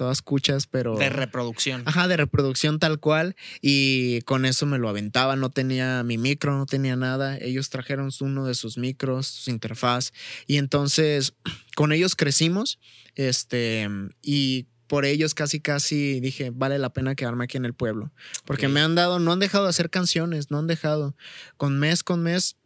todas 0.00 0.16
escuchas, 0.16 0.66
pero... 0.66 0.96
De 0.96 1.10
reproducción. 1.10 1.82
Ajá, 1.84 2.08
de 2.08 2.16
reproducción 2.16 2.78
tal 2.78 3.00
cual. 3.00 3.36
Y 3.60 4.22
con 4.22 4.46
eso 4.46 4.64
me 4.64 4.78
lo 4.78 4.88
aventaba. 4.88 5.36
No 5.36 5.50
tenía 5.50 6.02
mi 6.04 6.16
micro, 6.16 6.56
no 6.56 6.64
tenía 6.64 6.96
nada. 6.96 7.36
Ellos 7.36 7.68
trajeron 7.68 8.10
uno 8.22 8.46
de 8.46 8.54
sus 8.54 8.78
micros, 8.78 9.26
su 9.26 9.50
interfaz. 9.50 10.12
Y 10.46 10.56
entonces 10.56 11.34
con 11.76 11.92
ellos 11.92 12.16
crecimos. 12.16 12.78
Este, 13.14 13.90
y 14.22 14.68
por 14.86 15.04
ellos 15.04 15.34
casi 15.34 15.60
casi 15.60 16.18
dije, 16.20 16.48
vale 16.50 16.78
la 16.78 16.94
pena 16.94 17.14
quedarme 17.14 17.44
aquí 17.44 17.58
en 17.58 17.66
el 17.66 17.74
pueblo. 17.74 18.10
Porque 18.46 18.68
me 18.68 18.80
han 18.80 18.94
dado, 18.94 19.18
no 19.18 19.32
han 19.32 19.38
dejado 19.38 19.64
de 19.64 19.70
hacer 19.70 19.90
canciones, 19.90 20.50
no 20.50 20.60
han 20.60 20.66
dejado. 20.66 21.14
Con 21.58 21.78
mes 21.78 22.02
con 22.02 22.22
mes 22.22 22.56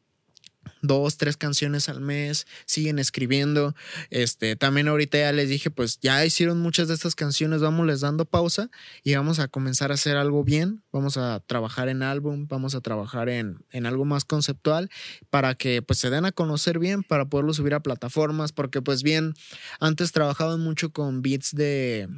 dos, 0.83 1.17
tres 1.17 1.37
canciones 1.37 1.89
al 1.89 2.01
mes, 2.01 2.47
siguen 2.67 2.99
escribiendo. 2.99 3.75
Este, 4.11 4.57
también 4.57 4.89
ahorita 4.89 5.19
ya 5.19 5.33
les 5.33 5.49
dije, 5.49 5.71
pues 5.71 5.99
ya 6.01 6.25
hicieron 6.25 6.61
muchas 6.61 6.89
de 6.89 6.95
estas 6.95 7.15
canciones, 7.15 7.61
vamos 7.61 7.87
les 7.87 8.01
dando 8.01 8.25
pausa 8.25 8.71
y 9.03 9.15
vamos 9.15 9.39
a 9.39 9.49
comenzar 9.49 9.91
a 9.91 9.95
hacer 9.95 10.17
algo 10.17 10.45
bien, 10.45 10.83
vamos 10.93 11.17
a 11.17 11.41
trabajar 11.41 11.89
en 11.89 12.03
álbum, 12.03 12.47
vamos 12.49 12.75
a 12.75 12.81
trabajar 12.81 13.29
en, 13.29 13.65
en 13.71 13.87
algo 13.87 14.05
más 14.05 14.25
conceptual 14.25 14.91
para 15.31 15.55
que 15.55 15.83
pues 15.83 15.99
se 15.99 16.11
den 16.11 16.25
a 16.25 16.33
conocer 16.33 16.79
bien, 16.79 17.03
para 17.03 17.27
poderlo 17.27 17.55
subir 17.55 17.75
a 17.75 17.81
plataformas, 17.81 18.53
porque 18.53 18.83
pues 18.83 19.03
bien, 19.03 19.35
antes 19.81 20.13
trabajaban 20.13 20.61
mucho 20.61 20.93
con 20.93 21.23
beats 21.23 21.55
de, 21.55 22.09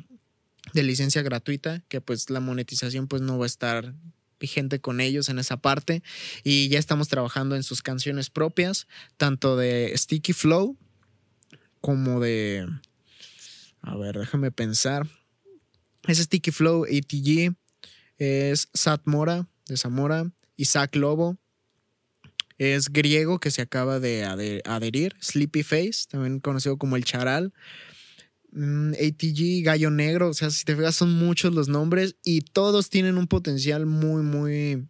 de 0.72 0.82
licencia 0.82 1.22
gratuita, 1.22 1.82
que 1.88 2.00
pues 2.00 2.30
la 2.30 2.40
monetización 2.40 3.08
pues 3.08 3.22
no 3.22 3.38
va 3.38 3.44
a 3.44 3.46
estar 3.46 3.94
vigente 4.38 4.80
con 4.80 5.00
ellos 5.00 5.28
en 5.28 5.38
esa 5.38 5.56
parte 5.56 6.02
y 6.44 6.68
ya 6.68 6.78
estamos 6.78 7.08
trabajando 7.08 7.56
en 7.56 7.62
sus 7.62 7.82
canciones 7.82 8.30
propias, 8.30 8.86
tanto 9.16 9.56
de 9.56 9.92
Sticky 9.96 10.32
Flow 10.32 10.76
como 11.80 12.20
de... 12.20 12.66
A 13.82 13.96
ver, 13.96 14.18
déjame 14.18 14.50
pensar. 14.50 15.06
Es 16.06 16.18
Sticky 16.18 16.50
Flow 16.50 16.84
ATG, 16.84 17.54
es 18.18 18.68
Sat 18.74 19.02
Mora 19.04 19.48
de 19.66 19.76
Zamora, 19.76 20.30
Isaac 20.56 20.94
Lobo, 20.96 21.36
es 22.58 22.88
griego 22.88 23.38
que 23.38 23.50
se 23.50 23.62
acaba 23.62 24.00
de 24.00 24.24
adherir, 24.64 25.14
Sleepy 25.20 25.62
Face, 25.62 26.06
también 26.08 26.40
conocido 26.40 26.78
como 26.78 26.96
el 26.96 27.04
Charal. 27.04 27.52
Mm, 28.52 28.94
ATG, 28.94 29.64
Gallo 29.64 29.90
Negro, 29.90 30.28
o 30.28 30.34
sea, 30.34 30.50
si 30.50 30.64
te 30.64 30.76
fijas 30.76 30.96
son 30.96 31.12
muchos 31.12 31.54
los 31.54 31.68
nombres 31.68 32.16
y 32.24 32.40
todos 32.40 32.90
tienen 32.90 33.18
un 33.18 33.26
potencial 33.26 33.86
muy, 33.86 34.22
muy, 34.22 34.88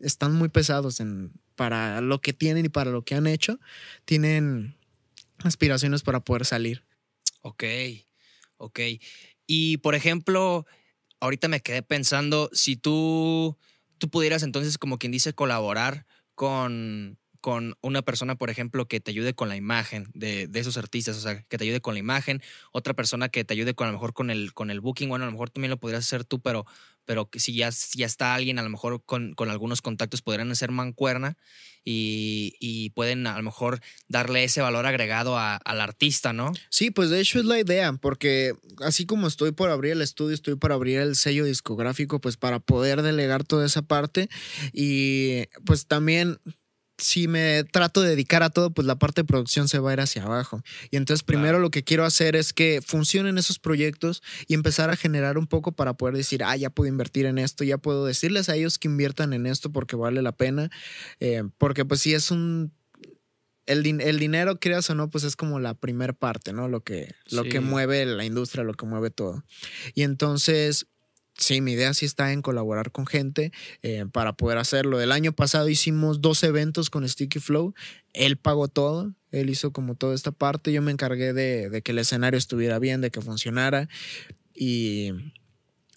están 0.00 0.34
muy 0.34 0.48
pesados 0.48 1.00
en, 1.00 1.32
para 1.54 2.00
lo 2.00 2.20
que 2.20 2.32
tienen 2.32 2.66
y 2.66 2.68
para 2.68 2.90
lo 2.90 3.04
que 3.04 3.14
han 3.14 3.26
hecho, 3.26 3.60
tienen 4.04 4.76
aspiraciones 5.38 6.02
para 6.02 6.20
poder 6.20 6.44
salir. 6.44 6.84
Ok, 7.42 7.64
ok. 8.56 8.80
Y 9.46 9.76
por 9.78 9.94
ejemplo, 9.94 10.66
ahorita 11.20 11.48
me 11.48 11.60
quedé 11.60 11.82
pensando, 11.82 12.50
si 12.52 12.76
tú, 12.76 13.56
tú 13.98 14.08
pudieras 14.10 14.42
entonces, 14.42 14.78
como 14.78 14.98
quien 14.98 15.12
dice, 15.12 15.32
colaborar 15.32 16.06
con, 16.34 17.18
con 17.40 17.76
una 17.80 18.02
persona, 18.02 18.36
por 18.36 18.50
ejemplo, 18.50 18.86
que 18.86 19.00
te 19.00 19.10
ayude 19.10 19.34
con 19.34 19.48
la 19.48 19.56
imagen 19.56 20.08
de, 20.14 20.48
esos 20.54 20.76
artistas, 20.76 21.16
o 21.16 21.20
sea, 21.20 21.42
que 21.42 21.58
te 21.58 21.64
ayude 21.64 21.80
con 21.80 21.94
la 21.94 22.00
imagen, 22.00 22.42
otra 22.72 22.94
persona 22.94 23.28
que 23.28 23.44
te 23.44 23.54
ayude 23.54 23.74
con 23.74 23.88
a 23.88 23.90
lo 23.90 23.96
mejor 23.96 24.12
con 24.12 24.30
el, 24.30 24.52
con 24.52 24.70
el 24.70 24.80
booking, 24.80 25.08
bueno, 25.08 25.24
a 25.24 25.26
lo 25.26 25.32
mejor 25.32 25.50
también 25.50 25.70
lo 25.70 25.78
podrías 25.78 26.04
hacer 26.04 26.24
tú, 26.24 26.40
pero, 26.40 26.66
pero 27.04 27.28
si 27.34 27.54
ya, 27.54 27.70
ya 27.94 28.06
está 28.06 28.34
alguien, 28.34 28.58
a 28.58 28.62
lo 28.62 28.68
mejor 28.68 29.02
con, 29.04 29.34
con 29.34 29.50
algunos 29.50 29.82
contactos 29.82 30.22
podrían 30.22 30.50
hacer 30.50 30.70
mancuerna 30.70 31.36
y, 31.82 32.54
y, 32.60 32.90
pueden 32.90 33.26
a 33.26 33.36
lo 33.36 33.42
mejor 33.42 33.80
darle 34.06 34.44
ese 34.44 34.60
valor 34.60 34.84
agregado 34.84 35.38
al 35.38 35.80
artista, 35.80 36.34
¿no? 36.34 36.52
Sí, 36.68 36.90
pues 36.90 37.08
de 37.08 37.20
hecho 37.20 37.38
es 37.38 37.46
la 37.46 37.58
idea, 37.58 37.92
porque 37.94 38.52
así 38.80 39.06
como 39.06 39.26
estoy 39.26 39.52
por 39.52 39.70
abrir 39.70 39.92
el 39.92 40.02
estudio, 40.02 40.34
estoy 40.34 40.56
por 40.56 40.72
abrir 40.72 40.98
el 40.98 41.16
sello 41.16 41.46
discográfico, 41.46 42.20
pues 42.20 42.36
para 42.36 42.60
poder 42.60 43.00
delegar 43.00 43.44
toda 43.44 43.64
esa 43.64 43.80
parte 43.80 44.28
y 44.74 45.46
pues 45.64 45.86
también 45.86 46.38
si 47.00 47.28
me 47.28 47.64
trato 47.64 48.02
de 48.02 48.10
dedicar 48.10 48.42
a 48.42 48.50
todo, 48.50 48.70
pues 48.70 48.86
la 48.86 48.96
parte 48.96 49.22
de 49.22 49.26
producción 49.26 49.68
se 49.68 49.78
va 49.78 49.90
a 49.90 49.92
ir 49.94 50.00
hacia 50.00 50.22
abajo. 50.22 50.62
Y 50.90 50.96
entonces 50.96 51.22
primero 51.22 51.58
lo 51.58 51.70
que 51.70 51.82
quiero 51.82 52.04
hacer 52.04 52.36
es 52.36 52.52
que 52.52 52.80
funcionen 52.84 53.38
esos 53.38 53.58
proyectos 53.58 54.22
y 54.46 54.54
empezar 54.54 54.90
a 54.90 54.96
generar 54.96 55.38
un 55.38 55.46
poco 55.46 55.72
para 55.72 55.94
poder 55.94 56.16
decir, 56.16 56.44
ah, 56.44 56.56
ya 56.56 56.70
puedo 56.70 56.88
invertir 56.88 57.26
en 57.26 57.38
esto, 57.38 57.64
ya 57.64 57.78
puedo 57.78 58.04
decirles 58.04 58.48
a 58.48 58.56
ellos 58.56 58.78
que 58.78 58.88
inviertan 58.88 59.32
en 59.32 59.46
esto 59.46 59.72
porque 59.72 59.96
vale 59.96 60.22
la 60.22 60.32
pena. 60.32 60.70
Eh, 61.18 61.42
porque 61.58 61.84
pues 61.84 62.00
si 62.00 62.14
es 62.14 62.30
un... 62.30 62.72
El, 63.66 63.86
el, 64.00 64.18
dinero, 64.18 64.58
creas 64.58 64.90
o 64.90 64.96
no, 64.96 65.10
pues 65.10 65.22
es 65.22 65.36
como 65.36 65.60
la 65.60 65.74
primera 65.74 66.12
parte, 66.12 66.52
¿no? 66.52 66.66
Lo 66.66 66.80
que, 66.80 67.14
lo 67.30 67.44
que 67.44 67.60
mueve 67.60 68.04
la 68.04 68.24
industria, 68.24 68.64
lo 68.64 68.74
que 68.74 68.84
mueve 68.84 69.10
todo. 69.10 69.44
Y 69.94 70.02
entonces 70.02 70.88
sí, 71.40 71.60
mi 71.60 71.72
idea 71.72 71.92
sí 71.94 72.06
está 72.06 72.32
en 72.32 72.42
colaborar 72.42 72.92
con 72.92 73.06
gente 73.06 73.52
eh, 73.82 74.06
para 74.12 74.32
poder 74.34 74.58
hacerlo. 74.58 75.00
El 75.00 75.12
año 75.12 75.32
pasado 75.32 75.68
hicimos 75.68 76.20
dos 76.20 76.42
eventos 76.44 76.90
con 76.90 77.08
Sticky 77.08 77.40
Flow. 77.40 77.74
Él 78.12 78.36
pagó 78.36 78.68
todo, 78.68 79.14
él 79.32 79.50
hizo 79.50 79.72
como 79.72 79.94
toda 79.94 80.14
esta 80.14 80.32
parte. 80.32 80.72
Yo 80.72 80.82
me 80.82 80.92
encargué 80.92 81.32
de, 81.32 81.82
que 81.82 81.92
el 81.92 81.98
escenario 81.98 82.38
estuviera 82.38 82.78
bien, 82.78 83.00
de 83.00 83.10
que 83.10 83.20
funcionara. 83.20 83.88
Y 84.54 85.12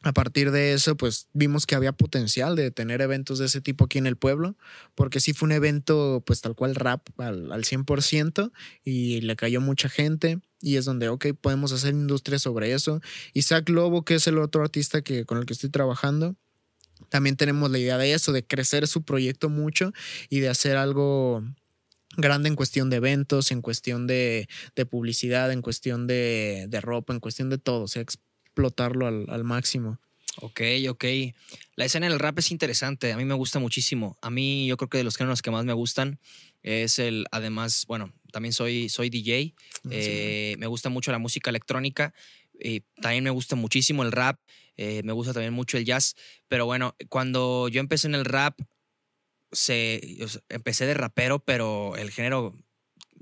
a 0.03 0.11
partir 0.11 0.51
de 0.51 0.73
eso, 0.73 0.97
pues 0.97 1.27
vimos 1.33 1.65
que 1.65 1.75
había 1.75 1.93
potencial 1.93 2.55
de 2.55 2.71
tener 2.71 3.01
eventos 3.01 3.39
de 3.39 3.45
ese 3.45 3.61
tipo 3.61 3.85
aquí 3.85 3.97
en 3.97 4.05
el 4.05 4.17
pueblo, 4.17 4.57
porque 4.95 5.21
sí 5.21 5.33
fue 5.33 5.47
un 5.47 5.53
evento, 5.53 6.21
pues 6.25 6.41
tal 6.41 6.55
cual 6.55 6.75
rap 6.75 7.07
al, 7.19 7.51
al 7.51 7.63
100% 7.63 8.51
y 8.83 9.21
le 9.21 9.35
cayó 9.37 9.61
mucha 9.61 9.87
gente 9.87 10.39
y 10.59 10.75
es 10.75 10.85
donde, 10.85 11.09
ok, 11.09 11.27
podemos 11.39 11.71
hacer 11.71 11.93
industria 11.93 12.37
sobre 12.37 12.73
eso. 12.73 13.01
Isaac 13.33 13.69
Lobo, 13.69 14.03
que 14.03 14.15
es 14.15 14.27
el 14.27 14.37
otro 14.37 14.61
artista 14.61 15.01
que, 15.01 15.25
con 15.25 15.37
el 15.37 15.45
que 15.45 15.53
estoy 15.53 15.69
trabajando, 15.69 16.35
también 17.09 17.37
tenemos 17.37 17.71
la 17.71 17.79
idea 17.79 17.97
de 17.97 18.13
eso, 18.13 18.31
de 18.31 18.45
crecer 18.45 18.87
su 18.87 19.03
proyecto 19.03 19.49
mucho 19.49 19.93
y 20.29 20.39
de 20.39 20.49
hacer 20.49 20.77
algo 20.77 21.43
grande 22.17 22.49
en 22.49 22.55
cuestión 22.55 22.89
de 22.89 22.97
eventos, 22.97 23.51
en 23.51 23.61
cuestión 23.61 24.07
de, 24.07 24.47
publicidad, 24.89 25.51
en 25.51 25.61
cuestión 25.61 26.07
de, 26.07 26.65
de, 26.69 26.81
ropa, 26.81 27.13
en 27.13 27.19
cuestión 27.19 27.49
de 27.49 27.57
todo, 27.57 27.83
o 27.83 27.87
sea, 27.87 28.01
explotarlo 28.53 29.07
al, 29.07 29.25
al 29.29 29.43
máximo. 29.43 29.99
Ok, 30.41 30.61
ok. 30.89 31.05
La 31.75 31.85
escena 31.85 32.07
del 32.07 32.19
rap 32.19 32.39
es 32.39 32.51
interesante, 32.51 33.11
a 33.11 33.17
mí 33.17 33.25
me 33.25 33.33
gusta 33.33 33.59
muchísimo. 33.59 34.17
A 34.21 34.29
mí 34.29 34.67
yo 34.67 34.77
creo 34.77 34.89
que 34.89 34.97
de 34.97 35.03
los 35.03 35.17
géneros 35.17 35.41
que 35.41 35.51
más 35.51 35.65
me 35.65 35.73
gustan 35.73 36.19
es 36.63 36.97
el, 36.97 37.25
además, 37.31 37.85
bueno, 37.87 38.13
también 38.31 38.53
soy, 38.53 38.89
soy 38.89 39.09
DJ, 39.09 39.53
eh, 39.91 40.55
me 40.57 40.67
gusta 40.67 40.89
mucho 40.89 41.11
la 41.11 41.19
música 41.19 41.49
electrónica, 41.49 42.13
y 42.59 42.81
también 43.01 43.23
me 43.23 43.29
gusta 43.29 43.55
muchísimo 43.55 44.03
el 44.03 44.11
rap, 44.11 44.39
eh, 44.77 45.01
me 45.03 45.11
gusta 45.11 45.33
también 45.33 45.53
mucho 45.53 45.77
el 45.77 45.85
jazz, 45.85 46.15
pero 46.47 46.65
bueno, 46.65 46.95
cuando 47.09 47.67
yo 47.67 47.79
empecé 47.79 48.07
en 48.07 48.15
el 48.15 48.25
rap, 48.25 48.59
se, 49.51 50.17
empecé 50.49 50.85
de 50.85 50.93
rapero, 50.93 51.39
pero 51.39 51.95
el 51.97 52.11
género 52.11 52.57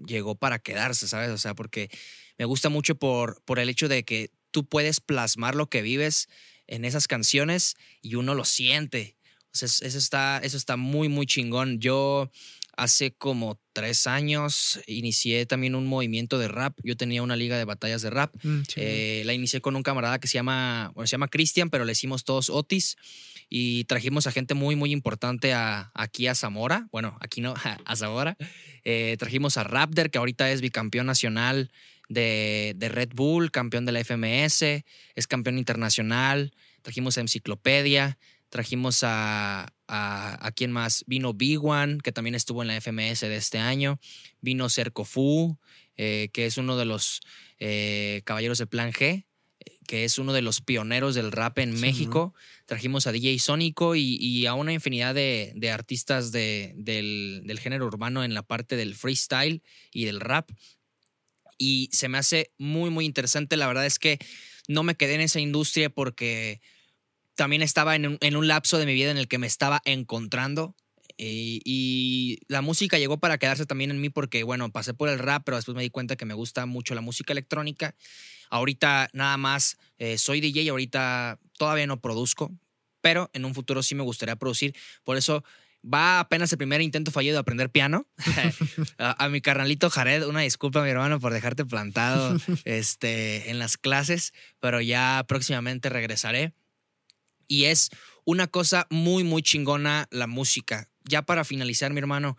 llegó 0.06 0.36
para 0.36 0.60
quedarse, 0.60 1.08
¿sabes? 1.08 1.32
O 1.32 1.38
sea, 1.38 1.56
porque 1.56 1.90
me 2.38 2.46
gusta 2.46 2.70
mucho 2.70 2.96
por, 2.96 3.42
por 3.44 3.60
el 3.60 3.70
hecho 3.70 3.90
de 3.90 4.04
que 4.04 4.30
tú 4.52 4.66
puedes 4.66 5.00
plasmar 5.00 5.56
lo 5.56 5.70
que 5.70 5.82
vives 5.82 6.30
en 6.68 6.86
esas 6.86 7.08
canciones 7.08 7.76
y 8.02 8.16
uno 8.16 8.36
lo 8.36 8.46
siente. 8.46 9.16
O 9.54 9.58
sea, 9.58 9.68
eso 9.68 9.98
está, 9.98 10.40
eso 10.44 10.58
está 10.58 10.78
muy, 10.78 11.10
muy 11.10 11.26
chingón. 11.26 11.80
Yo 11.80 12.32
hace 12.78 13.12
como 13.12 13.60
tres 13.74 14.08
años 14.08 14.80
inicié 14.88 15.46
también 15.46 15.76
un 15.76 15.86
movimiento 15.86 16.40
de 16.40 16.48
rap. 16.48 16.78
Yo 16.84 16.96
tenía 16.96 17.22
una 17.22 17.36
liga 17.36 17.58
de 17.58 17.66
batallas 17.66 18.02
de 18.02 18.10
rap. 18.10 18.34
Mm, 18.44 18.62
eh, 18.78 19.24
la 19.26 19.34
inicié 19.34 19.62
con 19.62 19.76
un 19.76 19.84
camarada 19.84 20.20
que 20.20 20.28
se 20.28 20.36
llama, 20.36 20.92
bueno, 20.96 21.08
se 21.08 21.12
llama 21.12 21.28
Cristian, 21.28 21.70
pero 21.70 21.86
le 21.86 21.92
hicimos 21.92 22.24
todos 22.24 22.50
Otis. 22.50 22.96
Y 23.50 23.84
trajimos 23.84 24.28
a 24.28 24.32
gente 24.32 24.54
muy, 24.54 24.78
muy 24.78 24.94
importante 24.94 25.54
a, 25.54 25.92
aquí 25.94 26.28
a 26.28 26.36
Zamora. 26.36 26.88
Bueno, 26.92 27.18
aquí 27.20 27.42
no, 27.42 27.54
a 27.86 27.96
Zamora. 27.98 28.38
Eh, 28.86 29.18
trajimos 29.20 29.58
a 29.58 29.64
Raptor, 29.66 30.10
que 30.10 30.18
ahorita 30.18 30.50
es 30.52 30.62
bicampeón 30.62 31.06
nacional 31.06 31.70
de, 32.14 32.74
de, 32.76 32.90
Red 32.90 33.10
Bull, 33.14 33.52
campeón 33.52 33.86
de 33.86 33.92
la 33.92 34.04
FMS, 34.04 34.84
es 35.16 35.28
campeón 35.28 35.58
internacional. 35.58 36.54
Trajimos 36.82 37.18
a 37.18 37.22
Enciclopedia, 37.22 38.18
trajimos 38.50 39.04
a, 39.04 39.74
a, 39.88 40.46
a 40.46 40.52
quién 40.52 40.72
más. 40.72 41.04
Vino 41.08 41.34
B1, 41.34 42.02
que 42.02 42.12
también 42.12 42.36
estuvo 42.36 42.62
en 42.62 42.68
la 42.68 42.80
FMS 42.80 43.22
de 43.22 43.36
este 43.36 43.60
año. 43.60 44.00
Vino 44.42 44.70
Cercofu, 44.70 45.58
eh, 45.96 46.30
que 46.34 46.46
es 46.46 46.58
uno 46.58 46.78
de 46.78 46.86
los 46.86 47.22
eh, 47.60 48.22
caballeros 48.26 48.58
de 48.58 48.68
Plan 48.68 48.92
G, 48.92 49.26
que 49.88 50.04
es 50.04 50.18
uno 50.18 50.34
de 50.34 50.42
los 50.42 50.62
pioneros 50.62 51.16
del 51.16 51.32
rap 51.32 51.60
en 51.60 51.76
sí, 51.76 51.82
México. 51.82 52.34
¿no? 52.34 52.66
Trajimos 52.66 53.08
a 53.08 53.12
DJ 53.12 53.40
Sónico 53.40 53.96
y, 53.96 54.18
y, 54.20 54.46
a 54.46 54.54
una 54.54 54.74
infinidad 54.74 55.14
de, 55.14 55.54
de 55.56 55.72
artistas 55.72 56.32
de, 56.32 56.74
del, 56.76 57.44
del 57.46 57.60
género 57.60 57.88
urbano 57.88 58.24
en 58.24 58.34
la 58.34 58.44
parte 58.44 58.76
del 58.76 58.96
freestyle 58.96 59.62
y 59.92 60.06
del 60.06 60.20
rap 60.20 60.50
y 61.62 61.90
se 61.92 62.10
me 62.10 62.18
hace 62.18 62.52
muy, 62.58 62.90
muy 62.90 63.06
interesante. 63.06 63.56
La 63.56 63.68
verdad 63.68 63.86
es 63.86 64.00
que 64.00 64.18
no 64.68 64.82
me 64.82 64.96
quedé 64.96 65.14
en 65.14 65.22
esa 65.22 65.40
industria 65.40 65.92
porque 65.92 66.60
también 67.36 67.62
estaba 67.62 67.96
en 67.96 68.08
un, 68.08 68.18
en 68.20 68.36
un 68.36 68.48
lapso 68.48 68.80
de 68.80 68.88
mi 68.88 68.96
vida 68.96 69.12
en 69.12 69.18
el 69.18 69.28
que 69.28 69.38
me 69.38 69.46
estaba 69.46 69.80
encontrando. 69.86 70.76
Y, 71.18 71.62
y, 71.64 72.40
la 72.48 72.64
música 72.64 72.98
llegó 72.98 73.20
para 73.20 73.38
quedarse 73.38 73.68
también 73.68 73.92
en 73.92 74.02
mí 74.02 74.10
porque, 74.10 74.42
bueno, 74.42 74.72
pasé 74.72 74.96
por 74.96 75.08
el 75.08 75.20
rap, 75.20 75.44
pero 75.46 75.58
después 75.58 75.76
me 75.76 75.84
di 75.84 75.92
cuenta 75.92 76.16
que 76.16 76.26
me 76.26 76.34
gusta 76.34 76.66
mucho 76.66 76.96
la 76.96 77.02
música 77.02 77.32
electrónica. 77.32 77.94
Ahorita 78.50 79.12
nada 79.14 79.38
más 79.38 79.78
eh, 80.00 80.18
soy 80.18 80.42
DJ, 80.42 80.72
ahorita 80.72 81.38
todavía 81.60 81.86
no 81.86 82.02
produzco, 82.02 82.52
pero 83.02 83.30
en 83.34 83.46
un 83.46 83.54
futuro 83.54 83.84
sí 83.84 83.94
me 83.94 84.04
gustaría 84.04 84.36
producir. 84.36 84.76
Por 85.04 85.16
eso 85.16 85.44
va 85.84 86.20
apenas 86.20 86.52
el 86.52 86.58
primer 86.58 86.82
intento 86.82 87.12
fallido 87.12 87.34
de 87.34 87.40
aprender 87.40 87.70
piano. 87.70 88.08
a, 88.98 89.24
a, 89.24 89.30
mi 89.30 89.42
carnalito 89.42 89.90
Jared, 89.90 90.26
una 90.26 90.42
disculpa, 90.42 90.84
mi 90.84 90.90
hermano, 90.90 91.20
por 91.20 91.34
dejarte 91.34 91.66
plantado 91.66 92.38
este, 92.66 93.50
en 93.50 93.60
las 93.60 93.78
clases, 93.78 94.34
pero 94.60 94.82
ya 94.82 95.24
próximamente 95.28 95.90
regresaré. 95.90 96.54
Y 97.48 97.66
es 97.66 97.90
una 98.24 98.48
cosa 98.48 98.88
muy, 98.90 99.24
muy 99.24 99.42
chingona 99.42 100.08
la 100.12 100.28
música. 100.28 100.88
Ya 101.04 101.24
para 101.24 101.44
finalizar, 101.44 101.92
mi 101.92 102.00
hermano, 102.00 102.38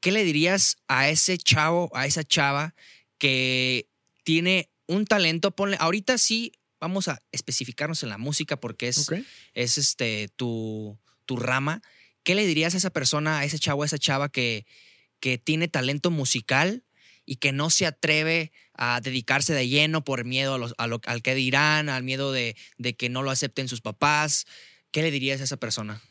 ¿qué 0.00 0.12
le 0.12 0.24
dirías 0.24 0.76
a 0.88 1.08
ese 1.08 1.36
chavo, 1.38 1.90
a 1.94 2.06
esa 2.06 2.24
chava 2.24 2.74
que 3.18 3.88
tiene 4.24 4.70
un 4.86 5.04
talento? 5.04 5.50
Ponle, 5.50 5.76
ahorita 5.80 6.16
sí, 6.16 6.52
vamos 6.80 7.08
a 7.08 7.20
especificarnos 7.32 8.02
en 8.02 8.08
la 8.08 8.18
música 8.18 8.56
porque 8.58 8.88
es, 8.88 9.08
okay. 9.08 9.26
es 9.54 9.78
este, 9.78 10.28
tu, 10.36 10.98
tu 11.26 11.36
rama 11.36 11.82
¿qué 12.22 12.34
le 12.34 12.46
dirías 12.46 12.74
a 12.74 12.78
esa 12.78 12.90
persona, 12.90 13.38
a 13.38 13.44
ese 13.44 13.58
chavo, 13.58 13.82
a 13.82 13.86
esa 13.86 13.98
chava 13.98 14.28
que, 14.28 14.66
que 15.20 15.38
tiene 15.38 15.68
talento 15.68 16.10
musical 16.10 16.84
y 17.24 17.36
que 17.36 17.52
no 17.52 17.70
se 17.70 17.86
atreve 17.86 18.52
a 18.74 19.00
dedicarse 19.00 19.54
de 19.54 19.68
lleno 19.68 20.04
por 20.04 20.24
miedo 20.24 20.54
a 20.76 20.86
lo, 20.86 21.00
al 21.04 21.22
que 21.22 21.34
dirán, 21.34 21.88
al 21.88 22.02
miedo 22.02 22.32
de, 22.32 22.56
de 22.78 22.94
que 22.94 23.08
no 23.08 23.22
lo 23.22 23.30
acepten 23.30 23.68
sus 23.68 23.80
papás? 23.80 24.46
¿Qué 24.90 25.02
le 25.02 25.10
dirías 25.10 25.40
a 25.40 25.44
esa 25.44 25.56
persona? 25.56 26.02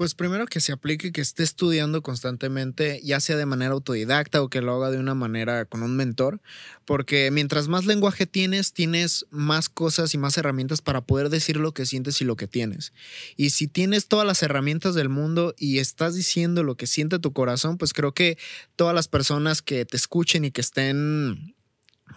Pues 0.00 0.14
primero 0.14 0.46
que 0.46 0.60
se 0.60 0.72
aplique, 0.72 1.12
que 1.12 1.20
esté 1.20 1.42
estudiando 1.42 2.00
constantemente, 2.00 3.02
ya 3.04 3.20
sea 3.20 3.36
de 3.36 3.44
manera 3.44 3.72
autodidacta 3.72 4.40
o 4.40 4.48
que 4.48 4.62
lo 4.62 4.74
haga 4.74 4.90
de 4.90 4.96
una 4.96 5.14
manera 5.14 5.66
con 5.66 5.82
un 5.82 5.94
mentor, 5.94 6.40
porque 6.86 7.30
mientras 7.30 7.68
más 7.68 7.84
lenguaje 7.84 8.24
tienes, 8.24 8.72
tienes 8.72 9.26
más 9.28 9.68
cosas 9.68 10.14
y 10.14 10.16
más 10.16 10.38
herramientas 10.38 10.80
para 10.80 11.02
poder 11.02 11.28
decir 11.28 11.58
lo 11.58 11.74
que 11.74 11.84
sientes 11.84 12.18
y 12.22 12.24
lo 12.24 12.36
que 12.36 12.46
tienes. 12.46 12.94
Y 13.36 13.50
si 13.50 13.68
tienes 13.68 14.08
todas 14.08 14.26
las 14.26 14.42
herramientas 14.42 14.94
del 14.94 15.10
mundo 15.10 15.54
y 15.58 15.80
estás 15.80 16.14
diciendo 16.14 16.62
lo 16.62 16.78
que 16.78 16.86
siente 16.86 17.18
tu 17.18 17.34
corazón, 17.34 17.76
pues 17.76 17.92
creo 17.92 18.14
que 18.14 18.38
todas 18.76 18.94
las 18.94 19.06
personas 19.06 19.60
que 19.60 19.84
te 19.84 19.98
escuchen 19.98 20.46
y 20.46 20.50
que 20.50 20.62
estén 20.62 21.54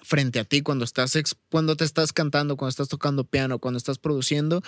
frente 0.03 0.39
a 0.39 0.45
ti 0.45 0.61
cuando 0.61 0.85
estás 0.85 1.17
cuando 1.49 1.75
te 1.75 1.83
estás 1.83 2.13
cantando, 2.13 2.55
cuando 2.55 2.69
estás 2.69 2.87
tocando 2.87 3.25
piano, 3.25 3.59
cuando 3.59 3.77
estás 3.77 3.97
produciendo, 3.99 4.63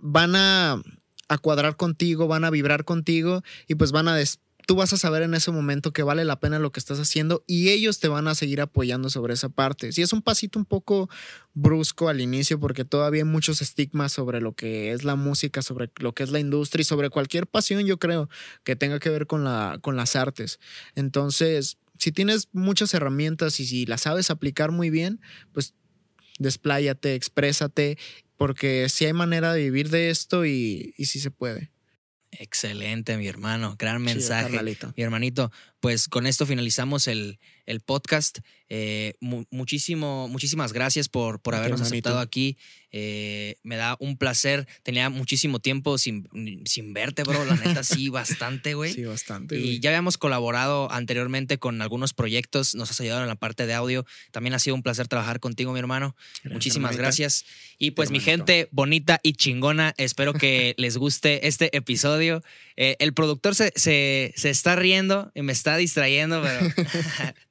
van 0.00 0.34
a 0.34 0.82
a 1.28 1.38
cuadrar 1.38 1.76
contigo, 1.76 2.28
van 2.28 2.44
a 2.44 2.50
vibrar 2.50 2.84
contigo 2.84 3.42
y 3.66 3.74
pues 3.74 3.92
van 3.92 4.08
a 4.08 4.16
des 4.16 4.40
tú 4.66 4.74
vas 4.74 4.92
a 4.92 4.96
saber 4.96 5.22
en 5.22 5.34
ese 5.34 5.52
momento 5.52 5.92
que 5.92 6.02
vale 6.02 6.24
la 6.24 6.40
pena 6.40 6.58
lo 6.58 6.72
que 6.72 6.80
estás 6.80 6.98
haciendo 6.98 7.44
y 7.46 7.68
ellos 7.68 8.00
te 8.00 8.08
van 8.08 8.26
a 8.26 8.34
seguir 8.34 8.60
apoyando 8.60 9.08
sobre 9.10 9.34
esa 9.34 9.48
parte. 9.48 9.92
Si 9.92 10.02
es 10.02 10.12
un 10.12 10.22
pasito 10.22 10.58
un 10.58 10.64
poco 10.64 11.08
brusco 11.54 12.08
al 12.08 12.20
inicio 12.20 12.58
porque 12.58 12.84
todavía 12.84 13.22
hay 13.22 13.28
muchos 13.28 13.62
estigmas 13.62 14.12
sobre 14.12 14.40
lo 14.40 14.54
que 14.54 14.90
es 14.90 15.04
la 15.04 15.14
música, 15.14 15.62
sobre 15.62 15.90
lo 16.00 16.12
que 16.12 16.24
es 16.24 16.30
la 16.30 16.40
industria 16.40 16.82
y 16.82 16.84
sobre 16.84 17.10
cualquier 17.10 17.46
pasión, 17.46 17.86
yo 17.86 17.98
creo, 17.98 18.28
que 18.64 18.74
tenga 18.74 18.98
que 18.98 19.08
ver 19.08 19.28
con, 19.28 19.44
la, 19.44 19.78
con 19.80 19.96
las 19.96 20.16
artes. 20.16 20.58
Entonces, 20.96 21.78
si 21.96 22.10
tienes 22.10 22.48
muchas 22.52 22.92
herramientas 22.92 23.60
y 23.60 23.66
si 23.66 23.86
las 23.86 24.02
sabes 24.02 24.30
aplicar 24.30 24.72
muy 24.72 24.90
bien, 24.90 25.20
pues 25.52 25.74
despláyate, 26.38 27.14
exprésate 27.14 27.98
porque 28.36 28.88
sí 28.88 29.04
hay 29.04 29.12
manera 29.12 29.52
de 29.52 29.62
vivir 29.62 29.90
de 29.90 30.10
esto 30.10 30.44
y, 30.44 30.94
y 30.96 31.06
sí 31.06 31.20
se 31.20 31.30
puede. 31.30 31.70
Excelente, 32.32 33.16
mi 33.16 33.28
hermano. 33.28 33.76
Gran 33.78 34.02
mensaje. 34.02 34.58
Sí, 34.58 34.86
mi 34.96 35.02
hermanito, 35.02 35.50
pues 35.86 36.08
con 36.08 36.26
esto 36.26 36.46
finalizamos 36.46 37.06
el, 37.06 37.38
el 37.64 37.78
podcast. 37.78 38.40
Eh, 38.68 39.14
mu 39.20 39.44
muchísimo, 39.52 40.26
muchísimas 40.26 40.72
gracias 40.72 41.08
por, 41.08 41.40
por 41.40 41.54
habernos 41.54 41.80
aceptado 41.80 42.18
aquí. 42.18 42.58
Eh, 42.90 43.56
me 43.62 43.76
da 43.76 43.96
un 44.00 44.16
placer. 44.16 44.66
Tenía 44.82 45.10
muchísimo 45.10 45.60
tiempo 45.60 45.98
sin, 45.98 46.28
sin 46.64 46.92
verte, 46.92 47.22
bro. 47.22 47.44
La 47.44 47.54
neta, 47.56 47.84
sí, 47.84 48.08
bastante, 48.08 48.74
güey. 48.74 48.94
Sí, 48.94 49.04
bastante. 49.04 49.58
Y 49.58 49.62
wey. 49.62 49.80
ya 49.80 49.90
habíamos 49.90 50.18
colaborado 50.18 50.90
anteriormente 50.90 51.58
con 51.58 51.82
algunos 51.82 52.14
proyectos. 52.14 52.74
Nos 52.74 52.90
has 52.90 53.00
ayudado 53.00 53.22
en 53.22 53.28
la 53.28 53.36
parte 53.36 53.66
de 53.66 53.74
audio. 53.74 54.06
También 54.32 54.54
ha 54.54 54.58
sido 54.58 54.74
un 54.74 54.82
placer 54.82 55.06
trabajar 55.08 55.38
contigo, 55.40 55.72
mi 55.72 55.78
hermano. 55.78 56.16
Gracias, 56.16 56.52
muchísimas 56.52 56.90
hermanita. 56.92 57.02
gracias. 57.02 57.44
Y 57.78 57.92
pues, 57.92 58.10
mi 58.10 58.20
gente 58.20 58.68
bonita 58.72 59.20
y 59.22 59.34
chingona, 59.34 59.94
espero 59.98 60.32
que 60.32 60.74
les 60.78 60.96
guste 60.96 61.46
este 61.46 61.76
episodio. 61.76 62.42
Eh, 62.76 62.96
el 62.98 63.12
productor 63.12 63.54
se, 63.54 63.72
se, 63.76 64.32
se 64.36 64.50
está 64.50 64.74
riendo 64.74 65.30
y 65.34 65.42
me 65.42 65.52
está 65.52 65.75
distrayendo, 65.76 66.42
pero. 66.42 66.60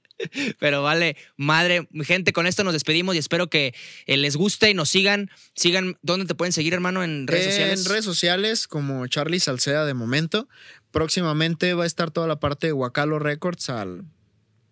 Pero 0.59 0.81
vale, 0.81 1.17
madre, 1.37 1.87
gente, 2.03 2.33
con 2.33 2.47
esto 2.47 2.63
nos 2.63 2.73
despedimos 2.73 3.15
y 3.15 3.17
espero 3.17 3.49
que 3.49 3.73
eh, 4.05 4.17
les 4.17 4.35
guste 4.35 4.69
y 4.69 4.73
nos 4.73 4.89
sigan. 4.89 5.29
Sigan, 5.55 5.97
¿dónde 6.01 6.25
te 6.25 6.35
pueden 6.35 6.53
seguir, 6.53 6.73
hermano? 6.73 7.03
En 7.03 7.27
redes 7.27 7.47
en 7.47 7.51
sociales. 7.51 7.79
En 7.85 7.91
redes 7.91 8.05
sociales, 8.05 8.67
como 8.67 9.05
Charlie 9.07 9.39
Salceda 9.39 9.85
de 9.85 9.93
momento. 9.93 10.47
Próximamente 10.91 11.73
va 11.73 11.83
a 11.83 11.87
estar 11.87 12.11
toda 12.11 12.27
la 12.27 12.39
parte 12.39 12.67
de 12.67 12.73
Huacalo 12.73 13.19
Records 13.19 13.69
al. 13.69 14.05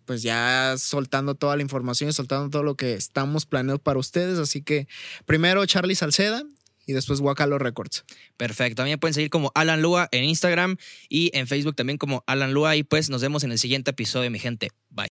Pues 0.05 0.21
ya 0.21 0.75
soltando 0.77 1.35
toda 1.35 1.55
la 1.55 1.61
información 1.61 2.09
y 2.09 2.13
soltando 2.13 2.49
todo 2.49 2.63
lo 2.63 2.75
que 2.75 2.93
estamos 2.93 3.45
planeando 3.45 3.81
para 3.81 3.99
ustedes. 3.99 4.39
Así 4.39 4.61
que 4.61 4.87
primero 5.25 5.65
Charlie 5.65 5.95
Salceda 5.95 6.43
y 6.85 6.93
después 6.93 7.19
Wakalo 7.19 7.57
Records. 7.57 8.05
Perfecto. 8.37 8.77
También 8.77 8.99
pueden 8.99 9.13
seguir 9.13 9.29
como 9.29 9.51
Alan 9.55 9.81
Lua 9.81 10.07
en 10.11 10.23
Instagram 10.23 10.77
y 11.09 11.31
en 11.37 11.47
Facebook 11.47 11.75
también 11.75 11.97
como 11.97 12.23
Alan 12.27 12.53
Lua. 12.53 12.75
Y 12.75 12.83
pues 12.83 13.09
nos 13.09 13.21
vemos 13.21 13.43
en 13.43 13.51
el 13.51 13.59
siguiente 13.59 13.91
episodio, 13.91 14.29
mi 14.31 14.39
gente. 14.39 14.69
Bye. 14.89 15.11